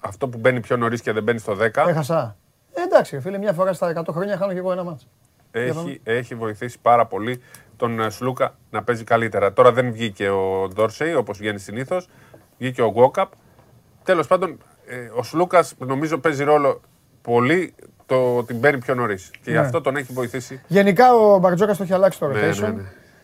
[0.00, 2.36] αυτό που μπαίνει πιο νωρίς και δεν μπαίνει στο 10 Έχασα.
[2.74, 5.06] Ε, εντάξει, ρε φίλε, μια φορά στα 100 χρόνια χάνω και εγώ ένα μάτσο.
[5.50, 7.40] έχει, έχει βοηθήσει πάρα πολύ
[7.76, 9.52] τον ε, Σλούκα να παίζει καλύτερα.
[9.52, 12.08] Τώρα δεν βγήκε ο Ντόρσεϊ όπως βγαίνει συνήθως.
[12.58, 13.30] Βγήκε ο Γκόκαπ.
[14.02, 16.80] Τέλος πάντων, ε, ο Σλούκας νομίζω παίζει ρόλο
[17.22, 17.74] πολύ
[18.06, 19.30] το ότι μπαίνει πιο νωρίς.
[19.42, 19.58] Και Ναι.
[19.58, 20.60] αυτό τον έχει βοηθήσει.
[20.66, 22.60] Γενικά ο Μπαρτζόκας το έχει αλλάξει το Ναι, rotation.
[22.60, 22.82] ναι, ναι.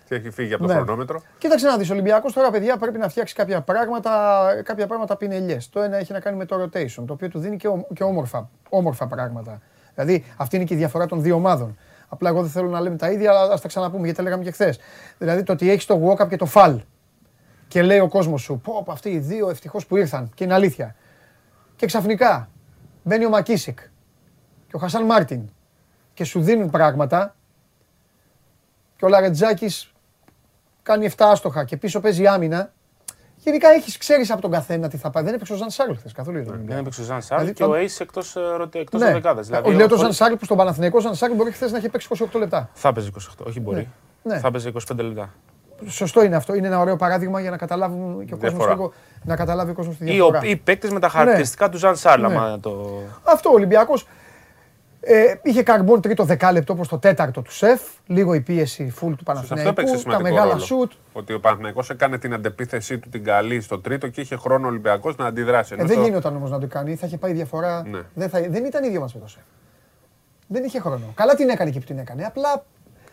[0.09, 0.75] Και έχει φύγει από το Ναι.
[0.75, 1.23] χρονόμετρο.
[1.39, 5.59] Κοίταξε να δεις, ο Ολυμπιακός τώρα, παιδιά, πρέπει να φτιάξει κάποια πράγματα, κάποια πράγματα πινελιέ.
[5.71, 8.03] Το ένα έχει να κάνει με το rotation, το οποίο του δίνει και, ο- και
[8.05, 9.61] όμορφα, όμορφα πράγματα.
[9.95, 11.77] Δηλαδή, αυτή είναι και η διαφορά των δύο ομάδων.
[12.09, 14.45] Απλά εγώ δεν θέλω να λέμε τα ίδια, αλλά ας τα ξαναπούμε γιατί τα λέγαμε
[14.45, 14.79] και χθες.
[15.19, 16.77] Δηλαδή, το ότι έχεις τον Walkup και τον Fall.
[17.69, 20.31] Και λέει ο κόσμος σου, πω, πω, αυτοί οι δύο ευτυχώς που ήρθαν.
[20.35, 20.95] Και είναι αλήθεια.
[21.77, 22.49] Και ξαφνικά
[23.03, 23.79] μπαίνει ο Μακίσικ
[24.73, 25.41] και ο Χασάν Μάρτιν
[26.15, 27.35] και σου δίνουν πράγματα
[28.97, 29.93] και ο Λαρεντζάκης
[30.83, 32.73] κάνει 7 άστοχα και πίσω παίζει άμυνα.
[33.37, 35.25] Γενικά έχεις ξέρεις από τον καθένα τι θα πάει.
[35.25, 36.81] Δεν έπαιξε ο Ζαν Σάρλ χθες καθόλου για τον Δεν Ολυμπιακό.
[36.81, 39.13] έπαιξε ο Ζαν Σάρλ Δηλαδή, και ο το- Ace εκτός, ε, ρωτε- εκτός Ναι.
[39.13, 39.49] δεκάδας.
[39.65, 41.89] Ο- Λέω το ο- Ζαν Σάρλ που στον Παναθηναϊκό Ζαν Σάρλ μπορεί χθες να έχει
[41.89, 42.69] παίξει 28 λεπτά.
[42.73, 43.89] Θα παίζει 28, όχι μπορεί.
[44.23, 44.39] Ναι.
[44.39, 45.33] Θα παίζει 25 λεπτά.
[45.87, 46.55] Σωστό είναι αυτό.
[46.55, 48.71] Είναι ένα ωραίο παράδειγμα για να καταλάβουν και ο κόσμος Διαφορά.
[48.73, 48.93] λίγο.
[49.25, 50.41] Να καταλάβει ο κόσμος τη Ή, ο, διαφορά.
[50.45, 52.21] ή παίκτες με τα χαρακτηριστικά του Ζαν Σάρλ.
[52.21, 52.27] Ναι.
[52.27, 53.01] άμα το...
[53.23, 53.95] Αυτό ο Ολυμπιακό.
[55.05, 57.81] Ε, είχε καρμπόν τρίτο δεκάλεπτο όπως το τέταρτο του σεφ.
[58.07, 59.69] Λίγο η πίεση φουλ του Σε αυτό Παναθηναϊκού.
[59.71, 60.63] έπαιξε Τα σημαντικό μεγάλα ρόλο.
[60.65, 60.93] σουτ.
[61.13, 64.69] Ότι ο Παναθηναϊκός έκανε την αντεπίθεσή του την καλή στο τρίτο και είχε χρόνο ο
[64.69, 65.73] Ολυμπιακός να αντιδράσει.
[65.73, 66.95] Ε, Ενώ δεν στο- γινόταν όμως να το κάνει.
[66.97, 67.83] Θα είχε πάει διαφορά.
[67.91, 68.01] Ναι.
[68.15, 69.43] Δεν, θα, δεν ήταν ίδιο μας με το σεφ.
[70.47, 71.13] Δεν είχε χρόνο.
[71.15, 72.25] Καλά την έκανε και που την έκανε.
[72.25, 72.65] Απλά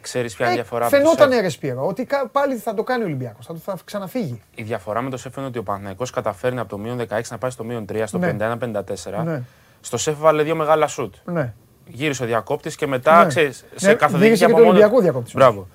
[0.02, 0.86] Ξέρεις ποια είναι η ε, διαφορά.
[0.86, 3.46] από το φαινόταν σεφ; ρε Σπύρο, ότι κα- πάλι θα το κάνει ο Ολυμπιακός.
[3.46, 4.42] Θα, το- θα ξαναφύγει.
[4.56, 7.38] Η διαφορά με το σεφ είναι ότι ο Παναθηναϊκός καταφέρνει από το μείον 16 να
[7.38, 8.28] πάει στο μείον 3, στο Ναι.
[8.28, 9.24] 51-54.
[9.24, 9.42] Ναι.
[9.82, 11.16] Στο σεφ βάλε δύο μεγάλα σουτ.
[11.26, 11.54] Ναι.
[11.92, 13.28] Γύρισε ο διακόπτης και μετά Ναι.
[13.28, 14.78] ξέρεις, Ναι, σε καθοδήγηση γύρισε και από του μόνο.
[14.78, 15.34] Ολυμπιακού διακόπτης.
[15.34, 15.68] Μπράβο.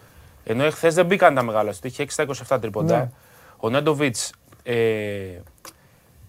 [0.44, 1.84] Ενώ εχθές δεν μπήκαν τα μεγάλα σουτ.
[1.84, 2.22] Είχε 6 στα
[2.56, 2.96] 27 τρίποντα.
[2.98, 3.10] Ναι.
[3.56, 4.74] Ο Νέντοβιτς ε,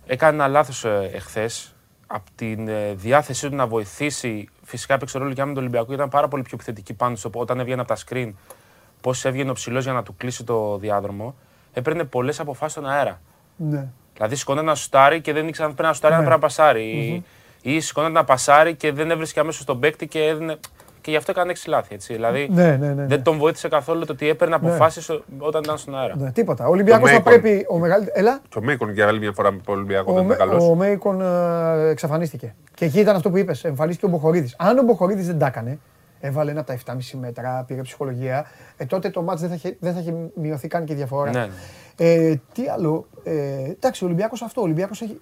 [0.05, 1.69] έκανε ένα λάθος εχθές.
[2.07, 5.93] Από την ε, διάθεσή του να βοηθήσει, φυσικά έπαιξε ρόλο και άμυνα του Ολυμπιακού.
[5.93, 8.31] Ήταν πάρα πολύ πιο επιθετική πάνω στο όταν έβγαινε από τα screen.
[9.01, 11.36] Πώς έβγαινε ο ψηλός για να του κλείσει το διάδρομο.
[11.73, 13.21] Έπαιρνε πολλές αποφάσεις στον αέρα.
[13.55, 13.88] Ναι.
[14.13, 16.25] Δηλαδή σηκώνεται να σουτάρει και δεν ήξερε αν πρέπει να σουτάρει, αν Ναι.
[16.27, 17.23] πρέπει να πασάρει.
[17.68, 20.57] Ή σηκώνεται να πασάρει και δεν έβρισκε αμέσως τον παίκτη και έδινε.
[21.01, 21.93] Και γι' αυτό έκανε έξι λάθη.
[21.93, 22.13] Έτσι.
[22.13, 23.05] Δηλαδή Ναι, ναι, ναι, ναι.
[23.05, 25.09] δεν τον βοήθησε καθόλου το ότι έπαιρνε αποφάσεις
[25.39, 26.16] όταν ήταν στον αέρα.
[26.18, 26.68] Ναι, τίποτα.
[26.68, 27.41] Ο Ολυμπιακός θα Μέικον.
[27.41, 27.66] πρέπει.
[27.70, 28.20] Ο μεγαλύτερο.
[28.20, 28.39] Έλα.
[28.49, 30.70] Και ο Μέικον για άλλη μια φορά με τον Ολυμπιακό Ο, δεν ήταν Με- καλό.
[30.70, 32.55] ο Μέικον ε, εξαφανίστηκε.
[32.74, 33.63] Και εκεί ήταν αυτό που είπες.
[33.63, 34.55] Εμφανίστηκε ο Μποχορίδης.
[34.57, 35.80] Αν ο Μποχορίδης δεν τα έκανε,
[36.20, 38.45] έβαλε ένα από τα 7,5 μέτρα, πήρε ψυχολογία,
[38.78, 41.32] ε, τότε το μάτς δεν θα, είχε, δεν θα είχε μειωθεί καν και η διαφορά.
[41.32, 41.47] Ναι, ναι.
[41.97, 43.07] Ε, τι άλλο.
[43.24, 43.34] Ε,
[43.72, 44.61] εντάξει, ο Ολυμπιακός αυτό.
[44.61, 45.20] Ο Ολυμπιακός έχει.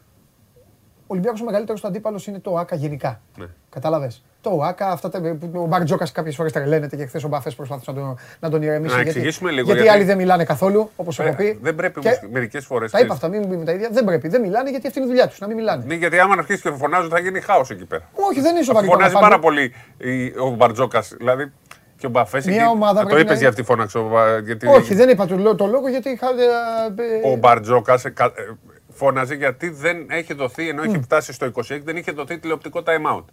[1.13, 3.21] Ο Ολυμπιακός ο μεγαλύτερος του αντίπαλος είναι το ΑΚΑ γενικά.
[3.37, 3.45] Ναι.
[3.69, 4.23] Κατάλαβες.
[4.41, 7.91] Το ΑΚΑ, αυτά τα, που ο Μπαρτζόκα κάποιες φορές τρελαίνεται και χθες ο Μπαφέ προσπάθησε
[7.91, 8.95] να τον, να τον ηρεμήσει.
[8.95, 11.59] Να γιατί- εξηγήσουμε λίγο, Γιατί, οι γιατί- άλλοι δεν μιλάνε καθόλου, όπως Ε, έχω πει.
[11.61, 13.23] δεν πρέπει Και- όμως μερικές φορές, Τα είπα ξέρεις.
[13.37, 13.89] αυτά, μην πούμε τα ίδια.
[13.91, 14.27] Δεν πρέπει.
[14.27, 15.39] Δεν μιλάνε γιατί αυτή είναι η δουλειά τους.
[15.39, 15.83] Να μην μιλάνε.
[15.87, 18.03] Ναι, γιατί άμα αρχίσει και φωνάζουν θα γίνει χάος εκεί πέρα.
[18.29, 19.55] Όχι, δεν είναι Αφού σοβαρή Φωνάζει εικόνα, πάρα πάντως.
[19.55, 21.03] πολύ η- ο Μπαρτζόκα.
[21.17, 21.51] Δηλαδή
[21.97, 22.41] και ο Μπαφέ.
[22.45, 23.97] Μια ομάδα Το πρέπει είπες να για αυτή φώναξε.
[23.97, 26.27] ο Μπα- Γιατί Όχι, δεν είπα το, λό- το λόγο γιατί είχα.
[26.27, 27.99] ε, ε, ο Μπαρτζόκα
[28.93, 33.17] φώναζε γιατί δεν έχει δοθεί, ενώ έχει φτάσει στο 26, δεν είχε δοθεί τηλεοπτικό time
[33.17, 33.23] out.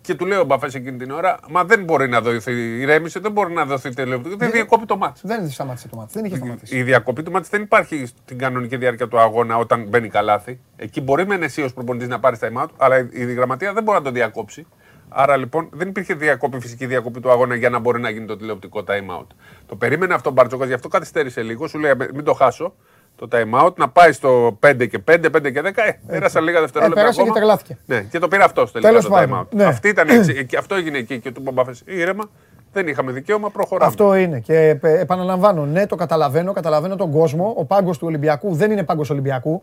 [0.00, 3.32] Και του λέει ο Μπαφές εκείνη την ώρα, Μα δεν μπορεί να δοθεί, ηρέμησε, δεν
[3.32, 4.36] μπορεί να δοθεί τηλεοπτικό.
[4.36, 5.20] Δεν διακόπει το μάτι.
[5.22, 6.12] Δεν σταμάτησε το μάτι.
[6.14, 6.76] Δεν είχε σταματήσει.
[6.76, 10.60] Η διακοπή του μάτς δεν υπάρχει στην κανονική διάρκεια του αγώνα όταν μπαίνει καλάθι.
[10.76, 13.82] Εκεί μπορεί με εσύ ως προπονητής να πάρεις time out, αλλά η η γραμματεία δεν
[13.82, 14.66] μπορεί να το διακόψει.
[15.08, 18.36] Άρα λοιπόν δεν υπήρχε διακόπη, φυσική διακοπή του αγώνα για να μπορεί να γίνει το
[18.36, 19.26] τηλεοπτικό time out.
[19.66, 21.66] Το περίμενε αυτό ο Μπαρτζόκας, γι' αυτό καθυστέρησε λίγο.
[21.68, 22.74] Σου λέει μην το χάσω
[23.18, 25.72] το time out, να πάει στο 5 και 5, 5 και 10.
[25.74, 27.00] Ε, πέρασαν λίγα δευτερόλεπτα.
[27.00, 27.34] Ε, πέρασε ακόμα.
[27.34, 27.78] και τρελάθηκε.
[27.86, 29.46] Ναι, και το πήρε αυτός τελικά Τέλος το πάντων, time out.
[29.56, 29.64] ναι.
[29.64, 32.24] Αυτή ήταν, έτσι, εκεί- αυτό έγινε εκεί και του Μπομπάφε ήρεμα.
[32.72, 33.90] Δεν είχαμε δικαίωμα, προχωράμε.
[33.90, 34.38] Αυτό είναι.
[34.40, 37.54] Και ε, επαναλαμβάνω, ναι, το καταλαβαίνω, καταλαβαίνω τον κόσμο.
[37.56, 39.62] Ο πάγκος του Ολυμπιακού δεν είναι πάγκος Ολυμπιακού.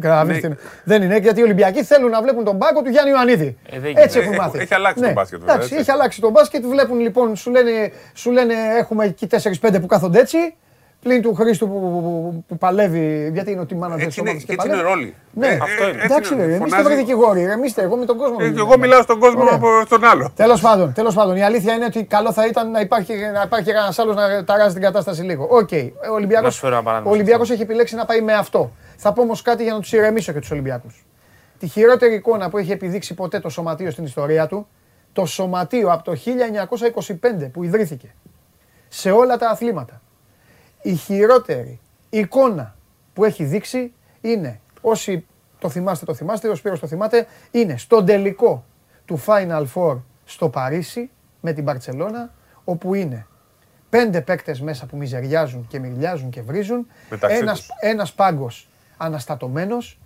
[0.00, 0.56] Καταλαβαίνεις τι είναι.
[0.84, 3.56] Δεν είναι, γιατί οι Ολυμπιακοί θέλουν να βλέπουν τον πάγκο του Γιάννη Ιωαννίδη.
[3.70, 4.34] Ε, δεν έτσι γίνεται.
[4.34, 4.58] έχουν μάθει.
[4.58, 5.06] Έχει αλλάξει Ναι.
[5.06, 5.82] το μπάσκετ, βέβαια, Εντάξει, έτσι.
[5.90, 6.64] έχει αλλάξει το μπάσκετ.
[6.66, 7.70] Βλέπουν λοιπόν, σου λένε,
[8.14, 10.38] σου λένε έχουμε εκεί 4-5 που κάθονται έτσι.
[11.04, 14.28] Πλην του Χρήστου που, που, που παλεύει, γιατί είναι ο team manager Έτσι της είναι,
[14.28, 14.94] ομάδας και έτσι είναι παλεύει.
[14.94, 15.14] ρόλοι.
[15.32, 15.96] Ναι, Ε, αυτό ε, είναι.
[16.02, 18.36] έτσι εντάξει, ρε, εμείς Φωνάζει- είστε δικηγόροι, εμείς εγώ με τον κόσμο.
[18.40, 18.86] Ε, δεν και εγώ μιλάμε.
[18.86, 19.54] μιλάω στον κόσμο Ωραία.
[19.54, 20.32] από τον άλλο.
[20.36, 23.70] Τέλος πάντων, τέλος πάντων, η αλήθεια είναι ότι καλό θα ήταν να υπάρχει, να υπάρχει
[23.70, 25.46] ένα άλλος να ταράζει την κατάσταση λίγο.
[25.50, 25.68] Οκ.
[25.72, 27.54] Ο Να Ολυμπιακός, σου φέρω ένα παράδειγμα ο σε Ολυμπιακός αυτό.
[27.54, 28.70] έχει επιλέξει να πάει με αυτό.
[28.96, 31.04] Θα πω όμως κάτι για να τους ηρεμήσω και τους Ολυμπιακούς.
[31.58, 34.66] Τη χειρότερη εικόνα που έχει επιδείξει ποτέ το σωματείο στην ιστορία του,
[35.12, 38.14] το σωματείο από το 1925 που ιδρύθηκε
[38.88, 40.00] σε όλα τα αθλήματα.
[40.86, 41.80] Η χειρότερη
[42.10, 42.74] εικόνα
[43.12, 45.26] που έχει δείξει είναι, όσοι
[45.58, 48.64] το θυμάστε, το θυμάστε, ο Σπύρος το θυμάται, είναι στον τελικό
[49.04, 51.10] του Final Four στο Παρίσι
[51.40, 52.32] με την Μπαρτσελώνα,
[52.64, 53.26] όπου είναι
[53.90, 57.68] πέντε παίκτες μέσα που μιζεριάζουν και μυριλιάζουν και βρίζουν, Μεταξύ ένας, τους.
[57.80, 59.98] ένας πάγκος αναστατωμένος,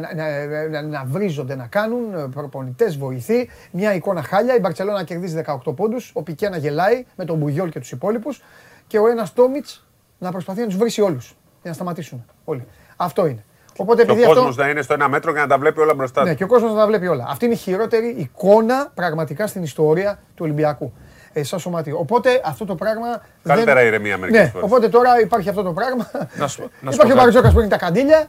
[0.00, 3.50] να, να, να, να βρίζονται να κάνουν, προπονητές, βοηθοί.
[3.70, 4.56] Μια εικόνα χάλια.
[4.56, 6.10] Η Μπαρσελόνα κερδίζει 18 πόντους.
[6.14, 8.42] Ο Πικέ να γελάει με τον Μπουγιόλ και τους υπόλοιπους.
[8.86, 9.83] Και ο ένας Τόμιτς
[10.24, 11.26] να προσπαθεί να τους βρει όλους.
[11.62, 12.66] Για να σταματήσουν όλοι.
[12.96, 13.44] Αυτό είναι.
[13.76, 14.62] Οπότε Και ο επειδή κόσμος αυτό.
[14.62, 16.36] να είναι στο ένα μέτρο και να τα βλέπει όλα μπροστά Ναι, του.
[16.36, 17.26] και ο κόσμος να τα βλέπει όλα.
[17.28, 20.92] Αυτή είναι η χειρότερη εικόνα πραγματικά στην ιστορία του Ολυμπιακού.
[21.32, 21.98] Ε, σαν σωματείο.
[21.98, 23.06] Οπότε αυτό το πράγμα.
[23.42, 23.86] Καλύτερα δεν...
[23.86, 24.64] ηρεμία μερικές Ναι, φορές.
[24.70, 26.10] οπότε τώρα υπάρχει αυτό το πράγμα.
[26.38, 27.14] Να σου- να σου υπάρχει ο πω κάτι.
[27.14, 28.26] Μπαρτζόκα που είναι τα καντήλια.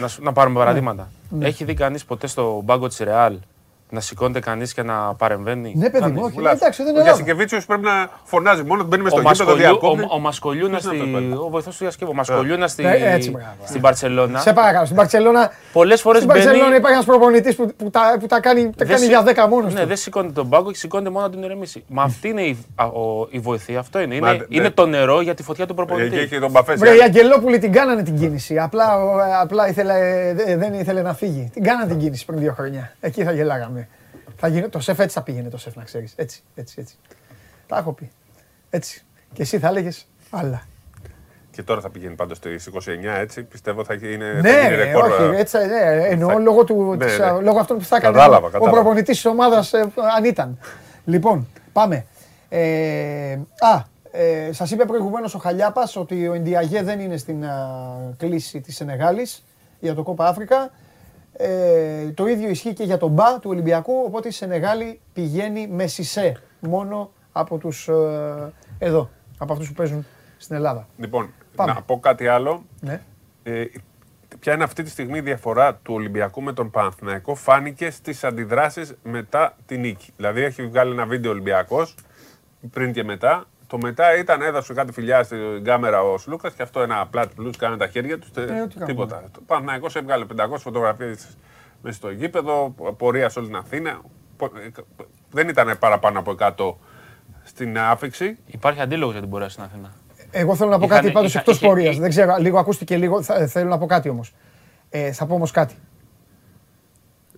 [0.00, 1.08] Να, σου- να πάρουμε παραδείγματα.
[1.28, 1.46] Ναι.
[1.46, 3.38] Έχει δει κανείς ποτέ στο μπάγκο της Ρεάλ
[3.90, 5.72] να σηκώνεται κανείς και να παρεμβαίνει.
[5.76, 6.22] Ναι, παιδί μου, Κανείς.
[6.24, 6.32] όχι.
[6.34, 6.52] Βουλάς.
[6.54, 7.16] Εντάξει, δεν Ο είναι Ελλάδα.
[7.16, 10.02] Γιασικεβίτσιος πρέπει να φωνάζει μόνο ότι μπαίνει με Ο, στο γήπεδο, Μασκολιού, διακόπτει.
[10.02, 12.10] ο, ο Μασκολιούνα Ποιος είναι στη, αυτός πάλι; ο βοηθός του Ιασκεύου.
[12.10, 13.46] Ο Μασκολιούνα στη, Ε, έτσι, μπράβο.
[13.64, 14.38] στην Παρσελώνα.
[14.38, 14.84] Σε παρακαλώ.
[14.84, 15.50] Στην Παρσελώνα.
[15.72, 16.76] Πολλές φορές Στην Παρσελώνα μπαίνει.
[16.76, 19.48] υπάρχει ένας προπονητής που, που, τα, που τα κάνει, τα δεν κάνει σι- για 10
[19.48, 19.86] μόνος Ναι, του.
[19.86, 21.84] δεν σηκώνεται τον πάγκο και σηκώνεται μόνο να την ηρεμήσει.
[21.88, 23.78] Μα αυτή είναι η, α, ο- η βοηθεία.
[23.78, 24.18] Αυτό είναι.
[24.20, 24.56] Μα, Είναι, ναι.
[24.56, 26.18] είναι το νερό για τη φωτιά του Εκεί προπονητή.
[26.18, 26.74] έχει τον Μπαφέ.
[26.74, 28.58] Βρε, η Αγγελόπουλη την κάνανε την κίνηση.
[28.58, 29.94] Απλά, ο- απλά ήθελε,
[30.34, 31.50] δε- δεν ήθελε να φύγει.
[31.52, 32.92] Την κάνανε την κίνηση πριν δύο χρόνια.
[33.00, 33.85] Εκεί θα γελάγαμε.
[34.36, 36.12] Θα γίνε, το σεφ έτσι θα πήγαινε το σεφ, να ξέρεις.
[36.16, 36.94] Έτσι, έτσι, έτσι.
[37.66, 38.10] Τα έχω πει.
[38.70, 39.04] Έτσι.
[39.32, 40.62] Και εσύ θα έλεγες άλλα.
[41.50, 43.42] Και τώρα θα πηγαίνει πάντως στι 29, έτσι.
[43.42, 44.32] Πιστεύω θα είναι.
[44.34, 47.18] θα Ναι, γίνει ρε, ρεκόρ, όχι, ε, έτσι, ναι, εννοώ θα- λόγω, του, Ναι, της,
[47.18, 47.24] ναι.
[47.24, 48.70] α, λόγω αυτών που θα έκανε Κατάλαβα, ο κατάλαβα.
[48.80, 49.74] προπονητής της ομάδας,
[50.16, 50.58] αν ήταν.
[51.04, 52.06] Λοιπόν, πάμε.
[52.48, 57.68] Ε, α, ε, σας είπε προηγουμένως ο Χαλιάπας ότι ο Ιντιαγέ δεν είναι στην α,
[58.16, 59.44] κλίση της Σενεγάλης
[59.80, 60.70] για το Κόπα Αφρικα.
[61.38, 63.92] Ε, το ίδιο ισχύει και για τον Μπα του Ολυμπιακού.
[64.06, 70.06] Οπότε η Σενεγάλη πηγαίνει με σισέ μόνο από τους ε, εδώ, από αυτούς που παίζουν
[70.36, 70.88] στην Ελλάδα.
[70.98, 71.72] Λοιπόν, Πάμε.
[71.72, 72.64] να πω κάτι άλλο.
[72.80, 73.00] Ναι.
[73.42, 73.64] Ε,
[74.40, 78.94] ποια είναι αυτή τη στιγμή η διαφορά του Ολυμπιακού με τον Παναθηναϊκό; Φάνηκε στις αντιδράσεις
[79.02, 80.12] μετά τη νίκη.
[80.16, 81.94] Δηλαδή έχει βγάλει ένα βίντεο Ολυμπιακός
[82.70, 83.44] πριν και μετά.
[83.66, 87.56] Το μετά ήταν, έδωσε κάτι φιλιά στην κάμερα ο Σλούκας και αυτό ένα πλάτη πλούς
[87.56, 88.28] κάνανε τα χέρια τους.
[88.36, 88.84] Ε, ό,τι κάνουμε.
[88.86, 89.22] τίποτα.
[89.32, 91.36] Το Παναθηναϊκός έβγαλε 500 φωτογραφίες
[91.82, 94.00] μέσα στο γήπεδο, πορεία σε όλη την Αθήνα.
[94.36, 94.68] Πο- ε,
[95.30, 96.76] Δεν ήταν παραπάνω από 100
[97.42, 98.38] στην άφηξη.
[98.46, 99.92] Υπάρχει αντίλογος για την πορεία στην Αθήνα.
[100.30, 101.90] Εγώ θέλω να πω Είχαν- κάτι πάντως είχα- εκτός είχε- πορείας.
[101.90, 103.22] είχε- Δεν ξέρω, λίγο ακούστηκε λίγο.
[103.22, 104.34] Θα, θέλω να πω κάτι όμως.
[104.90, 105.74] Ε, θα πω όμως κάτι.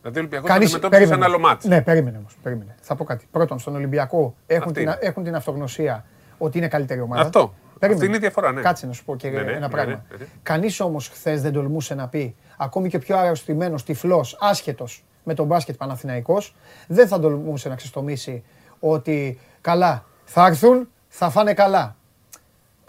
[0.00, 1.64] Δηλαδή ο Ολυμπιακός Κανείς- αντιμετώπισε ένα άλλο μάτς.
[1.64, 2.36] Ναι, περίμενε όμως.
[2.42, 2.74] Περίμενε.
[2.80, 3.28] Θα πω κάτι.
[3.30, 4.98] Πρώτον, στον Ολυμπιακό έχουν, Αυτή την, είναι.
[5.00, 6.04] έχουν την αυτογνωσία
[6.38, 7.22] ότι είναι καλύτερη ομάδα.
[7.22, 7.54] Αυτό.
[7.78, 8.04] Περίμενε.
[8.04, 8.60] Αυτή είναι η διαφορά, ναι.
[8.60, 10.04] Κάτσε να σου πω και Ναι, ναι, ένα ναι, πράγμα.
[10.10, 10.24] ναι, ναι.
[10.42, 15.34] Κανείς όμως χθες δεν τολμούσε να πει, ακόμη και ο πιο αρρωστημένος τυφλός, άσχετος με
[15.34, 16.54] τον μπάσκετ Παναθηναϊκός,
[16.86, 18.44] δεν θα τολμούσε να ξεστομίσει
[18.80, 21.96] ότι καλά, θα έρθουν, θα φάνε καλά.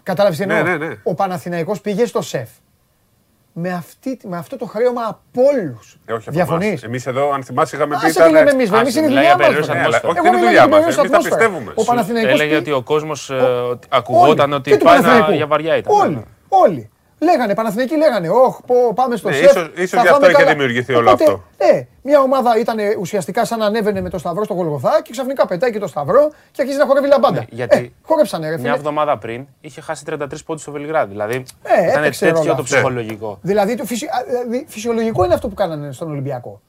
[0.02, 0.94] Κατάλαβες τι Ναι, εννοώ; ναι, ναι.
[1.02, 2.48] Ο Παναθηναϊκός πήγε στο σεφ.
[3.62, 5.98] Με, αυτή, με αυτό το χρέωμα από όλους.
[6.06, 6.82] Ε, όχι από Διαφωνείς; εμάς.
[6.82, 8.06] Εμείς εδώ, αν θυμάσαι, είχαμε πει.
[8.06, 9.78] Α σε μιλάμε εμείς, εμείς Άσε, είναι η μιλάει δουλειά για περιόριστη μας.
[9.80, 10.20] Ναι, αλλά ατμόσφαιρα.
[10.20, 11.72] όχι, δεν είναι δουλειά μας, εμείς τα πιστεύουμε.
[11.74, 13.30] Ο Παναθηναϊκός Έλεγε πει- ότι ο κόσμος
[13.88, 14.54] ακουγόταν Όλοι.
[14.54, 15.36] ότι Και του πάει να, Παναθηναϊκού.
[15.36, 15.92] για βαριά ήταν.
[16.00, 16.24] Όλοι.
[16.48, 16.90] Όλοι.
[17.22, 19.44] Λέγανε, Παναθηναϊκοί λέγανε, Όχι, πω, πάμε στο Ναι, σεφ.
[19.50, 20.50] ίσως- ίσως θα γι' αυτό φάμε είχε καλά».
[20.52, 21.42] δημιουργηθεί όλο Οπότε, αυτό.
[21.72, 25.46] Ναι, μια ομάδα ήταν ουσιαστικά σαν να ανέβαινε με το σταυρό στο Γολγοθά και ξαφνικά
[25.46, 27.38] πετάει και το σταυρο και αρχίζει να χορεύει λαμπάντα.
[27.38, 28.74] Ναι, γιατί Ε, χόρεψανε, ρε Μια φίλε.
[28.74, 31.10] εβδομάδα πριν είχε χάσει 33 πόντους στο Βελιγράδι.
[31.10, 32.74] Δηλαδή Ε, ήταν έπαιξε ρόλο τέτοιο το αυτό.
[32.74, 33.38] ψυχολογικό.
[33.42, 34.06] Δηλαδή, το φυσι...
[34.06, 36.60] α, δηλαδή, φυσιολογικό είναι αυτό που κάνανε στον Ολυμπιακό.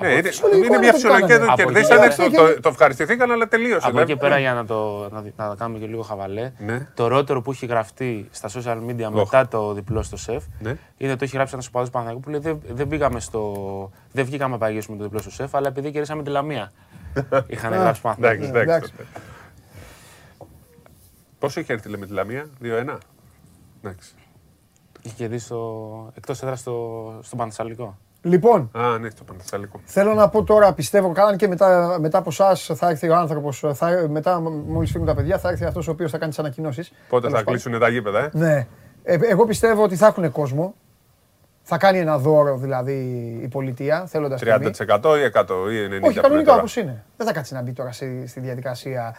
[0.00, 1.46] Ναι, είναι, φυσιολογικό είναι είναι μια αυτό που φυσιολογία κάνανε.
[1.56, 3.76] το Από κερδίσανε, εκεί το, πέρα- το, το ευχαριστηθήκαν, αλλά τελείωσε.
[3.76, 6.52] Από Δηλαδή, εκεί πέρα για να το, να, δι- να το κάνουμε και λίγο χαβαλέ.
[6.58, 6.88] Ναι.
[6.94, 10.76] Το ρότερο που έχει γραφτεί στα social media μετά το διπλό στο σεφ Ναι.
[10.96, 14.52] είναι ότι έχει γράψει ένας οπαδός Παναγιώτου που λέει δεν, δεν, πήγαμε στο, δεν βγήκαμε
[14.52, 16.72] να παγίσουμε το διπλό στο σεφ, αλλά επειδή κερδίσαμε τη Λαμία.
[17.46, 18.44] Είχαν γράψει Εντάξει, Παναγιώτου.
[18.44, 18.60] εντάξει.
[18.62, 18.92] εντάξει.
[18.96, 19.08] τότε.
[21.38, 22.96] Πόσο είχε έρθει λέμε τη Λαμία, 2-1.
[23.82, 24.10] Εντάξει.
[25.02, 27.98] Είχε κερδίσει στο, εκτός έδρας στο, στο Πανθεσσαλικό.
[28.22, 29.80] Λοιπόν, Α, ναι, στο Παναθηναϊκό.
[29.84, 33.64] Θέλω να πω τώρα, πιστεύω, καλά και μετά, μετά από εσάς θα έρθει ο άνθρωπος.
[34.08, 36.92] Μετά, μόλις φύγουν τα παιδιά, θα έρθει αυτός ο οποίος θα κάνει τις ανακοινώσεις.
[37.08, 38.66] Πότε θα κλείσουν τα γήπεδα, ε; Ναι.
[39.02, 40.74] Ε, εγώ πιστεύω ότι θα έχουν κόσμο.
[41.62, 42.92] Θα κάνει ένα δώρο δηλαδή
[43.42, 47.04] η πολιτεία, θέλοντας 30% ή 100% ή 90% Όχι, που κανονικά είναι όπως είναι.
[47.16, 49.16] Δεν θα κάτσει να μπει τώρα στη, στη διαδικασία.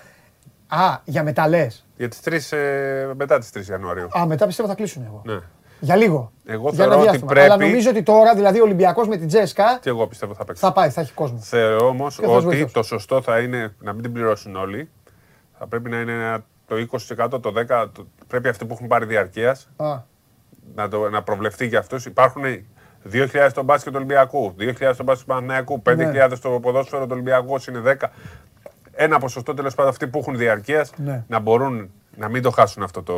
[0.68, 1.68] Α, για μεταλλέ.
[1.98, 2.20] Για τις
[2.52, 4.08] 3, ε, μετά τις 3 Ιανουαρίου.
[4.20, 5.22] Α, μετά πιστεύω θα κλείσουν εγώ.
[5.26, 5.40] Ναι.
[5.84, 6.32] Για λίγο.
[6.46, 7.32] Εγώ για θεωρώ ότι διάστημα.
[7.32, 10.46] πρέπει- Αλλά νομίζω ότι τώρα, δηλαδή ο Ολυμπιακός με την Τζέσκα Και εγώ πιστεύω θα
[10.46, 10.62] παίξει.
[10.62, 11.38] θα πάει, θα έχει κόσμο.
[11.38, 12.68] Θεωρώ όμως Και θα ότι βοηθήσω.
[12.74, 14.90] το σωστό θα είναι να μην την πληρώσουν όλοι.
[15.58, 17.92] Θα πρέπει να είναι ένα- το 20%, το 10%.
[17.94, 19.98] το- πρέπει αυτοί που έχουν πάρει διαρκείας Α,
[20.76, 22.06] να, το, να προβλεφθεί για αυτούς.
[22.06, 22.44] Υπάρχουν
[23.04, 27.54] 2.000 στο μπάσκετ του Ολυμπιακού, 2.000 στο μπάσκετ του Παναναϊκού, 5.000 στο ποδόσφαιρο του Ολυμπιακού,
[27.54, 28.12] όσοι είναι 10.
[28.92, 31.24] Ένα ποσοστό τέλος πάντων αυτοί που έχουν διαρκείας Ναι.
[31.28, 33.16] να μπορούν να μην το χάσουν αυτό το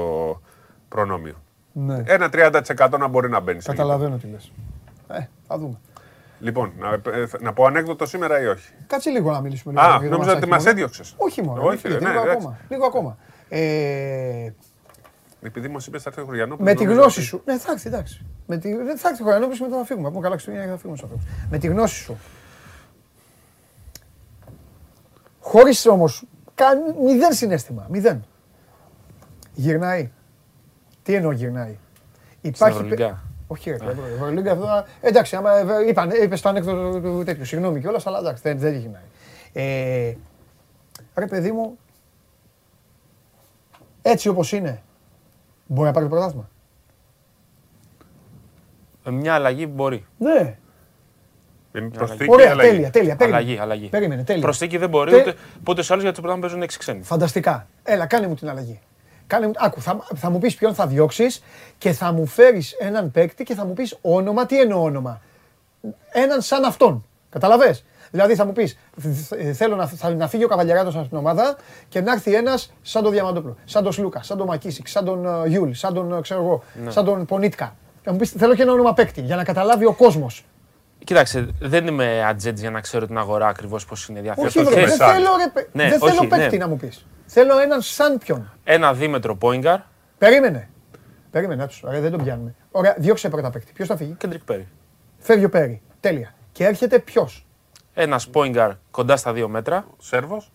[0.88, 1.36] προνόμιο.
[1.74, 2.04] Ναι.
[2.06, 3.62] Ένα 30% να μπορεί να μπαίνει.
[3.62, 3.90] στο γήπεδο.
[3.90, 4.52] Καταλαβαίνω τι λες.
[5.08, 5.80] Ε, θα δούμε.
[6.40, 9.82] Λοιπόν, να, ε, να πω ανέκδοτο σήμερα ή όχι; Κάτσε λίγο να μιλήσουμε.
[9.82, 10.70] Α, λίγο για το νόμιζα ότι μασάκι μας μόνο.
[10.72, 11.14] έδιωξες.
[11.18, 11.62] Όχι μόνο.
[11.64, 12.38] Όχι, Όχι, ρε, ναι, λίγο, εντάξει.
[12.38, 13.18] ακόμα, λίγο ακόμα.
[13.50, 14.52] Ε,
[15.42, 16.70] Επειδή μας είπες θα έρθει ο Χωριανόπουλο.
[16.70, 17.42] με τη γνώση σου.
[17.46, 18.26] Ναι, θα έρθει, εντάξει.
[18.48, 20.08] Με τη, δεν θα έρθει ο Χωριανόπουλος μετά θα φύγουμε.
[20.08, 21.34] Από καλά Χριστούγεννα και θα φύγουμε στους ανθρώπους.
[21.50, 22.18] Με τη γνώση σου.
[25.40, 26.26] Χωρίς όμως
[26.56, 27.86] καν- μηδέν συνέστημα.
[27.90, 28.26] Μηδέν.
[29.54, 30.12] Γυρνάει.
[31.04, 31.78] Τι εννοώ γυρνάει;
[32.42, 32.76] Υπάρχει.
[32.78, 33.22] Ευρωλυγκά.
[33.48, 34.86] Όχι, ρε, η Ευρωλίγκα αυτό.
[35.02, 37.46] Εντάξει, άμα ε, είπαν, είπες το ανέκδοτο του τέτοιου.
[37.46, 39.02] Συγγνώμη κιόλας, αλλά εντάξει, δεν, δεν γυρνάει.
[39.54, 40.14] Ε,
[41.16, 41.78] ρε, παιδί μου,
[44.02, 44.82] έτσι όπως είναι,
[45.68, 46.50] μπορεί να πάρει το πρωτάθλημα;
[49.04, 50.06] Με μια αλλαγή μπορεί.
[50.18, 50.58] Ναι.
[51.76, 52.70] Είναι προσθήκη Ωραία, αλλαγή.
[52.70, 53.16] τέλεια, τέλεια.
[53.16, 53.42] Περίμενε.
[53.44, 53.88] Αλλαγή, αλλαγή.
[53.88, 54.42] Περίμενε, τέλεια.
[54.42, 55.36] Προσθήκη δεν μπορεί, Τε- ούτε,
[55.68, 57.04] ούτε σε άλλους γιατί στο πρωτάθλημα παίζουν 6 ξένοι.
[57.04, 57.68] Φανταστικά.
[57.84, 58.80] Έλα, κάνε μου την αλλαγή.
[59.34, 59.54] Κάνε μου...
[59.58, 61.44] Άκου, θα, θα μου πεις ποιον θα διώξεις
[61.78, 64.46] και θα μου φέρεις έναν παίκτη και θα μου πεις όνομα.
[64.46, 65.22] Τι εννοώ όνομα;
[66.12, 67.06] Έναν σαν αυτόν.
[67.30, 71.18] Καταλαβες; Δηλαδή θα μου πεις, «Θ- θέλω να, θα, να φύγει ο Καβαλιαράτος από την
[71.18, 71.56] ομάδα
[71.90, 75.26] και να έρθει ένας σαν τον Διαμαντόπουλο, σαν τον Σλούκα, σαν τον Μακίσικ, σαν τον
[75.26, 77.76] ε, Γιούλ, σαν τον, ε, ξέρω εγώ, σαν τον Πονίτκα.
[78.04, 80.46] Θα μου πεις, θέλω και ένα όνομα παίκτη για να καταλάβει ο κόσμος.
[81.04, 84.48] Κοίταξε, δεν είμαι agent για να ξέρω την αγορά ακριβώς πώς είναι διαθέσιμη.
[84.48, 85.12] Όχι, το βρε, δεν μεσάκι.
[85.12, 86.64] θέλω, ρε, παί- Ναι, δεν όχι, θέλω παίκτη ναι.
[86.64, 87.06] να μου πεις.
[87.36, 88.52] Θέλω έναν σαν ποιον.
[88.64, 89.80] Ένα δίμετρο point guard,
[90.18, 90.70] Περίμενε.
[91.32, 91.84] Περίμενε, άσ' τους.
[91.84, 92.56] Ωραία, δεν τον πιάνουμε.
[92.72, 93.72] Ωραία, διώξε πρώτα παίκτη.
[93.74, 94.68] Ποιος θα φύγει; Κέντρικ Πέρι.
[95.20, 95.82] Φεύγει ο Πέρι.
[96.00, 96.34] Τέλεια.
[96.52, 97.46] Και έρχεται ποιος;
[97.94, 99.86] Ένας πόιγκαρ κοντά στα 2 μέτρα.
[99.98, 100.52] Σέρβος.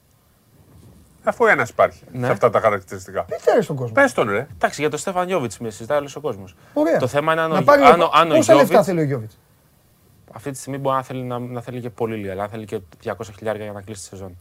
[1.25, 2.27] Αφού ένας υπάρχει Ναι.
[2.27, 3.25] σε αυτά τα χαρακτηριστικά.
[3.25, 4.47] Τι θέλεις στον κόσμο; Πες τον ρε.
[4.55, 6.55] Εντάξει, για τον Στέφαν Γιώβιτς με συζητάει όλος ο κόσμος.
[6.73, 6.99] Ωραία.
[6.99, 8.87] Το θέμα είναι αν να ο, πάρει αν, ο- αν ο Πόσα λεφτά Γιώβιτ.
[8.89, 9.39] θέλει ο Γιώβιτς;
[10.33, 12.65] Αυτή τη στιγμή μπορεί να θέλει, να, να θέλει και πολύ λίγα, αλλά αν θέλει
[12.65, 14.39] και 200 χιλιάρια για να κλείσει τη σεζόν.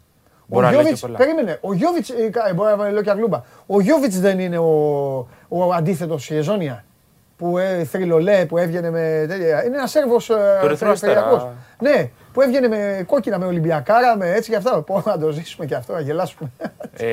[0.50, 1.18] Ο Μπορεί να λέει και Γιώβιτ, πολλά.
[1.18, 1.58] περίμενε.
[1.62, 2.12] Ο Γιώβιτς,
[2.56, 3.42] μπορεί να λέω και αγλούμπα.
[3.66, 4.70] Ο Γιώβιτς δεν είναι ο,
[5.48, 6.84] ο αντίθετος Ιεζόνια.
[7.38, 9.66] Που ε, θρυλολέ, που έβγαινε με τέτοια.
[9.66, 10.30] Είναι ένας Σέρβος
[10.64, 11.54] Ερυθρό Αστέρα.
[11.80, 14.82] Ναι, που έβγαινε με κόκκινα, με Ολυμπιακάρα, με έτσι και αυτά.
[14.82, 16.52] Πω να το ζήσουμε και αυτό, να γελάσουμε.
[16.98, 17.06] Ε,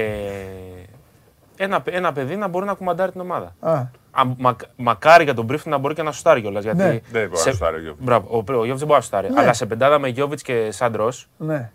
[1.56, 3.54] ένα, ένα παιδί να μπορεί να κουμαντάρει την ομάδα.
[3.60, 3.72] Α,
[4.16, 6.62] Α, μα, μακάρι για τον Μπρίφτη να μπορεί και να σουτάρει κιόλας.
[6.64, 7.00] Γιατί Ναι.
[7.10, 8.04] Δεν μπορεί σε- να σουτάρει ο Γιώβιτς.
[8.04, 9.30] Μπράβο, ο, ο Γιώβιτς δεν μπορεί να σουτάρει.
[9.30, 9.40] Ναι.
[9.40, 11.70] Αλλά σε πεντάδα με Γιώβιτς και Σάντρος, ναι.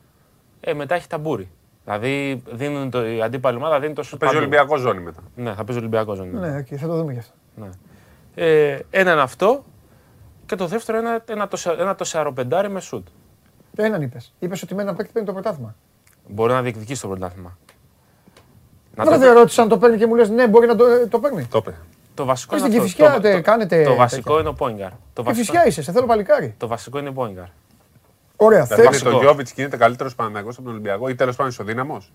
[0.59, 1.49] Ε, μετά έχει ταμπούρι.
[1.83, 4.19] Δηλαδή δίνουν το, η αντίπαλη ομάδα δίνει το σουτ.
[4.19, 4.47] Παίζει παντού.
[4.49, 5.19] Ολυμπιακό ζώνη μετά.
[5.35, 6.29] Ναι, θα παίζει Ολυμπιακό ζώνη.
[6.31, 7.33] Ναι, οκ, θα το δούμε γι' αυτό.
[7.55, 7.69] Ναι.
[8.35, 9.63] Ε, ένα είναι αυτό.
[10.45, 13.07] Και το δεύτερο είναι ένα, το, ένα τεσσαροπεντάρι με σουτ.
[13.75, 14.33] Έναν είπες.
[14.39, 15.75] Είπες ότι με έναν παίκτη παίρνει το πρωτάθλημα.
[16.27, 17.57] Μπορεί να διεκδικήσει το πρωτάθλημα.
[18.95, 20.85] Να Τώρα το, δεν ρώτησα αν το παίρνει και μου λες ναι, μπορεί να το,
[20.85, 21.45] ε, το παίρνει.
[21.45, 21.75] Το είπε.
[22.13, 22.93] το βασικό Και είναι στην αυτό.
[23.03, 24.39] Κηφισιά το, τε- το- κάνετε το βασικό τέτοια.
[24.39, 24.89] είναι ο point guard.
[24.89, 26.53] Το Και βασικό, φυσικά είσαι, σε θέλω παλικάρι.
[26.57, 27.45] το βασικό είναι ο point guard.
[28.41, 29.03] Ωραία, Δηλαδή θέλεις.
[29.03, 32.11] με τον Γιώβιτς γίνεται καλύτερος Παναγιώ από τον Ολυμπιακό ή τέλος πάντων ισοδύναμος;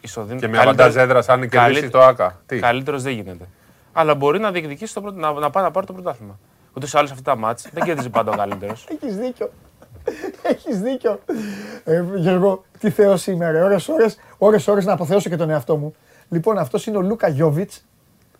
[0.00, 0.40] Ισοδύναμο.
[0.40, 2.40] Και με αβαντάζ έδρας αν κερδίσει το ΑΚΑ.
[2.46, 3.44] Τι; Καλύτερος δεν γίνεται.
[3.92, 6.38] Αλλά μπορεί να διεκδικήσει το, πρώτο- να, να πάει να πάρει το πρωτάθλημα.
[6.76, 8.86] Ούτως ή άλλως αυτά τα μάτς δεν κερδίζει πάντα ο καλύτερος.
[9.02, 9.50] Έχεις δίκιο.
[10.42, 11.20] Έχεις δίκιο.
[11.84, 13.60] Ε, Γιώργο, τι θεός είμαι, ρε.
[13.62, 15.94] Ώρες, ώρες, ώρες, ώρες να αποθεώσω και τον εαυτό μου.
[16.28, 17.84] Λοιπόν, αυτός είναι ο Λούκα Γιώβιτς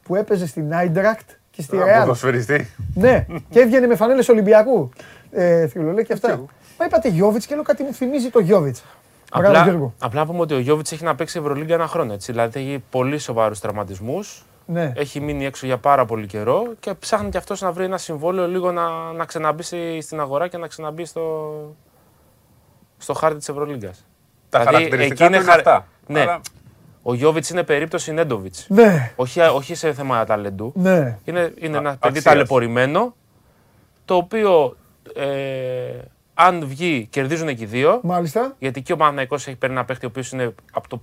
[0.03, 2.01] που έπαιζε στην Άιντρακτ και στη Ρεάλ.
[2.01, 2.70] Ποδοσφαιριστή.
[2.95, 4.91] ναι, και έβγαινε με φανέλες Ολυμπιακού.
[5.31, 6.41] Ε, θρυλολέ και αυτά.
[6.81, 8.82] Μα είπατε Γιώβιτς και λέω κάτι μου θυμίζει το Γιώβιτς.
[9.39, 9.94] Μπράβο, Απλά, Γιώργο.
[10.01, 12.12] απλά πούμε ότι ο Γιώβιτς έχει να παίξει Ευρωλίγκα ένα χρόνο.
[12.12, 12.32] Έτσι.
[12.32, 14.44] Δηλαδή έχει πολύ σοβαρούς τραυματισμούς.
[14.66, 14.93] Ναι.
[14.97, 18.48] Έχει μείνει έξω για πάρα πολύ καιρό και ψάχνει και αυτός να βρει ένα συμβόλαιο
[18.48, 21.55] λίγο να, να ξαναμπεί στη- στην αγορά και να ξαναμπεί στο,
[22.98, 24.05] στο χάρτη της Ευρωλίγκας.
[24.48, 25.86] Τα χαρακτηριστικά του είναι αυτά.
[26.07, 26.20] Ναι.
[26.20, 26.40] Αλλά-
[27.02, 28.66] Ο Γιώβιτς είναι περίπτωση Νέντοβιτς.
[28.69, 30.73] Ναι, Όχι, όχι σε θέμα ταλέντου.
[30.77, 31.19] ναι.
[31.24, 32.23] Είναι, είναι ένα Α- παιδί αξίας.
[32.24, 33.15] ταλαιπωρημένο,
[34.05, 34.77] το οποίο
[35.15, 35.27] ε,
[36.47, 38.01] αν βγει κερδίζουν και οι δύο.
[38.03, 38.55] Μάλιστα.
[38.59, 41.03] Γιατί και ο Παναθηναϊκός έχει παίρνει ένα παίχτη ο οποίος είναι από το.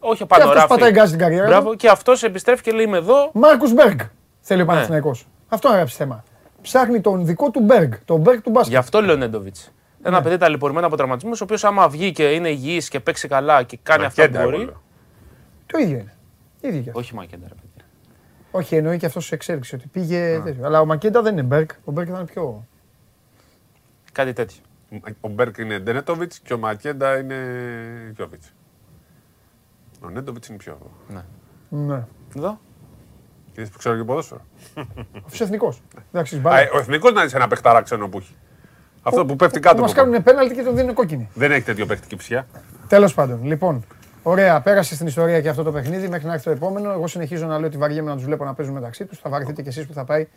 [0.00, 1.46] Όχι Και απάνω αυτός πατάει γκάζι την καριέρα.
[1.46, 1.76] Μπράβο, του.
[1.76, 3.30] και αυτός επιστρέφει και λέει: Είμαι εδώ.
[3.32, 3.98] Μάρκους Μπέργκ
[4.40, 4.64] θέλει Ναι.
[4.64, 5.26] ο Παναθηναϊκός.
[5.48, 6.24] Αυτό να γράψει θέμα.
[6.62, 7.92] Ψάχνει τον δικό του Μπέργκ.
[8.04, 8.72] Τον Μπέργκ του μπάσκετ.
[8.72, 9.56] Γι' αυτό λέει ο Νέντοβιτς.
[9.56, 10.08] Ναι.
[10.08, 13.62] Ένα παιδί ταλαιπωρημένο από τραυματισμούς, ο οποίος άμα βγει και είναι υγιής και παίξει καλά
[13.62, 14.64] και κάνει αυτά που Μακέντα, εγώ μπορεί.
[14.64, 14.82] λέω.
[15.66, 16.12] Το ίδιο είναι.
[16.60, 17.00] ίδιο και αυτό.
[17.00, 17.68] Όχι μακέντα, ρε παιδί.
[18.50, 20.40] Όχι, εννοεί και αυτός σε εξέλιξη ότι πήγε.
[20.44, 20.66] τέτοιο.
[20.66, 21.68] Αλλά ο Μακέντα δεν είναι Μπέργκ.
[21.84, 22.66] Ο Μπέργκ θα είναι πιο.
[24.14, 24.62] Κάτι τέτοιο.
[25.20, 27.36] Ο Μπέρκ είναι Ντένετοβιτ και ο Μακέντα είναι
[28.16, 28.52] Γιώβιτς.
[30.04, 30.78] Ο Νέντοβιτ είναι πιο.
[31.68, 32.04] Ναι.
[32.36, 32.60] Εδώ.
[33.54, 34.40] Είδες που ξέρω και ποδόσφαιρο.
[35.24, 35.82] Αυτός εθνικός.
[36.12, 36.58] Εντάξει, Α, μπάλα.
[36.60, 38.34] ε, Ο εθνικός να είσαι ένα παιχταρά ξένο που έχει.
[39.02, 39.80] Αυτό που πέφτει κάτω.
[39.80, 41.28] Μας από κάνουν πέναλτι και τον δίνουν κόκκινη.
[41.34, 42.46] Δεν έχει τέτοιο παίχτη ψιά.
[42.88, 43.84] Τέλος πάντων, λοιπόν.
[44.22, 46.90] Ωραία, πέρασε στην ιστορία και αυτό το παιχνίδι μέχρι να έρθει το επόμενο.
[46.92, 49.18] Εγώ συνεχίζω να λέω ότι βαριέμαι να τους βλέπω να παίζουν μεταξύ τους.
[49.18, 50.28] Θα βαρεθείτε κι εσείς που θα πάει.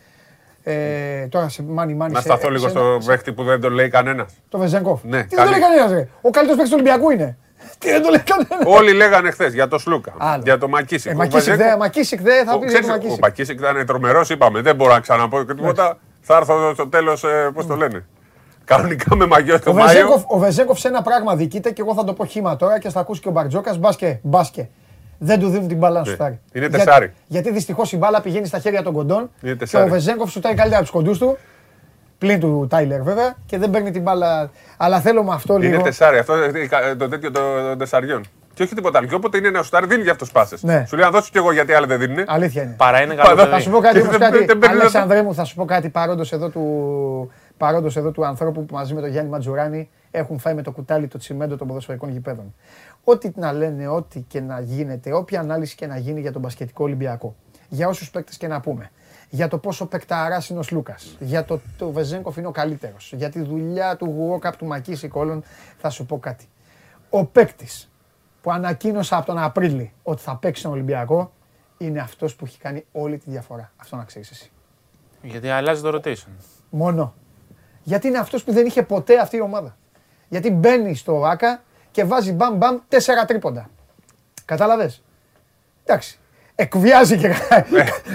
[0.70, 2.14] Ε, τώρα σε μάνι μάνι.
[2.14, 4.34] Να σε- σταθώ λίγο σε- στο σε- παίχτη που δεν το λέει κανένας.
[4.50, 5.04] Το Βεζέγκοφ.
[5.04, 5.52] Ναι, Τι δεν το καλή.
[5.52, 6.08] λέει κανένας, ρε.
[6.22, 7.38] Ο καλύτερος παίκτης του Ολυμπιακού είναι.
[7.80, 8.80] Τι δεν το λέει κανένας.
[8.80, 10.42] Όλοι λέγανε χθες για το Σλούκα, Άλλο.
[10.46, 11.12] για το Μακίσικ.
[11.12, 13.22] Ε, Ο Μακίσικ Βαζέκο- δε, Μακίσικ δε, θα ο- πει για ξέρεις, το Ο Μακίσικ.
[13.22, 14.62] Μακίσικ ήταν τρομερός, είπαμε.
[14.62, 15.98] Δεν μπορώ να ξαναπώ και τίποτα.
[16.22, 17.24] Θα έρθω στο τέλος,
[17.54, 18.06] πώς το λένε.
[18.66, 19.88] Κανονικά με μαγιό Ο το Μάιο.
[19.88, 22.90] Βεζέγκοφ, ο Βεζέγκοφ σε ένα πράγμα δικείται και εγώ θα το πω χήμα τώρα και
[22.90, 23.78] θα ακούσει και ο Μπαρτζόκας.
[23.78, 24.70] Μπάσκε, μπάσκε.
[25.18, 26.12] Δεν του δίνουν την μπάλα να Ναι.
[26.12, 26.40] σουτάρει.
[26.54, 27.14] Είναι Για- τεσάρι.
[27.28, 29.86] Γιατί δυστυχώς η μπάλα πηγαίνει στα χέρια των κοντών Είναι και τεσάρι.
[29.90, 31.38] ο Βεζέγκοφ σουτάρει καλύτερα από τους κοντούς του.
[32.18, 34.50] Πλην του Τάιλερ βέβαια και δεν παίρνει την μπάλα.
[34.78, 35.82] Αλλά θέλω με αυτό Είναι λίγο.
[35.82, 38.22] τεσάρι, αυτό είναι το τέτοιο των τεσσαριών.
[38.54, 39.08] Και όχι τίποτα άλλο.
[39.08, 40.64] Και όποτε είναι ένα σουτάρι, δίνει για αυτό πάσες.
[40.64, 40.86] Ναι.
[40.88, 42.24] Σου λέει να δώσεις κι εγώ γιατί άλλοι δεν δίνουν.
[42.28, 42.74] Αλήθεια είναι.
[42.78, 43.62] Παρά είναι Πάντα καλό Θα παιδί.
[43.62, 44.46] σου πω κάτι, όμως Δεν- κάτι.
[44.46, 48.66] δεν παίρνει Αλέξανδρέ μου, θα σου πω κάτι παρόντος εδώ του, παρόντος εδώ του ανθρώπου
[48.66, 52.10] που μαζί με τον Γιάννη Ματζουράνη έχουν φάει με το κουτάλι το τσιμέντο των ποδοσφαιρικών
[52.10, 52.54] γηπέδων.
[53.10, 56.84] Ό,τι να λένε, ό,τι και να γίνεται, όποια ανάλυση και να γίνει για τον μπασκετικό
[56.84, 57.36] Ολυμπιακό.
[57.70, 58.92] Για όσους παίκτες και να πούμε.
[59.30, 61.16] Για το πόσο παικταράς είναι ο Σλούκας.
[61.20, 63.14] Για το, το Βεζέγκοφ είναι ο καλύτερος.
[63.16, 65.44] Για τη δουλειά του Γουόκαπ του Μακίση Κόλλων.
[65.78, 66.46] Θα σου πω κάτι.
[67.10, 67.92] Ο παίκτης
[68.42, 71.34] που ανακοίνωσα από τον Απρίλη ότι θα παίξει στον Ολυμπιακό
[71.78, 73.72] είναι αυτός που έχει κάνει όλη τη διαφορά.
[73.78, 74.52] Αυτό να ξέρεις εσύ.
[75.22, 76.32] Γιατί αλλάζει το rotation.
[76.70, 77.14] Μόνο.
[77.84, 79.78] Γιατί είναι αυτός που δεν είχε ποτέ αυτή η ομάδα.
[80.30, 81.62] Γιατί μπαίνει στο ΆΚΑ
[81.98, 83.70] και βάζει μπαμ μπαμ τέσσερα τρίποντα.
[84.46, 85.02] Κατάλαβες.
[85.86, 86.20] Εντάξει.
[86.56, 87.34] Εκβιάζει και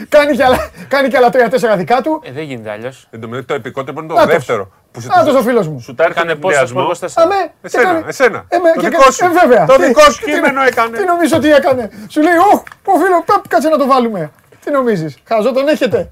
[0.08, 2.22] κάνει και άλλα, κάνει και άλλα τρία-τέσσερα δικά του.
[2.24, 3.08] Ε, δεν γίνεται αλλιώς.
[3.10, 4.32] Εν τω μεταξύ, το επικότερο είναι το Άτος.
[4.34, 4.70] δεύτερο.
[4.92, 5.80] Που σου Άτος ο φίλος μου.
[5.80, 6.94] Σου τα έρχεται Έκανε στον πόσο πλειασμό.
[6.94, 7.22] σπορ 24.
[7.22, 8.44] Αμέ, και Εσένα, κάνει- εσένα.
[8.48, 9.24] Ε, με, Το και δικό κάνει- σου.
[9.24, 9.66] Ε, βέβαια.
[9.66, 10.96] Το Τι- δικό σου τι- κείμενο έκανε.
[10.98, 14.30] Τι νομίζω ότι έκανε; Σου λέει, Ωχ, ο φίλο, παπ, κάτσε να το βάλουμε.
[14.64, 16.10] Τι νομίζεις, χαζό τον έχετε;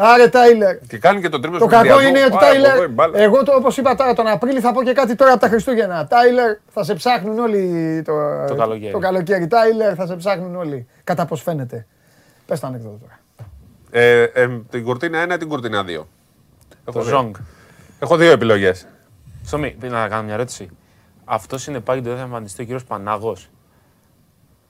[0.00, 0.78] Άρε Τάιλερ.
[0.78, 2.08] Και κάνει και το τρίπλο Το στον κακό πλειασμό.
[2.08, 3.18] είναι ότι Πάρα πολύ Τάιλερ, μπάλα.
[3.18, 6.06] εγώ το όπως είπα τώρα τον Απρίλιο θα πω και κάτι τώρα από τα Χριστούγεννα.
[6.06, 8.12] Τάιλερ θα σε ψάχνουν όλοι το,
[8.48, 8.92] Το καλοκαίρι.
[8.92, 9.46] το καλοκαίρι.
[9.46, 10.86] Τάιλερ θα σε ψάχνουν όλοι.
[11.04, 11.86] Κατά πώς φαίνεται.
[12.46, 13.18] Πες το ανέκδοτο τώρα.
[13.90, 16.06] Ε, ε, την κουρτίνα 1 την κουρτίνα 2.
[16.92, 17.34] Το Ζόγκ.
[17.98, 18.86] Έχω δύο επιλογές.
[19.46, 20.68] Σωμή, να κάνω μια ερώτηση.
[21.24, 23.50] Αυτός είναι πάλι ότι δεν θα εμφανιστεί ο κύριος Πανάγος.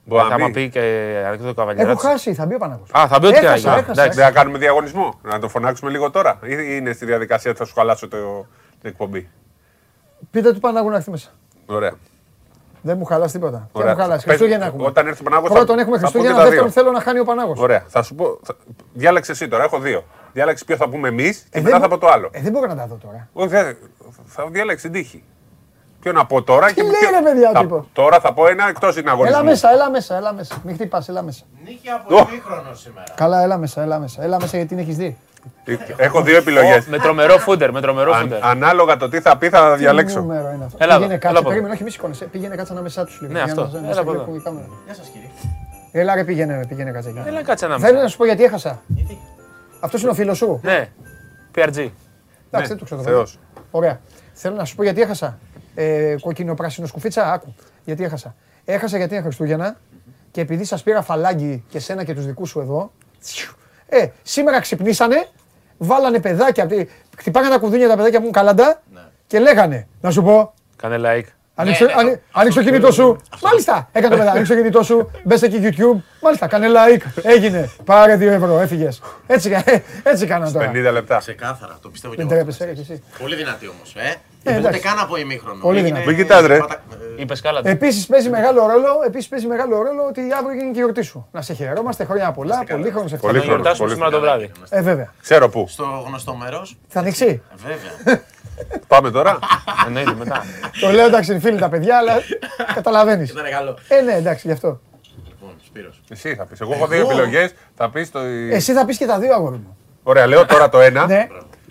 [0.09, 0.53] Μπορεί Θα να μα πει.
[0.53, 0.81] πει και
[1.27, 1.97] ανέκδοτο Έχω καβαλιέρα.
[1.99, 2.89] χάσει, θα μπει ο Παναγός.
[2.99, 3.79] Α, θα μπει ό,τι και να Έχασα, γίνει.
[3.81, 4.01] έχασα.
[4.01, 4.19] Εντάξει.
[4.19, 5.19] Δεν θα κάνουμε διαγωνισμό.
[5.23, 6.39] Να το φωνάξουμε λίγο τώρα.
[6.43, 8.17] Ή είναι στη διαδικασία ότι θα σου χαλάσω το,
[8.81, 9.29] την εκπομπή.
[10.31, 11.29] Πείτε του Παναγού να έρθει μέσα.
[11.67, 11.93] Ωραία.
[12.83, 13.59] Δεν μου χαλάσει τίποτα.
[13.73, 13.95] Δεν Ωραία.
[13.95, 14.27] μου χαλάσει.
[14.27, 14.85] Πες- Χριστούγεννα έχουμε.
[14.87, 16.51] Όταν έρθει ο Πανάγος θα- Πρώτον έχουμε θα πω και Χριστούγεννα, τα δύο.
[16.63, 17.59] δεύτερον θέλω να χάνει ο Πανάγος.
[17.61, 17.85] Ωραία.
[17.89, 18.39] Θα σου πω.
[18.43, 18.55] Θα...
[18.93, 19.65] Διάλεξε εσύ τώρα.
[19.65, 20.05] Έχω δύο.
[20.33, 22.29] Διάλεξε ποιο θα πούμε εμείς και Ε, μετά δεν θα μπο- πω το άλλο.
[22.33, 23.29] Ε, δεν μπορώ να τα δω τώρα.
[23.33, 23.77] Όχι, δεν-
[24.27, 25.25] θα διάλεξει την τύχη.
[26.01, 28.47] Ποιο να πω τώρα και λέει, ποιο- ρε, παιδιά, ο θα- τύπος; Τώρα θα πω
[28.49, 29.37] ένα εκτός είναι αγωνισμό.
[29.41, 30.55] Έλα μέσα, έλα μέσα, έλα μέσα.
[30.65, 31.43] Μην χτυπάς, έλα μέσα.
[31.65, 33.05] Νίκη από ημίχρονο σήμερα.
[33.15, 34.23] Καλά, έλα μέσα, έλα μέσα.
[34.23, 35.19] Έλα μέσα γιατί την έχεις δει.
[35.97, 36.87] Έχω δύο επιλογές.
[36.87, 38.45] Με τρομερό φούντερ, με τρομερό φούντερ.
[38.45, 40.21] Ανάλογα το τι θα πει, θα Τι διαλέξω.
[40.21, 40.77] νούμερο είναι αυτό.
[40.81, 41.49] Έλα εδώ, Πήγαινε έλα κάτσε, από εδώ.
[41.49, 42.25] περίμενε, όχι μη σηκώνεσαι.
[42.25, 43.33] Πήγαινε κάτσε ανάμεσά τους λίγο.
[43.33, 43.63] Ναι, για αυτό.
[43.73, 44.39] να- να Έλα σε από βλέπουν εδώ.
[44.39, 44.67] η κάμερα.
[44.85, 45.29] Γεια σας κύριε.
[45.93, 47.19] Έλα ρε πήγαινε, ρε, πήγαινε κάτσε εκεί.
[47.27, 48.83] Έλα κάτσε ένα Θέλω να σου πω γιατί έχασα.
[48.87, 49.19] Γιατί.
[49.81, 50.61] Αυτός είναι ο φίλος σου.
[50.63, 50.89] Ναι,
[51.55, 51.91] PRG.
[52.51, 53.01] Εντάξει, δεν το ξέρω.
[53.03, 53.39] Θεός.
[53.71, 54.01] Ωραία.
[54.33, 55.39] Θέλω να σου πω γιατί έχασα.
[55.81, 57.55] Ε, κόκκινο πράσινο σκουφίτσα, άκου.
[57.85, 58.35] Γιατί έχασα.
[58.65, 59.77] Έχασα γιατί είναι Χριστούγεννα
[60.31, 62.93] και επειδή σας πήρα φαλάγγι και σένα και τους δικούς σου εδώ.
[63.23, 63.53] τσιου,
[63.89, 65.27] Ε, σήμερα ξυπνήσανε,
[65.79, 66.67] βάλανε παιδάκια.
[66.67, 66.87] τι-
[67.19, 68.83] Χτυπάγανε τα κουδούνια τα παιδάκια που είναι καλάντα
[69.27, 69.87] και λέγανε.
[70.01, 71.27] Να σου πω, Κάνε like.
[71.55, 73.17] Ανοίξε, ναι, ανοί- ανοίξε το κινητός σου.
[73.43, 74.31] Μάλιστα, έκανε το παιδί.
[74.37, 75.11] Ανοίξε το κινητός σου.
[75.25, 76.03] Μπες εκεί YouTube.
[76.23, 77.03] Μάλιστα, κάνε like.
[77.23, 77.71] Έγινε.
[77.85, 79.01] Πάρε 2 ευρώ, έφυγες.
[79.27, 79.65] Έτσι, κα-
[80.03, 80.71] έτσι κάναν τώρα.
[80.71, 81.17] 50 λεπτά.
[81.19, 82.35] Ξεκάθαρα, το πιστεύω και Δεν εγώ.
[82.41, 83.03] τρέπεσαι, ρε, κι εσύ.
[83.19, 83.95] Πολύ δυνατή όμως.
[83.97, 84.15] Ε.
[84.43, 84.81] Ε, Ούτε εντάξει.
[84.81, 85.61] καν από ημίχρονο.
[85.61, 86.15] Πολύ Έγινε- δυνατή.
[86.15, 86.59] Μην κοιτάς, ρε.
[86.59, 86.75] πατα-
[87.19, 87.61] ε, Είπες καλά.
[87.65, 91.29] Επίσης παίζει μεγάλο ρόλο, επίσης παίζει μεγάλο ρόλο ότι αύριο είναι και η γιορτή σου.
[91.33, 93.43] Να σε χαιρόμαστε χρόνια πολλά, πολύ χρόνο Πολύ Θα χρόνο.
[93.43, 94.51] γιορτάσουμε πολύ σήμερα το βράδυ.
[94.69, 95.13] Ε, βέβαια.
[95.23, 95.67] Ξέρω πού.
[95.69, 96.77] Στο γνωστό μέρος.
[96.89, 97.43] Θα ανοίξει.
[97.55, 98.21] Βέβαια.
[98.87, 99.39] Πάμε τώρα.
[99.87, 100.45] Εννοείται μετά.
[100.81, 102.13] Το λέω εντάξει, είναι φίλοι τα παιδιά, αλλά
[102.75, 103.31] καταλαβαίνεις.
[103.31, 103.79] Ήταν καλό.
[103.89, 104.81] Ε, ναι, εντάξει, γι' αυτό.
[105.29, 106.01] Λοιπόν, Σπύρος.
[106.09, 106.61] Εσύ θα πεις.
[106.61, 107.55] Εγώ έχω δύο επιλογές.
[107.77, 108.19] Θα πεις το.
[108.51, 109.77] Εσύ θα πεις και τα δύο αγόρι μου.
[110.03, 111.07] Ωραία, λέω τώρα το ένα.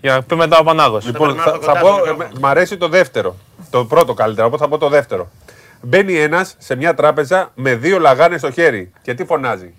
[0.00, 1.04] Ναι, Για να πει μετά ο Πανάγος.
[1.06, 2.38] Λοιπόν, περνάω θα, από θα κοντά πω, στο ε, μικρόφωνο.
[2.40, 3.36] μ' αρέσει το δεύτερο.
[3.70, 5.30] Το πρώτο καλύτερα, οπότε θα πω το δεύτερο.
[5.82, 8.92] Μπαίνει ένας σε μια τράπεζα με δύο λαγάνες στο χέρι.
[9.02, 9.74] Και τι φωνάζει;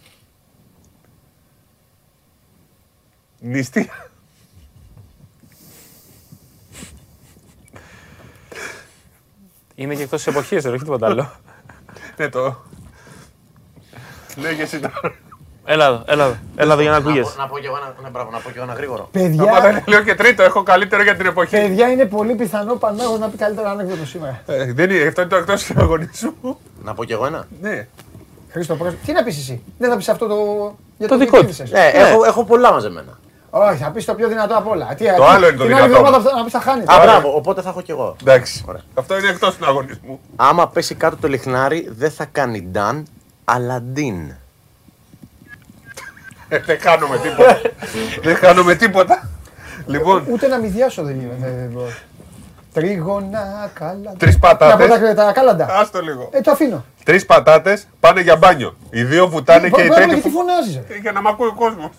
[3.40, 4.10] Νηστεία.
[9.76, 11.32] Είναι και εκτός της εποχής, δεν έχει τίποτα άλλο.
[12.18, 12.64] Ναι, το.
[14.36, 15.16] Λέγε εσύ τώρα.
[15.72, 16.36] Έλα εδώ, έλα εδώ.
[16.56, 17.36] Έλα εδώ για να Να πω- ακούγεσαι.
[17.38, 19.10] Να πω κι εγώ ένα- ναι, μπράβο, να πω κι εγώ ένα γρήγορο.
[19.16, 21.56] Άμα παιδιά, δεν λέω και τρίτο, έχω καλύτερο για την εποχή.
[21.56, 24.42] παιδιά είναι πολύ πιθανό πανάγο να πει καλύτερα ανέκδοτο σήμερα.
[24.48, 26.58] Ε, δεν είναι, αυτό είναι το εκτός αγωνισμού.
[26.84, 27.48] Να πω κι εγώ ένα.
[27.62, 27.88] Ναι.
[28.52, 30.36] Χρήστο, πρόσ- τι να πεις εσύ; Δεν θα πεις αυτό το.
[30.98, 31.72] Για Το το δικό διακίνησες.
[31.72, 33.20] Ναι, έχω, έχω πολλά μαζεμένα.
[33.50, 34.86] Όχι, θα πεις το πιο δυνατό απ' όλα.
[34.98, 36.06] Τι, Το άλλο είναι το την άλλη δυνατό.
[36.06, 36.88] εβδομάδα να πεις θα χάνεις.
[36.88, 38.16] Α, μπράβο, οπότε θα έχω κι εγώ.
[38.22, 38.64] Εντάξει.
[38.68, 38.82] Ωραία.
[38.94, 40.20] Αυτό είναι εκτός του αγωνισμού.
[40.36, 43.06] Άμα πέσει κάτω το λιχνάρι, δεν θα κάνει ντάν,
[43.46, 44.34] αλλά ντίν.
[46.50, 47.62] Ε, δεν κάνουμε τίποτα.
[48.24, 49.30] δεν κάνουμε τίποτα.
[49.86, 51.34] Λοιπόν, Ούτε να μηδιάσω δεν είναι.
[51.40, 51.90] δεν- δεν μπορώ.
[52.74, 54.14] Τρίγωνα, κάλαντα.
[54.18, 54.88] Τρεις πατάτες.
[54.90, 55.68] Να πω τα, τα κάλαντα.
[55.80, 56.30] άστο λίγο.
[56.34, 56.86] Ε, το αφήνω.
[57.04, 58.76] Τρεις πατάτες πάνε για μπάνιο.
[58.90, 60.10] Οι δύο βουτάνε και η Πρέπει τρίτη.
[60.14, 60.74] γιατί φου- φωνάζεις.
[60.88, 60.96] ρε.
[60.96, 61.90] Ε, Για να μ' ακούει ο κόσμος.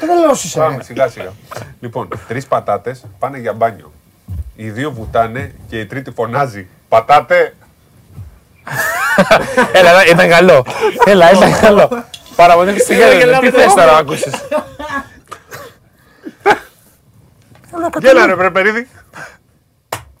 [0.00, 0.58] Τρελός είσαι.
[0.58, 0.82] Πάμε ρε.
[0.82, 1.32] σιγά σιγά.
[1.80, 3.92] λοιπόν, τρεις πατάτες πάνε για μπάνιο.
[4.56, 6.68] Οι δύο βουτάνε και η τρίτη φωνάζει.
[6.88, 7.54] Πατάτε.
[9.72, 10.64] Έλα, έλα, ήταν καλό.
[11.04, 11.88] Έλα, ήταν καλό.
[12.38, 13.38] Παραμονή στη γέλα.
[13.38, 14.32] Τι θες τώρα να ακούσεις.
[18.00, 18.88] Γέλα ρε Πρεπερίδη.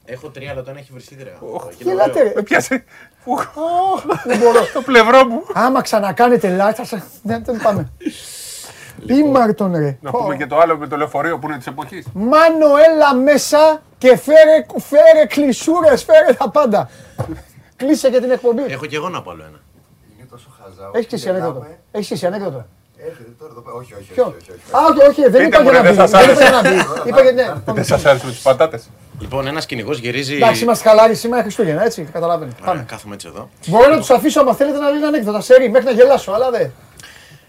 [0.04, 1.38] Έχω τρία, αλλά το ένα έχει βρυσίδρα.
[1.78, 2.32] Γελάτε ρε.
[2.34, 2.84] Με πιάσε.
[3.24, 3.34] Ω,
[4.24, 4.60] Δεν μπορώ.
[4.74, 5.42] Το πλευρό μου.
[5.52, 7.02] Άμα ξανακάνετε live θα σας...
[7.22, 7.92] Δεν δεν πάμε.
[9.06, 9.98] Ήμαρτον ρε.
[10.00, 12.06] Να πούμε και το άλλο με το λεωφορείο που είναι της εποχής.
[12.14, 16.90] Μάνο έλα μέσα και φέρε, φέρε κλεισούρες, φέρε τα πάντα.
[17.76, 18.62] Κλείσε και την εκπομπή.
[18.68, 19.60] Έχω και εγώ να πω άλλο ένα.
[20.68, 20.90] Είναι τόσο χαζά.
[20.96, 21.66] Έχεις και εσύ ανέκδοτο.
[21.96, 22.60] Έχεις και εσύ ανέκδοτο.
[23.08, 23.76] Έρχεται τώρα εδώ πέρα.
[23.80, 24.10] Όχι, όχι.
[24.14, 24.76] Ποιο; όχι, όχι, όχι.
[24.76, 26.00] Α, όχι, όχι, δεν Πείτε είπα μου, για ρε, να δεν μπει.
[26.00, 26.50] σας Δεν είπα άρεσε.
[26.50, 27.08] για να μπει.
[27.08, 27.72] Είπα για ναι.
[27.78, 28.82] Δεν σας άρεσε με τις πατάτες.
[29.20, 30.34] Λοιπόν, ένας κυνηγός γυρίζει.
[30.34, 32.56] Εντάξει, είμαστε χαλάροι σήμερα Χριστούγεννα, έτσι, καταλαβαίνετε.
[32.60, 32.84] Ωραία, Πάμε.
[32.88, 33.48] κάθομαι έτσι εδώ.
[33.66, 36.50] Μπορώ να τους αφήσω άμα θέλετε να λένε ανέκδοτα σε ρί, μέχρι να γελάσω, αλλά
[36.50, 36.70] δεν.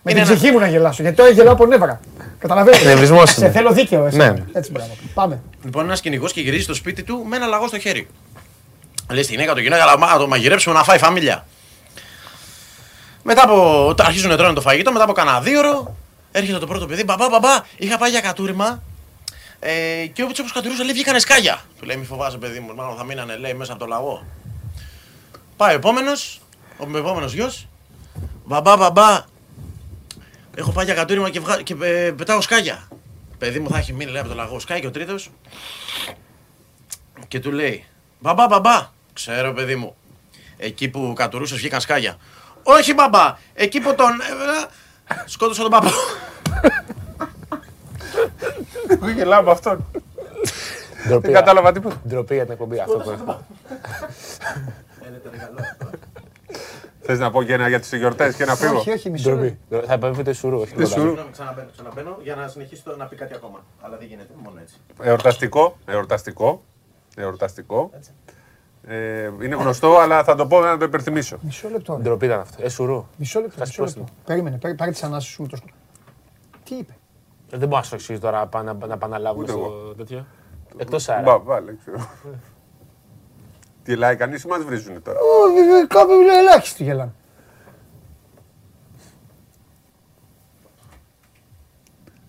[0.02, 2.00] Με Είναι την ένα- ψυχή μου να γελάσω, γιατί τώρα γελάω από νεύρα.
[2.40, 2.84] Καταλαβαίνετε.
[2.86, 3.54] Νευρισμός Σε είναι.
[3.54, 4.18] θέλω δίκαιο, εσύ.
[4.18, 4.34] Ναι.
[4.54, 4.90] Έτσι, μπράβο.
[5.14, 5.42] Πάμε.
[5.64, 8.08] Λοιπόν, ένας κυνηγός και γυρίζει στο σπίτι του με ένα λαγό στο χέρι.
[9.12, 11.46] Λέει στη γυναίκα του γυναίκα, αλλά να το μαγειρέψουμε να φάει φαμίλια.
[13.30, 13.88] Μετά από.
[13.88, 15.96] όταν Αρχίζουν να τρώνε το φαγητό, μετά από κανένα δύο ώρο,
[16.32, 17.04] έρχεται το πρώτο παιδί.
[17.04, 18.84] Μπαμπά, μπαμπά, είχα πάει για κατούριμα.
[19.60, 21.62] Ε, και όπω όπως κατουρούσα, λέει, βγήκανε σκάλια.
[21.80, 24.26] Του λέει, μη φοβάσαι, παιδί μου, μάλλον θα μείνανε, λέει, μέσα από το λαγό.
[25.58, 26.42] Πάει ο επόμενος,
[26.78, 27.68] ο επόμενος γιος.
[28.46, 29.26] Μπαμπά, μπαμπά,
[30.56, 31.62] έχω πάει για κατούριμα και, βγα...
[31.62, 32.88] και ε, πετάω σκάλια.
[33.38, 34.60] Παιδί μου θα έχει μείνει λέει από το λαγό.
[34.60, 35.30] Σκάει και ο τρίτος
[37.28, 37.86] και του λέει:
[38.20, 39.96] Μπαμπά, μπαμπά, ξέρω παιδί μου.
[40.58, 42.18] Εκεί που κατουρούσες βγήκαν σκάλια.
[42.78, 44.12] Όχι μπαμπά, εκεί που τον.
[44.22, 45.90] ε, ε, σκότωσα τον παππού.
[48.88, 49.86] Εγώ γελάω με αυτόν.
[51.08, 51.26] Ντροπή.
[51.26, 52.02] Δεν κατάλαβα τίποτα.
[52.08, 53.46] Ντροπή για την εκπομπή αυτό που έχω.
[57.02, 58.78] Θες να πω και ένα για τις γιορτές και να φύγω.
[58.78, 59.30] Όχι, όχι, μισό.
[59.30, 59.60] Ντροπή.
[59.86, 61.16] Θα επέμβετε σουρού, όχι Τι τίποτα άλλο.
[61.16, 61.28] σου.
[61.32, 63.64] Ξαναμπαίνω, ξαναμπαίνω για να συνεχίσει να πει κάτι ακόμα.
[63.82, 64.76] Αλλά δεν γίνεται, μόνο έτσι.
[65.02, 65.78] Εορταστικό.
[65.86, 66.64] Εορταστικό.
[67.16, 67.92] Εορταστικό.
[68.84, 71.38] Ε, είναι γνωστό, αλλά θα το πω να το υπερθυμίσω.
[71.42, 71.96] Μισό λεπτό.
[71.96, 72.02] ρε.
[72.02, 72.64] Ντροπή ήταν αυτό.
[72.66, 73.06] Ε, σουρού.
[73.18, 73.58] Μισό λεπτό.
[73.58, 74.00] Κάτσε Μισό λεπτό.
[74.00, 74.20] πρόστιμο.
[74.26, 75.70] Περίμενε, πάρε- πάρε τις ανάσες σου με το σκοτ.
[76.64, 76.94] Τι είπε;
[77.52, 79.94] Ε, Δεν μπορώ να σου εξηγήσω τώρα πά- να, να επαναλάβουμε Ούτε στο εγώ.
[79.94, 80.26] τέτοιο.
[80.78, 81.22] Εκτός άρα.
[81.22, 82.08] Μπα, βάλε, ξέρω.
[83.84, 85.20] Τι λέει κανείς ή μας βρίζουν τώρα.
[85.20, 85.24] Ω,
[85.82, 87.12] ε, Κάποιοι ελάχιστοι γελάνε.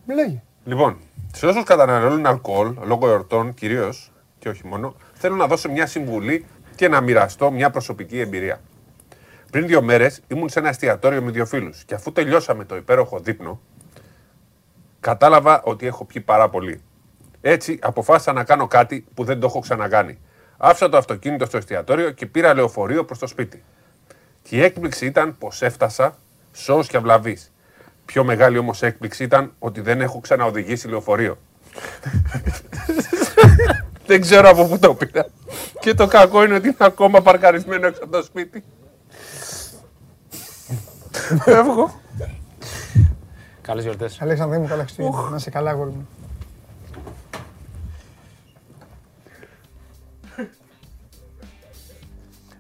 [0.07, 0.43] Λέγε.
[0.65, 0.97] Λοιπόν,
[1.33, 6.47] σε όσους καταναλώνουν αλκοόλ, λόγω εορτών κυρίως και όχι μόνο, θέλω να δώσω μια συμβουλή
[6.75, 8.61] και να μοιραστώ μια προσωπική εμπειρία.
[9.51, 13.19] Πριν δύο μέρες ήμουν σε ένα εστιατόριο με δύο φίλους και αφού τελειώσαμε το υπέροχο
[13.19, 13.61] δείπνο,
[15.01, 16.83] κατάλαβα ότι έχω πιει πάρα πολύ.
[17.41, 20.19] Έτσι αποφάσισα να κάνω κάτι που δεν το έχω ξανακάνει.
[20.57, 23.63] Άφησα το αυτοκίνητο στο εστιατόριο και πήρα λεωφορείο προς το σπίτι.
[24.43, 26.19] Και η έκπληξη ήταν πως έφτασα
[26.53, 27.53] σώος και αυλαβής.
[28.05, 31.39] Πιο μεγάλη όμως έκπληξη ήταν ότι δεν έχω ξαναοδηγήσει λεωφορείο.
[34.11, 35.27] δεν ξέρω από πού το πήρα.
[35.81, 38.65] Και το κακό είναι ότι είναι ακόμα παρκαρισμένο έξω από το σπίτι.
[41.43, 42.01] Φεύγω.
[43.61, 44.21] Καλές γιορτές.
[44.21, 45.29] Αλέξανδρε μου, καλά Χριστούγεννα.
[45.31, 46.09] Να είσαι καλά, αγόρι μου.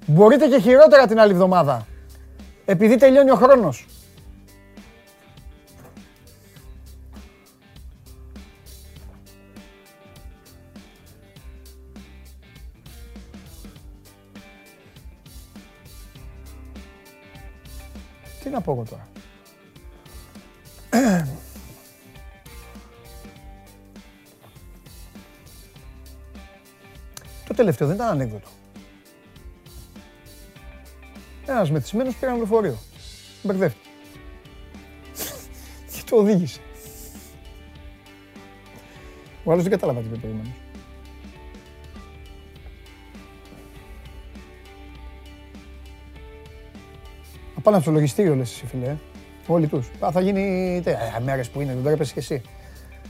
[0.07, 1.87] Μπορείτε και χειρότερα την άλλη εβδομάδα.
[2.65, 3.87] Επειδή τελειώνει ο χρόνος.
[18.51, 19.09] Τι να πω εγώ τώρα.
[27.47, 28.49] Το τελευταίο δεν ήταν ανέκδοτο.
[31.47, 32.79] Ένας μεθυσμένος πήρε ένα λεωφορείο.
[33.43, 33.89] Μπερδεύτηκε.
[35.93, 36.61] Και το οδήγησε.
[39.45, 40.27] Ο άλλος δεν κατάλαβα τι είπε
[47.71, 48.87] πάνε στο λογιστήριο λες εσύ φίλε.
[48.87, 48.97] ε.
[49.47, 49.91] Όλοι τους.
[50.01, 52.43] Α, θα γίνει τε, ε, μέρες που είναι, δεν το έπεσαι και εσύ.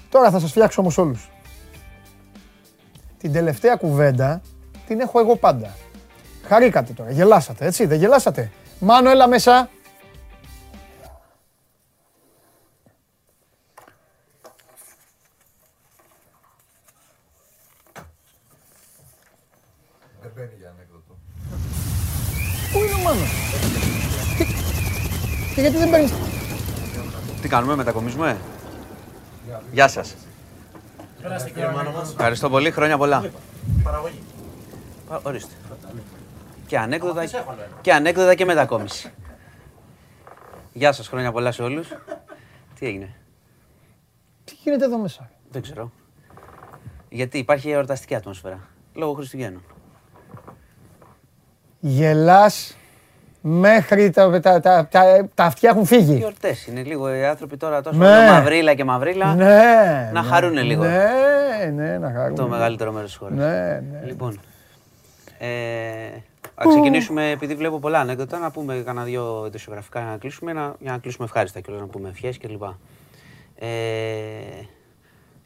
[0.09, 1.31] Τώρα θα σας φτιάξω όμως όλους.
[3.19, 4.41] Την τελευταία κουβέντα
[4.87, 5.77] την έχω εγώ πάντα.
[6.47, 9.70] Χαρήκατε τώρα, γελάσατε, έτσι, δεν γελάσατε; Μάνο, έλα μέσα.
[20.23, 21.19] Δεν μπαίνει για ανέκδοτο.
[22.73, 23.31] Πού είναι ο Μάνος.
[24.39, 24.45] Και,
[25.55, 26.11] και γιατί δεν παίρνεις...
[26.11, 26.16] Τι
[27.51, 28.36] κάνουμε, μετακομίζουμε;
[29.72, 30.16] Γεια σας.
[32.02, 33.31] Ευχαριστώ πολύ, χρόνια πολλά.
[33.82, 34.22] Παραγωγή.
[35.09, 35.55] Α, Ορίστε.
[36.66, 37.24] Και ανέκδοτα,
[37.81, 39.12] και ανέκδοτα και μετακόμιση.
[40.72, 41.89] Γεια σας, χρόνια πολλά σε όλους.
[42.78, 43.14] Τι έγινε,
[44.44, 45.93] Τι γίνεται εδώ μέσα; δεν ξέρω.
[47.09, 49.62] Γιατί υπάρχει εορταστική ατμόσφαιρα, λόγω Χριστουγέννων.
[51.81, 52.77] Γελάς
[53.41, 56.15] μέχρι τα, τα, τα, τα, τα αυτιά έχουν φύγει.
[56.17, 58.31] Γιορτές είναι λίγο οι άνθρωποι τώρα τόσο Ναι.
[58.31, 59.35] μαυρίλα και μαυρίλα.
[59.35, 60.11] Ναι.
[60.12, 60.83] Να ναι, χαρούνε λίγο.
[60.85, 61.05] Ναι,
[61.75, 62.37] Ναι, ναι, να χαρούμε.
[62.37, 63.35] Το μεγαλύτερο μέρος της χώρας.
[63.39, 63.47] Ναι,
[63.93, 64.03] ναι.
[64.05, 64.41] Λοιπόν.
[65.39, 65.47] Ε,
[66.55, 70.75] θα ξεκινήσουμε, επειδή βλέπω πολλά ανέκδοτα, να πούμε κανένα δύο ειδησιογραφικά για να κλείσουμε, να,
[70.79, 72.79] για να κλείσουμε ευχάριστα και να πούμε ευχές και λοιπά.
[73.59, 73.67] Ε,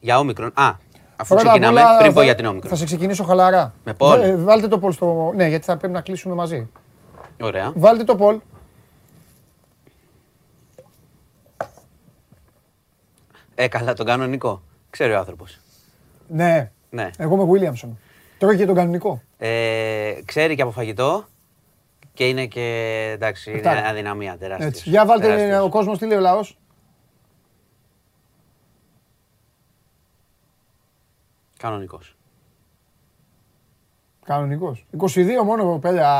[0.00, 0.50] για όμικρον.
[0.54, 0.70] Α,
[1.16, 2.70] αφού Πρώτα απ' ξεκινάμε, όλα πριν πω θα- για την όμικρον.
[2.70, 3.74] Θα σε ξεκινήσω χαλαρά.
[3.84, 4.20] Με Πολ.
[4.22, 5.32] Ε, Βάλτε το Πολ στο.
[5.36, 6.68] Ναι, γιατί θα πρέπει να κλείσουμε μαζί.
[7.40, 7.72] Ωραία.
[7.76, 8.40] Βάλτε το Πολ.
[13.54, 14.62] Ε, καλά, τον κανονικό.
[14.90, 15.58] Ξέρει ο άνθρωπος.
[16.28, 17.10] Ναι, Ναι.
[17.18, 17.88] εγώ είμαι Williamson.
[18.38, 19.22] Τώρα και τον κανονικό.
[19.38, 21.24] Ε, ξέρει και από φαγητό
[22.14, 22.60] και είναι και
[23.14, 23.86] εντάξει, είναι Αυτά.
[23.88, 24.66] αδυναμία τεράστια.
[24.66, 24.88] Έτσι.
[24.90, 26.58] Για βάλτε ο κόσμος τι λέει ο λαός.
[31.58, 32.16] Κανονικός.
[34.24, 34.84] Κανονικός.
[34.98, 36.10] 22 μόνο παιδιά.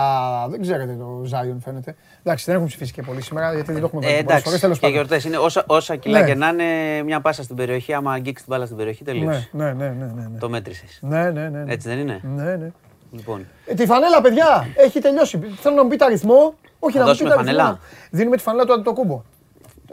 [0.51, 1.95] Δεν ξέρετε το Ζάιον φαίνεται.
[2.23, 4.45] Εντάξει, δεν έχουν ψηφίσει και πολύ σήμερα γιατί δεν το έχουμε Ε, βάλει πολλές φορές,
[4.45, 4.97] εντάξει, τέλος και πάντων.
[4.97, 6.27] γιορτές είναι όσα, όσα κιλά Ναι.
[6.27, 6.65] και να είναι
[7.05, 7.93] μια πάσα στην περιοχή.
[7.93, 9.49] Άμα αγγίξεις την μπάλα στην περιοχή, τελείωσε.
[9.53, 10.39] Ναι, ναι, ναι, ναι, ναι, ναι.
[10.39, 10.99] Το μέτρησες.
[11.03, 11.73] Ναι, ναι, ναι, ναι.
[11.73, 12.71] Έτσι δεν είναι; Ναι, ναι.
[13.11, 13.47] Λοιπόν.
[13.67, 15.39] Ε, τη φανέλα, παιδιά, έχει τελειώσει.
[15.61, 16.55] Θέλω να μου πείτε αριθμό.
[16.79, 17.59] Όχι, Θα να μου δώσουμε πείτε αριθμό.
[17.63, 17.79] φανέλα;
[18.11, 19.23] Δίνουμε τη φανέλα του Αντιτοκούμπο.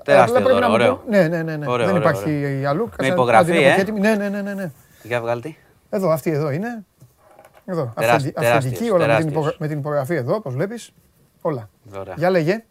[0.04, 0.96] Τεράστιο Απλά πρέπει δώρο, να μου ωραίο.
[0.96, 1.56] πούν- Ναι, ναι, ναι.
[1.58, 1.66] ναι.
[1.68, 2.70] Ωραίο, δεν ωραίο, υπάρχει ωραίο.
[2.70, 2.84] αλλού.
[2.84, 3.76] Με Κάτσε να- υπογραφή, να την έχω ε.
[3.76, 4.00] και έτοιμη.
[4.00, 4.72] Ναι, ναι, ναι, ναι, ναι.
[5.04, 5.58] Για βγάλτη.
[5.90, 6.86] Εδώ, αυτή εδώ είναι.
[7.72, 7.94] Εδώ.
[7.96, 9.32] Τεράστι- Αυθεντι- τεράστιος, Αυθεντική, όλα με την, τεράστιος.
[9.34, 10.92] υπογρα- με την υπογραφή εδώ, όπως βλέπεις.
[11.42, 11.70] Όλα.
[12.00, 12.14] Ωραία.
[12.18, 12.64] Για λέγε.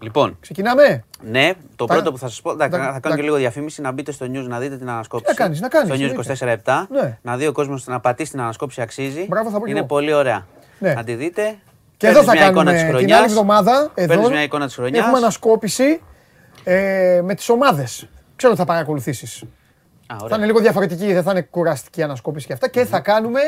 [0.00, 1.04] Λοιπόν, Ξεκινάμε.
[1.22, 2.50] ναι, το Τα- πρώτο που θα σας πω.
[2.50, 4.88] εντάξει, τα- θα κάνω τα- και λίγο διαφήμιση να μπείτε στο news να δείτε την
[4.90, 5.28] ανασκόπηση.
[5.30, 6.32] να κάνεις, να κάνεις, Στο news εννοείται.
[6.32, 6.86] 24-7.
[6.90, 7.18] Ναι.
[7.22, 9.26] Να δει ο κόσμος να πατήσει την ανασκόπηση αξίζει.
[9.28, 9.88] Μπράβο, θα πω κι Είναι εγώ.
[9.88, 10.46] πολύ ωραία.
[10.78, 10.92] Ναι.
[10.94, 11.42] Να τη δείτε.
[11.96, 13.18] Και εδώ Παίρνεις θα μια εικόνα κάνουμε της την χρονιάς.
[13.18, 13.90] άλλη εβδομάδα.
[13.94, 15.02] Εδώ Παίρνεις μια εικόνα της χρονιάς.
[15.04, 16.00] Έχουμε ανασκόπηση
[16.64, 18.08] ε, με τις ομάδες.
[18.36, 19.42] Ξέρω ότι θα παρακολουθήσεις.
[19.42, 19.46] Α,
[20.18, 20.36] Θα ωραία.
[20.36, 22.68] είναι λίγο διαφορετική, δεν θα είναι κουραστική ανασκόπηση και αυτά.
[22.68, 23.40] Και θα κάνουμε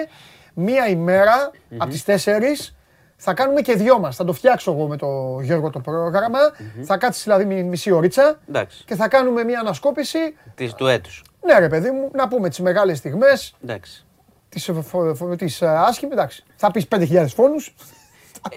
[0.54, 2.72] μία ημέρα από τις 4
[3.16, 4.16] θα κάνουμε και δυο μας.
[4.16, 6.38] Θα το φτιάξω εγώ με το Γιώργο το πρόγραμμα.
[6.84, 8.84] Θα κάτσεις δηλαδή μι- μισή ωρίτσα Εντάξει.
[8.84, 10.18] και θα κάνουμε μία ανασκόπηση.
[10.54, 11.22] Της, του έτους.
[11.46, 14.04] Ναι ρε παιδί μου, να πούμε τις μεγάλες στιγμές, Εντάξει.
[14.48, 16.44] τις, ε, φο- φο- τις ε, άσχημες, εντάξει.
[16.56, 17.74] Θα πεις 5.000 φόνους,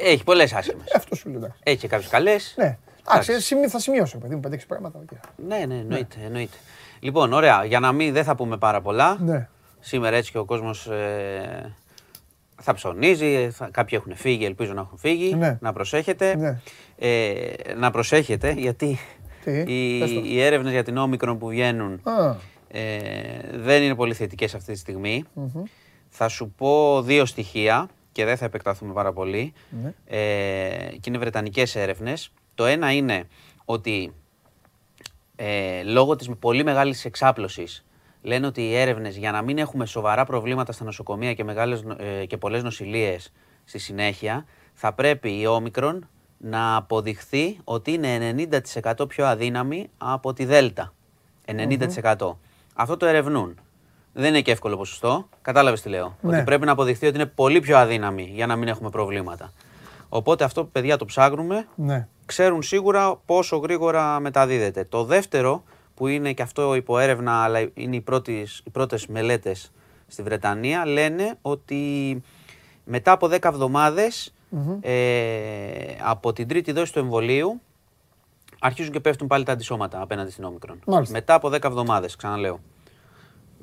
[0.04, 0.94] Έχει πολλές άσχημες.
[0.96, 1.38] αυτό σου λέω.
[1.38, 1.60] εντάξει.
[1.64, 2.54] Έχει και κάποιες καλές.
[2.58, 2.78] Ναι,
[3.10, 5.00] εντάξει, σημει- θα σημειώσω ρε παιδί μου 5-6 πράγματα.
[5.04, 5.10] οκ.
[5.48, 6.58] Ναι, ναι, εννοείται, εννοείται.
[7.00, 7.64] Λοιπόν, ωραία.
[7.66, 9.18] Για να μην δεν θα πούμε πάρα πολλά.
[9.20, 9.48] Ναι.
[9.80, 11.76] Σήμερα έτσι και ο κόσμος ε,
[12.62, 13.50] θα ψωνίζει.
[13.50, 15.36] Θα, κάποιοι έχουν φύγει, ελπίζω να έχουν φύγει.
[15.36, 15.58] Ναι.
[15.62, 16.36] Να προσέχετε.
[16.36, 16.60] Ναι.
[16.98, 19.00] Ε, να προσέχετε γιατί
[19.44, 20.22] Τι, οι, πες το.
[20.24, 22.36] οι έρευνες για την όμικρον που βγαίνουν Α,
[22.68, 22.82] ε,
[23.54, 25.24] δεν είναι πολύ θετικές αυτή τη στιγμη
[26.10, 29.54] Θα σου πω δύο στοιχεία και δεν θα επεκταθούμε πάρα πολύ.
[29.84, 29.94] Ναι.
[30.06, 32.32] Ε, και είναι βρετανικές έρευνες.
[32.56, 33.24] Το ένα είναι
[33.66, 34.14] ότι
[35.36, 37.86] ε, λόγω της πολύ μεγάλης εξάπλωσης
[38.22, 41.96] λένε ότι οι έρευνες για να μην έχουμε σοβαρά προβλήματα στα νοσοκομεία και, μεγάλες, νο-
[42.00, 43.32] ε, και πολλές νοσηλίες
[43.66, 46.08] στη συνέχεια θα πρέπει η όμικρον
[46.38, 50.94] να αποδειχθεί ότι είναι 90% πιο αδύναμη από τη Δέλτα.
[51.46, 52.40] 90%.
[52.76, 53.60] Αυτό το ερευνούν.
[54.14, 55.30] Δεν είναι και εύκολο ποσοστό.
[55.42, 56.36] Κατάλαβες τι λέω; Ναι.
[56.36, 59.52] Ότι πρέπει να αποδειχθεί ότι είναι πολύ πιο αδύναμη για να μην έχουμε προβλήματα.
[60.10, 61.68] Οπότε αυτό, παιδιά, το ψάχνουμε.
[61.76, 62.08] ναι.
[62.26, 64.84] Ξέρουν σίγουρα πόσο γρήγορα μεταδίδεται.
[64.84, 65.64] Το δεύτερο,
[65.98, 69.72] που είναι και αυτό υπό έρευνα, αλλά είναι οι, πρώτες, οι πρώτες μελέτες
[70.08, 72.22] στη Βρετανία, λένε ότι
[72.84, 74.34] μετά από 10 εβδομαδες
[74.82, 74.92] ε,
[76.02, 77.62] από την τρίτη δόση του εμβολίου
[78.60, 80.80] αρχίζουν και πέφτουν πάλι τα αντισώματα απέναντι στην όμικρον.
[80.86, 81.14] Μάλιστα.
[81.14, 82.60] Μετά από 10 εβδομάδες, ξαναλέω.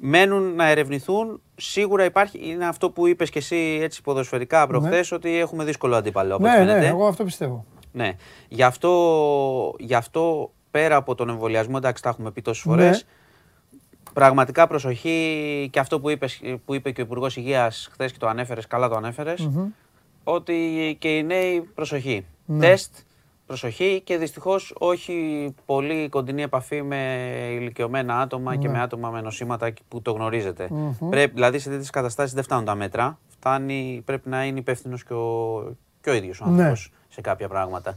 [0.01, 1.40] Μένουν να ερευνηθούν.
[1.56, 6.35] Σίγουρα υπάρχει, είναι αυτό που είπες και εσύ έτσι ποδοσφαιρικά προχθές, ότι έχουμε δύσκολο αντίπαλο.
[6.35, 6.78] όπως Ναι, φαίνεται.
[6.78, 7.65] ναι, εγώ αυτό πιστεύω.
[7.93, 8.12] Ναι.
[8.48, 12.97] Γι' αυτό, γι' αυτό πέρα από τον εμβολιασμό, εντάξει, τα έχουμε πει τόσες φορές.
[13.05, 13.79] Ναι.
[14.13, 18.29] Πραγματικά προσοχή και αυτό που, είπες, που είπε και ο Υπουργός Υγείας χθες και το
[18.29, 19.35] ανέφερες, καλά το ανεφερε
[20.25, 22.25] ότι και οι νέοι προσοχή.
[22.45, 22.59] Ναι.
[22.67, 22.95] Τεστ,
[23.47, 27.19] προσοχή και δυστυχώς όχι πολύ κοντινή επαφή με
[27.61, 28.73] ηλικιωμένα άτομα και Ναι.
[28.73, 30.69] με άτομα με νοσήματα που το γνωριζετε
[31.11, 33.19] Πρέπει, δηλαδή σε τέτοιες καταστάσεις δεν φτάνουν τα μέτρα.
[33.29, 35.63] Φτάνει, πρέπει να είναι υπεύθυνος και ο,
[36.01, 36.51] και ο ίδιος ο Ναι.
[36.51, 37.97] άνθρωπος σε κάποια πράγματα.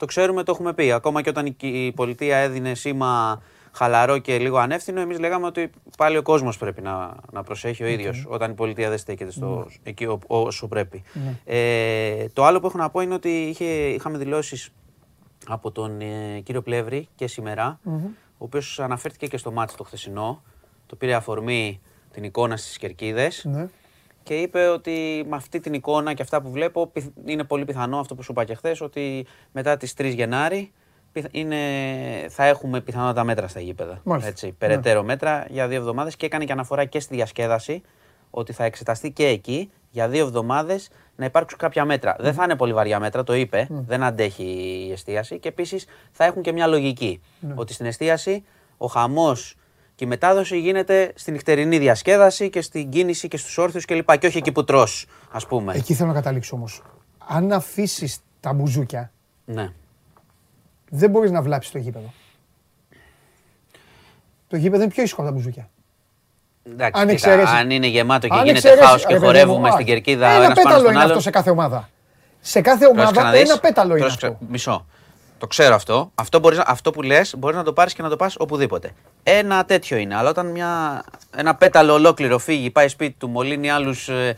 [0.00, 0.92] Το ξέρουμε, το έχουμε πει.
[0.92, 5.70] Ακόμα και όταν η, η πολιτεία έδινε σήμα χαλαρό και λίγο ανεύθυνο, εμείς λέγαμε ότι
[5.96, 9.66] πάλι ο κόσμος πρέπει να, να προσέχει ο ίδιος όταν η πολιτεία δεν στέκεται στο,
[9.82, 11.02] εκεί ο- όσο πρέπει.
[11.44, 14.70] Ε, το άλλο που έχω να πω είναι ότι είχε, είχαμε δηλώσεις
[15.46, 17.80] από τον ε, κύριο Πλεύρη και σημερα
[18.38, 20.42] ο οποίος αναφέρθηκε και στο μάτι το χθεσινό.
[20.86, 21.80] Το πήρε αφορμή
[22.12, 23.68] την εικόνα στις κερκίδες Ναι.
[24.22, 27.98] Και είπε ότι με αυτή την εικόνα και αυτά που βλέπω πιθ- είναι πολύ πιθανό
[27.98, 30.72] αυτό που σου είπα και χθες ότι μετά τις 3 Γενάρη
[31.12, 31.56] πιθ- είναι,
[32.28, 34.00] θα έχουμε πιθανότατα μέτρα στα γήπεδα.
[34.04, 34.30] Μάλιστα.
[34.30, 37.82] Έτσι, περαιτέρω μέτρα για δύο εβδομάδες και έκανε και αναφορά και στη διασκέδαση
[38.30, 42.16] ότι θα εξεταστεί και εκεί για δύο εβδομάδες να υπάρξουν κάποια μέτρα.
[42.18, 44.44] Δεν θα είναι πολύ βαριά μέτρα, το είπε, δεν αντέχει
[44.88, 47.20] η εστίαση και επίσης θα έχουν και μια λογική.
[47.54, 48.44] Ότι στην εστίαση
[48.76, 49.54] ο χαμός
[50.00, 54.18] Και η μετάδοση γίνεται στην νυχτερινή διασκέδαση και στην κίνηση και στους όρθιους κλπ.
[54.18, 55.72] Και όχι εκεί που τρως, ας πούμε.
[55.74, 56.82] Εκεί θέλω να καταλήξω όμως.
[57.26, 59.12] Αν αφήσεις τα μπουζούκια,
[59.44, 59.72] Ναι.
[60.90, 62.12] δεν μπορείς να βλάψεις το γήπεδο.
[64.48, 65.68] Το γήπεδο είναι πιο ήσυχο από τα μπουζούκια.
[66.62, 69.26] Εντάξει, Αν κοίτα, εξαιρέσει- αν είναι γεμάτο και Αν γίνεται εξαιρέσει- χάος και ρε παιδί
[69.26, 71.08] χορεύουμε μου, στην α, κερκίδα Ένα ένας πάνω πέταλο στον είναι άλλο.
[71.08, 71.88] αυτό σε κάθε ομάδα.
[72.40, 73.50] Σε κάθε Πρόσεξε ομάδα να δεις.
[73.50, 74.38] ένα πέταλο είναι Πρόσεξε, αυτό.
[74.48, 74.86] Μισό.
[75.40, 76.10] Το ξέρω αυτό.
[76.14, 78.90] Αυτό, μπορείς, να- αυτό που λες μπορείς να το πάρεις και να το πας οπουδήποτε.
[79.22, 80.16] Ένα τέτοιο είναι.
[80.16, 81.02] Αλλά όταν μια,
[81.36, 84.36] ένα πέταλο ολόκληρο φύγει, πάει σπίτι του, μολύνει άλλους ε,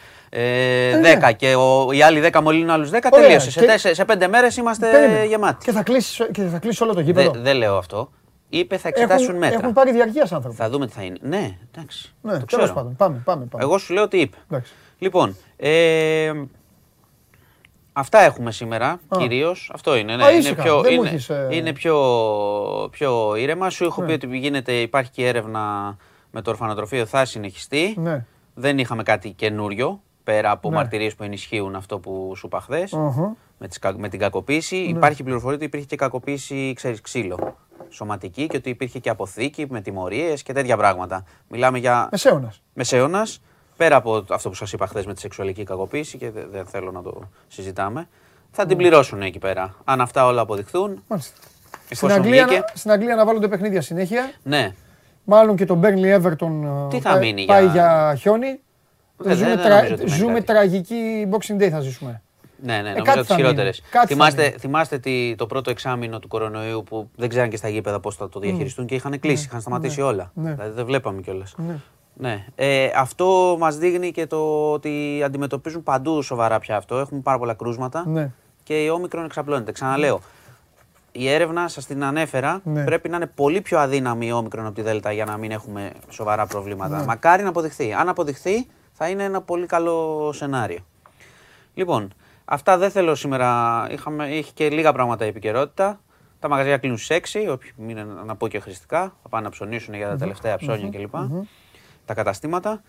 [1.00, 1.18] ναι.
[1.28, 3.26] 10 και ο, οι άλλοι 10 μολύνουν άλλους 10, Ωραία.
[3.26, 3.50] τελείωσε.
[3.50, 5.24] Σε, Και- τέσσε- σε πέντε μέρες είμαστε Περίμενε.
[5.24, 5.64] γεμάτοι.
[5.64, 7.30] Και θα κλείσει και θα κλείσεις όλο το Δεν γήπεδο.
[7.36, 8.10] δεν λέω αυτό.
[8.48, 9.58] Είπε θα εξετάσουν Έχουν, μέτρα.
[9.58, 10.56] έχουν πάρει διαρκείας άνθρωποι.
[10.56, 11.16] Θα δούμε τι θα είναι.
[11.20, 12.14] Ναι, εντάξει.
[12.22, 12.72] Ναι, το τέλος ξέρω.
[12.72, 12.96] πάντων.
[12.96, 13.44] Πάμε, πάμε.
[13.44, 13.64] πάμε.
[13.64, 14.36] Εγώ σου λέω τι είπε.
[14.50, 14.72] Εντάξει.
[14.98, 16.32] Λοιπόν, ε,
[17.92, 19.16] αυτά έχουμε σήμερα Α.
[19.18, 19.70] κυρίως.
[19.74, 20.16] Αυτό είναι.
[20.16, 20.24] Ναι.
[20.24, 21.96] Α, είναι ήσυχα, πιο, δεν μου είναι, έχεις, ε, είναι πιο,
[22.90, 23.70] πιο ήρεμα.
[23.70, 24.06] Σου έχω Ναι.
[24.06, 25.96] πει ότι γίνεται, υπάρχει και έρευνα
[26.30, 27.94] με το ορφανοτροφείο, θα συνεχιστεί.
[27.98, 28.24] Ναι.
[28.54, 30.74] Δεν είχαμε κάτι καινούριο πέρα από Ναι.
[30.76, 33.36] μαρτυρίες που ενισχύουν αυτό που σου είπα χθες, Οχο.
[33.58, 34.76] με, τις, κα- με την κακοποίηση.
[34.76, 34.82] Ναι.
[34.82, 37.56] Υπάρχει πληροφορία ότι υπήρχε και κακοποίηση, ξέρεις, ξύλο
[37.88, 41.24] σωματική και ότι υπήρχε και αποθήκη με τιμωρίες και τέτοια πράγματα.
[41.48, 42.62] Μιλάμε για Μεσαίωνας.
[42.74, 43.40] μεσαίωνας,
[43.82, 46.90] πέρα από αυτό που σας είπα χθες με τη σεξουαλική κακοποίηση και δεν δεν θέλω
[46.90, 48.08] να το συζητάμε,
[48.50, 49.74] θα την πληρώσουν εκεί πέρα.
[49.84, 51.02] Αν αυτά όλα αποδειχθούν.
[51.08, 51.36] Μάλιστα.
[51.70, 52.64] Στην Εφόσον Αγγλία, βγήκε.
[52.74, 54.30] στην Αγγλία να βάλονται παιχνίδια συνέχεια.
[54.42, 54.74] Ναι,
[55.24, 56.50] Μάλλον και τον Burnley Everton
[56.90, 58.60] Τι ε, θα πάει- μείνει πάει για- για χιόνι.
[59.16, 60.44] Δεν- ζούμε δεν τρα- νομίζω ότι μένει ζούμε κάτι.
[60.44, 62.22] τραγική Boxing Day θα ζήσουμε.
[62.62, 63.46] ναι, ναι, Ε, νομίζω κάτι τι θα μείνει.
[63.48, 63.80] χειρότερες.
[63.80, 64.54] Κάτι θα Θυμάστε, μείνει.
[64.58, 68.28] θυμάστε τι, το πρώτο εξάμεινο του κορονοϊού που δεν ξέραν και στα γήπεδα πώς θα
[68.28, 70.30] το διαχειριστούν και είχαν κλείσει, είχαν σταματήσει όλα.
[70.34, 70.52] Ναι.
[70.52, 71.54] Δηλαδή δεν βλέπαμε κιόλας.
[72.22, 72.28] Ναι.
[72.28, 72.44] Ναι.
[72.54, 76.98] Ε, αυτό μας δείχνει και το ότι αντιμετωπίζουν παντού σοβαρά πια αυτό.
[76.98, 78.04] Έχουμε πάρα πολλά κρούσματα.
[78.06, 78.30] Ναι.
[78.62, 79.72] και η όμικρον εξαπλώνεται.
[79.72, 80.20] Ξαναλέω,
[81.12, 82.84] η έρευνα, σας την ανέφερα, Ναι.
[82.84, 85.92] πρέπει να είναι πολύ πιο αδύναμη η όμικρον από τη Δέλτα για να μην έχουμε
[86.08, 86.98] σοβαρά προβλήματα.
[86.98, 87.04] Ναι.
[87.04, 87.92] Μακάρι να αποδειχθεί.
[87.92, 90.78] Αν αποδειχθεί, θα είναι ένα πολύ καλό σενάριο.
[91.74, 92.12] Λοιπόν,
[92.44, 93.86] αυτά δεν θέλω σήμερα.
[93.90, 96.00] Είχαμε, είχε και λίγα πράγματα η επικαιρότητα.
[96.40, 99.94] Τα μαγαζιά κλείνουν στις 6, όποιοι είναι να πω και χρηστικά, θα πάνε να ψωνίσουν
[99.94, 101.14] για τα τελευταία ψώνια κλπ.
[102.04, 102.82] Τα καταστηματα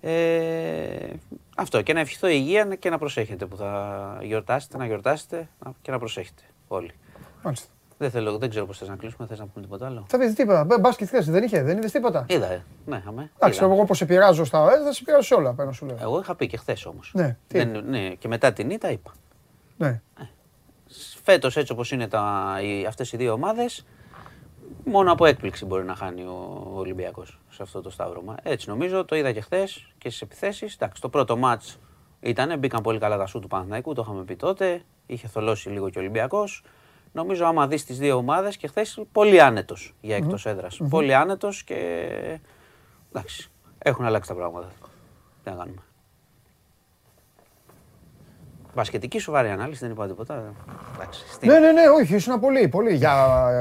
[0.00, 1.08] Ε,
[1.56, 5.48] αυτό και να ευχηθώ υγεία και να προσέχετε που θα γιορτάσετε, να γιορτάσετε
[5.82, 6.90] και να προσέχετε όλοι.
[7.42, 7.66] Μάλιστα.
[7.98, 10.32] Δεν, θέλω, δεν ξέρω πώς θες να κλείσουμε, θες να πούμε τίποτα άλλο; Θα δείτε
[10.32, 10.64] τίποτα.
[10.64, 12.62] Μπα- Μπάσκετ χθες δεν είχε, δεν είδες τίποτα; Είδα, ε.
[12.86, 13.30] ναι, αμέ.
[13.36, 13.72] Εντάξει, είδα.
[13.72, 15.52] εγώ όπως σε πειράζω στα ΟΕΔ θα σε πειράζω σε όλα.
[15.52, 15.96] Πάνω σου λέω.
[16.00, 17.10] Εγώ είχα πει και χθες όμως.
[17.14, 19.12] Ναι, τι; ναι, και μετά την ήττα είπα.
[19.76, 20.00] Ναι.
[21.22, 23.86] Φέτος έτσι όπως είναι τα, οι, αυτές οι δύο ομάδες,
[24.90, 28.34] μόνο από έκπληξη μπορεί να χάνει ο, ο Ολυμπιακός σε αυτό το σταύρωμα.
[28.42, 30.74] Έτσι νομίζω, το είδα και χθες και στις επιθέσεις.
[30.74, 31.78] Εντάξει, το πρώτο μάτς
[32.20, 34.82] ήταν, μπήκαν πολύ καλά τα σου του Παναθηναϊκού, το είχαμε πει τότε.
[35.06, 36.64] Είχε θολώσει λίγο και ο Ολυμπιακός.
[37.12, 40.80] Νομίζω άμα δεις τις δύο ομάδες και χθες πολύ άνετος για εκτός έδρας.
[40.88, 42.08] Πολύ άνετος και
[43.08, 44.68] εντάξει, έχουν αλλάξει τα πράγματα.
[45.42, 45.82] Τι να κάνουμε.
[48.76, 50.54] Μπασκετική σοβαρή ανάλυση, δεν είπα τίποτα.
[50.94, 52.68] Εντάξει, στην- Ναι, ναι, ναι, όχι, ήσουν πολύ.
[52.68, 52.94] πολύ.
[52.94, 53.14] Για,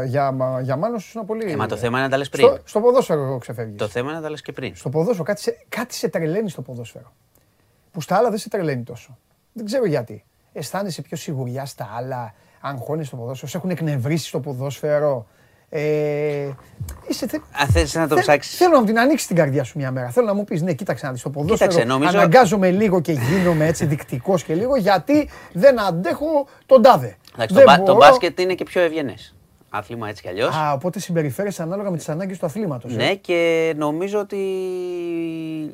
[0.08, 1.52] για, για, για μάλλον ήσουν πολύ.
[1.52, 2.48] Ε, μα το θέμα είναι να τα λες πριν.
[2.48, 3.78] Στο, στο ποδόσφαιρο ξεφεύγεις.
[3.78, 4.76] Το θέμα είναι να τα λες και πριν.
[4.76, 7.14] Στο ποδόσφαιρο, κάτι σε, κάτι σε τρελαίνει στο ποδόσφαιρο.
[7.92, 9.18] Που στα άλλα δεν σε τρελαίνει τόσο.
[9.54, 10.24] Δεν ξέρω γιατί.
[10.54, 15.28] Αισθάνεσαι πιο σιγουριά στα άλλα, αγχώνεσαι στο ποδόσφαιρο, σε έχουν εκνευρίσει στο ποδόσφαιρο.
[15.78, 16.50] Ε,
[17.08, 18.58] είσαι, θε, Αν θες να το θε- ψάξεις.
[18.58, 20.10] Θέλω να μου την ανοίξεις την καρδιά σου μια μέρα.
[20.10, 21.70] Θέλω να μου πεις: Ναι, κοίταξε να δεις το ποδόσφαιρο.
[21.70, 27.18] Κοίταξε, νομίζω- Αναγκάζομαι λίγο και γίνομαι έτσι δεικτικό και λίγο γιατί δεν αντέχω τον τάδε.
[27.34, 27.98] Εντάξει, το, Δεν μπα- το μπορώ.
[28.08, 29.36] μπάσκετ είναι και πιο ευγενές.
[29.70, 30.56] Άθλημα έτσι κι αλλιώς.
[30.56, 32.96] Α, οπότε συμπεριφέρεσαι ανάλογα με τις ανάγκες του αθλήματος.
[32.96, 34.38] Ναι, και νομίζω ότι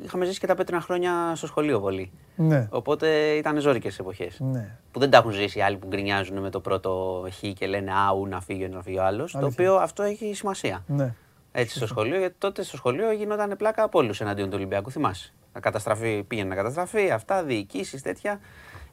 [0.03, 2.11] είχαμε ζήσει και τα πέτρινα χρόνια στο σχολείο πολύ.
[2.35, 2.67] ναι.
[2.71, 4.39] Οπότε ήταν ζώρικες εποχές.
[4.39, 4.77] ναι.
[4.91, 7.91] Που δεν τα έχουν ζήσει οι άλλοι που γκρινιάζουν με το πρώτο χ και λένε
[8.09, 9.31] Αου να φύγει ο ένας να φύγει ο άλλος.
[9.31, 9.65] Το Αλήθεια.
[9.71, 10.83] οποίο αυτό έχει σημασία.
[10.87, 11.13] ναι.
[11.53, 14.91] Έτσι στο σχολείο, γιατί τότε στο σχολείο γινόταν πλάκα από όλους εναντίον του Ολυμπιακού.
[14.91, 15.33] Θυμάσαι.
[15.53, 18.39] Να καταστραφεί, πήγαινε να καταστραφεί, αυτά, διοικήσεις, τέτοια.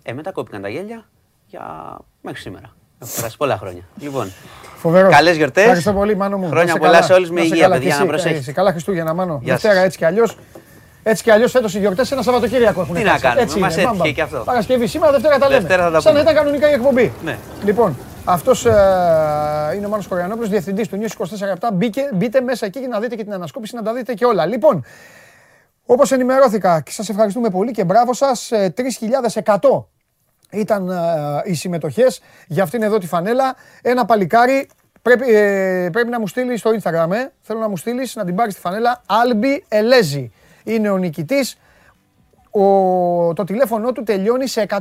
[0.02, 1.08] Ε, μετά κόπηκαν τα γέλια
[1.46, 2.76] για μέχρι σήμερα.
[3.02, 3.82] Έχουν περάσει πολλά χρόνια.
[4.00, 4.32] Λοιπόν,
[4.76, 5.08] Φοβερό.
[5.10, 5.62] Καλές γιορτές.
[5.64, 6.46] Ευχαριστώ πολύ, Μάνο μου.
[6.48, 7.04] Χρόνια Να είσαι πολλά καλά.
[7.04, 8.10] σε όλους, με Να είσαι υγεία, καλά παιδιά, και να εσύ.
[8.12, 8.40] προσέχετε.
[8.40, 9.40] Είσαι καλά Χριστούγεννα, Μάνο.
[9.42, 9.62] Γεια σας.
[9.62, 10.36] Δευτέρα έτσι κι αλλιώς.
[11.02, 13.22] Έτσι κι αλλιώς φέτος οι γιορτές ένα Σαββατοκύριακο έχουν Τι να κάτσει.
[13.22, 14.14] κάνουμε, Έτσι μας είναι, μπαμ, έτυχε μπαμ.
[14.14, 14.42] και αυτό.
[14.44, 15.60] Παρασκευή σήμερα, Δευτέρα τα λέμε.
[15.60, 16.30] Δευτέρα θα τα Σαν να πούμε.
[16.30, 17.12] ήταν κανονικά η εκπομπή.
[17.24, 17.38] Ναι.
[17.64, 18.62] Λοιπόν, αυτός
[19.76, 23.14] είναι ο Μάνος Κοριανόπουλος, διευθυντής του News 24 Μπήκε, μπείτε μέσα εκεί και να δείτε
[23.14, 24.46] και την ανασκόπηση, να τα δείτε και όλα.
[24.46, 24.84] Λοιπόν,
[25.86, 29.88] όπως ενημερώθηκα και σας ευχαριστούμε πολύ και μπράβο σας, 3.100
[30.50, 30.96] ήταν ε,
[31.44, 33.56] οι συμμετοχές για αυτήν εδώ τη φανέλα.
[33.82, 34.68] Ένα παλικάρι
[35.02, 37.10] πρέπει, ε, πρέπει να μου στείλει στο Instagram.
[37.10, 37.26] Ε.
[37.40, 39.02] Θέλω να μου στείλεις να την πάρεις τη φανέλα.
[39.06, 40.32] Άλμπι Ελέζη
[40.64, 41.58] είναι ο νικητής.
[43.34, 44.78] Το τηλέφωνο του τελειώνει σε 187.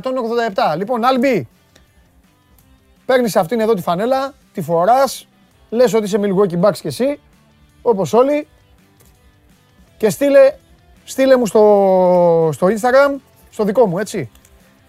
[0.76, 1.48] Λοιπόν, Άλμπι,
[3.06, 5.28] παίρνεις αυτήν εδώ τη φανέλα, τη φοράς,
[5.68, 7.20] λες ότι είσαι Milwaukee Bucks κι εσύ,
[7.82, 8.46] όπως όλοι,
[9.96, 10.52] Και στείλε,
[11.04, 13.20] στείλε μου στο, στο Instagram,
[13.50, 14.30] στο δικό μου, έτσι,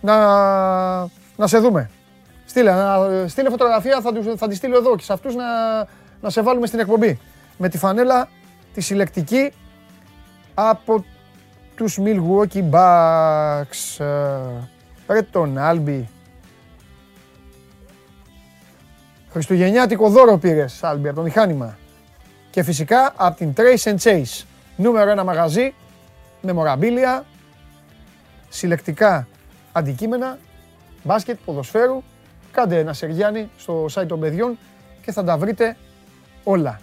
[0.01, 0.15] να,
[1.35, 1.89] να σε δούμε.
[2.45, 5.43] Στείλε, να, στείλε φωτογραφία, θα, τους- θα τη στείλω εδώ και σε αυτούς να,
[6.21, 7.19] να σε βάλουμε στην εκπομπή.
[7.57, 8.29] Με τη φανέλα
[8.73, 9.51] τη συλλεκτική
[10.53, 11.05] από
[11.75, 14.05] τους Milwaukee Bucks.
[14.05, 16.09] Ε, Ρε τον Άλμπι.
[19.31, 21.77] Χριστουγεννιάτικο δώρο πήρες, Άλμπι, από το μηχάνημα.
[22.49, 24.43] Και φυσικά από την Trace and Chase.
[24.75, 25.73] Νούμερο ένα μαγαζί,
[26.41, 27.25] μεμοραμπίλια,
[28.49, 29.27] συλλεκτικά
[29.79, 30.37] αντικείμενα,
[31.03, 32.03] μπάσκετ, ποδοσφαίρου.
[32.51, 34.57] Κάντε ένα σεργιάνι στο site των παιδιών
[35.01, 35.77] και θα τα βρείτε
[36.43, 36.79] όλα.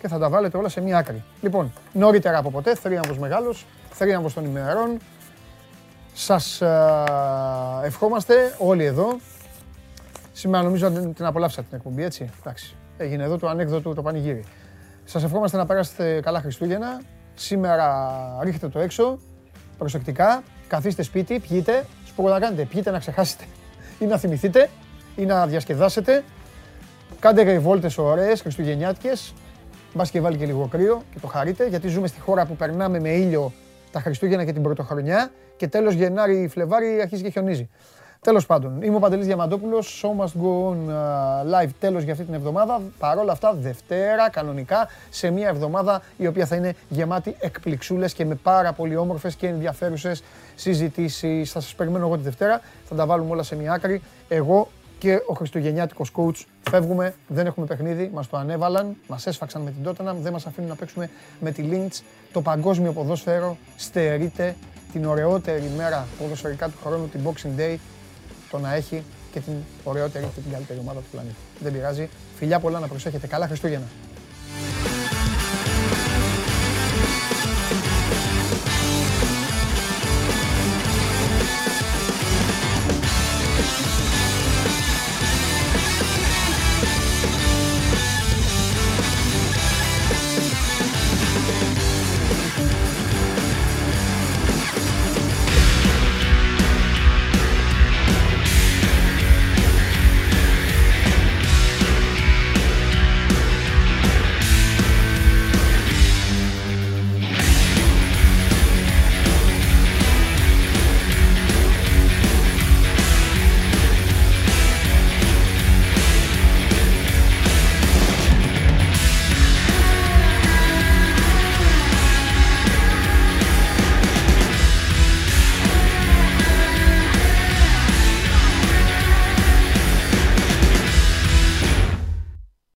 [0.00, 1.22] Και θα τα βάλετε όλα σε μία άκρη.
[1.40, 4.98] Λοιπόν, νωρίτερα από ποτέ, θρίαμβος μεγάλος, θρίαμβος των ημερών.
[6.14, 7.04] Σας α,
[7.84, 9.18] ευχόμαστε όλοι εδώ.
[10.32, 12.30] Σήμερα νομίζω ότι την απολαύσατε την εκπομπή, έτσι.
[12.40, 12.76] Εντάξει.
[12.96, 14.44] Έγινε εδώ το ανέκδοτο το πανηγύρι.
[15.04, 17.00] Σας ευχόμαστε να περάσετε καλά Χριστούγεννα.
[17.34, 18.12] Σήμερα
[18.42, 19.18] ρίχτε το έξω,
[19.78, 21.86] προσεκτικά, καθίστε σπίτι, πιείτε,
[22.18, 23.44] σπουργο να κάνετε, πιείτε να ξεχάσετε
[23.98, 24.68] ή να θυμηθείτε
[25.16, 26.24] ή να διασκεδάσετε.
[27.20, 29.34] Κάντε ρε βόλτες ωραίες, χριστουγεννιάτικες,
[29.94, 33.00] μπας και βάλει και λίγο κρύο και το χαρείτε, γιατί ζούμε στη χώρα που περνάμε
[33.00, 33.52] με ήλιο
[33.90, 37.68] τα Χριστούγεννα και την Πρωτοχρονιά και τέλος Γενάρη, Φλεβάρη αρχίζει και χιονίζει.
[38.20, 42.24] Τέλος πάντων, είμαι ο Παντελής Διαμαντόπουλος, Show Must Go On uh, live τέλος για αυτή
[42.24, 42.80] την εβδομάδα.
[42.98, 48.24] Παρ' όλα αυτά, Δευτέρα, κανονικά, σε μια εβδομάδα η οποία θα είναι γεμάτη εκπληξούλες και
[48.24, 50.22] με πάρα πολύ όμορφες και ενδιαφέρουσες
[50.54, 51.52] συζητήσεις.
[51.52, 54.02] Θα σας περιμένω εγώ τη Δευτέρα, θα τα βάλουμε όλα σε μια άκρη.
[54.28, 54.68] Εγώ
[54.98, 59.90] και ο Χριστουγεννιάτικος coach φεύγουμε, δεν έχουμε παιχνίδι, μας το ανέβαλαν, μας έσφαξαν με την
[59.90, 62.02] Tottenham, δεν μας αφήνουν να παίξουμε με τη Lynch.
[62.32, 64.56] Το παγκόσμιο ποδόσφαιρο στερείται
[64.92, 67.76] την ωραιότερη μέρα ποδοσφαιρικά του χρόνου, την Boxing Day,
[68.50, 69.02] το να έχει
[69.32, 69.54] και την
[69.84, 71.36] ωραιότερη και την καλύτερη ομάδα του πλανήτη.
[71.60, 72.08] Δεν πειράζει.
[72.36, 73.26] Φιλιά πολλά να προσέχετε.
[73.26, 73.86] Καλά Χριστούγεννα.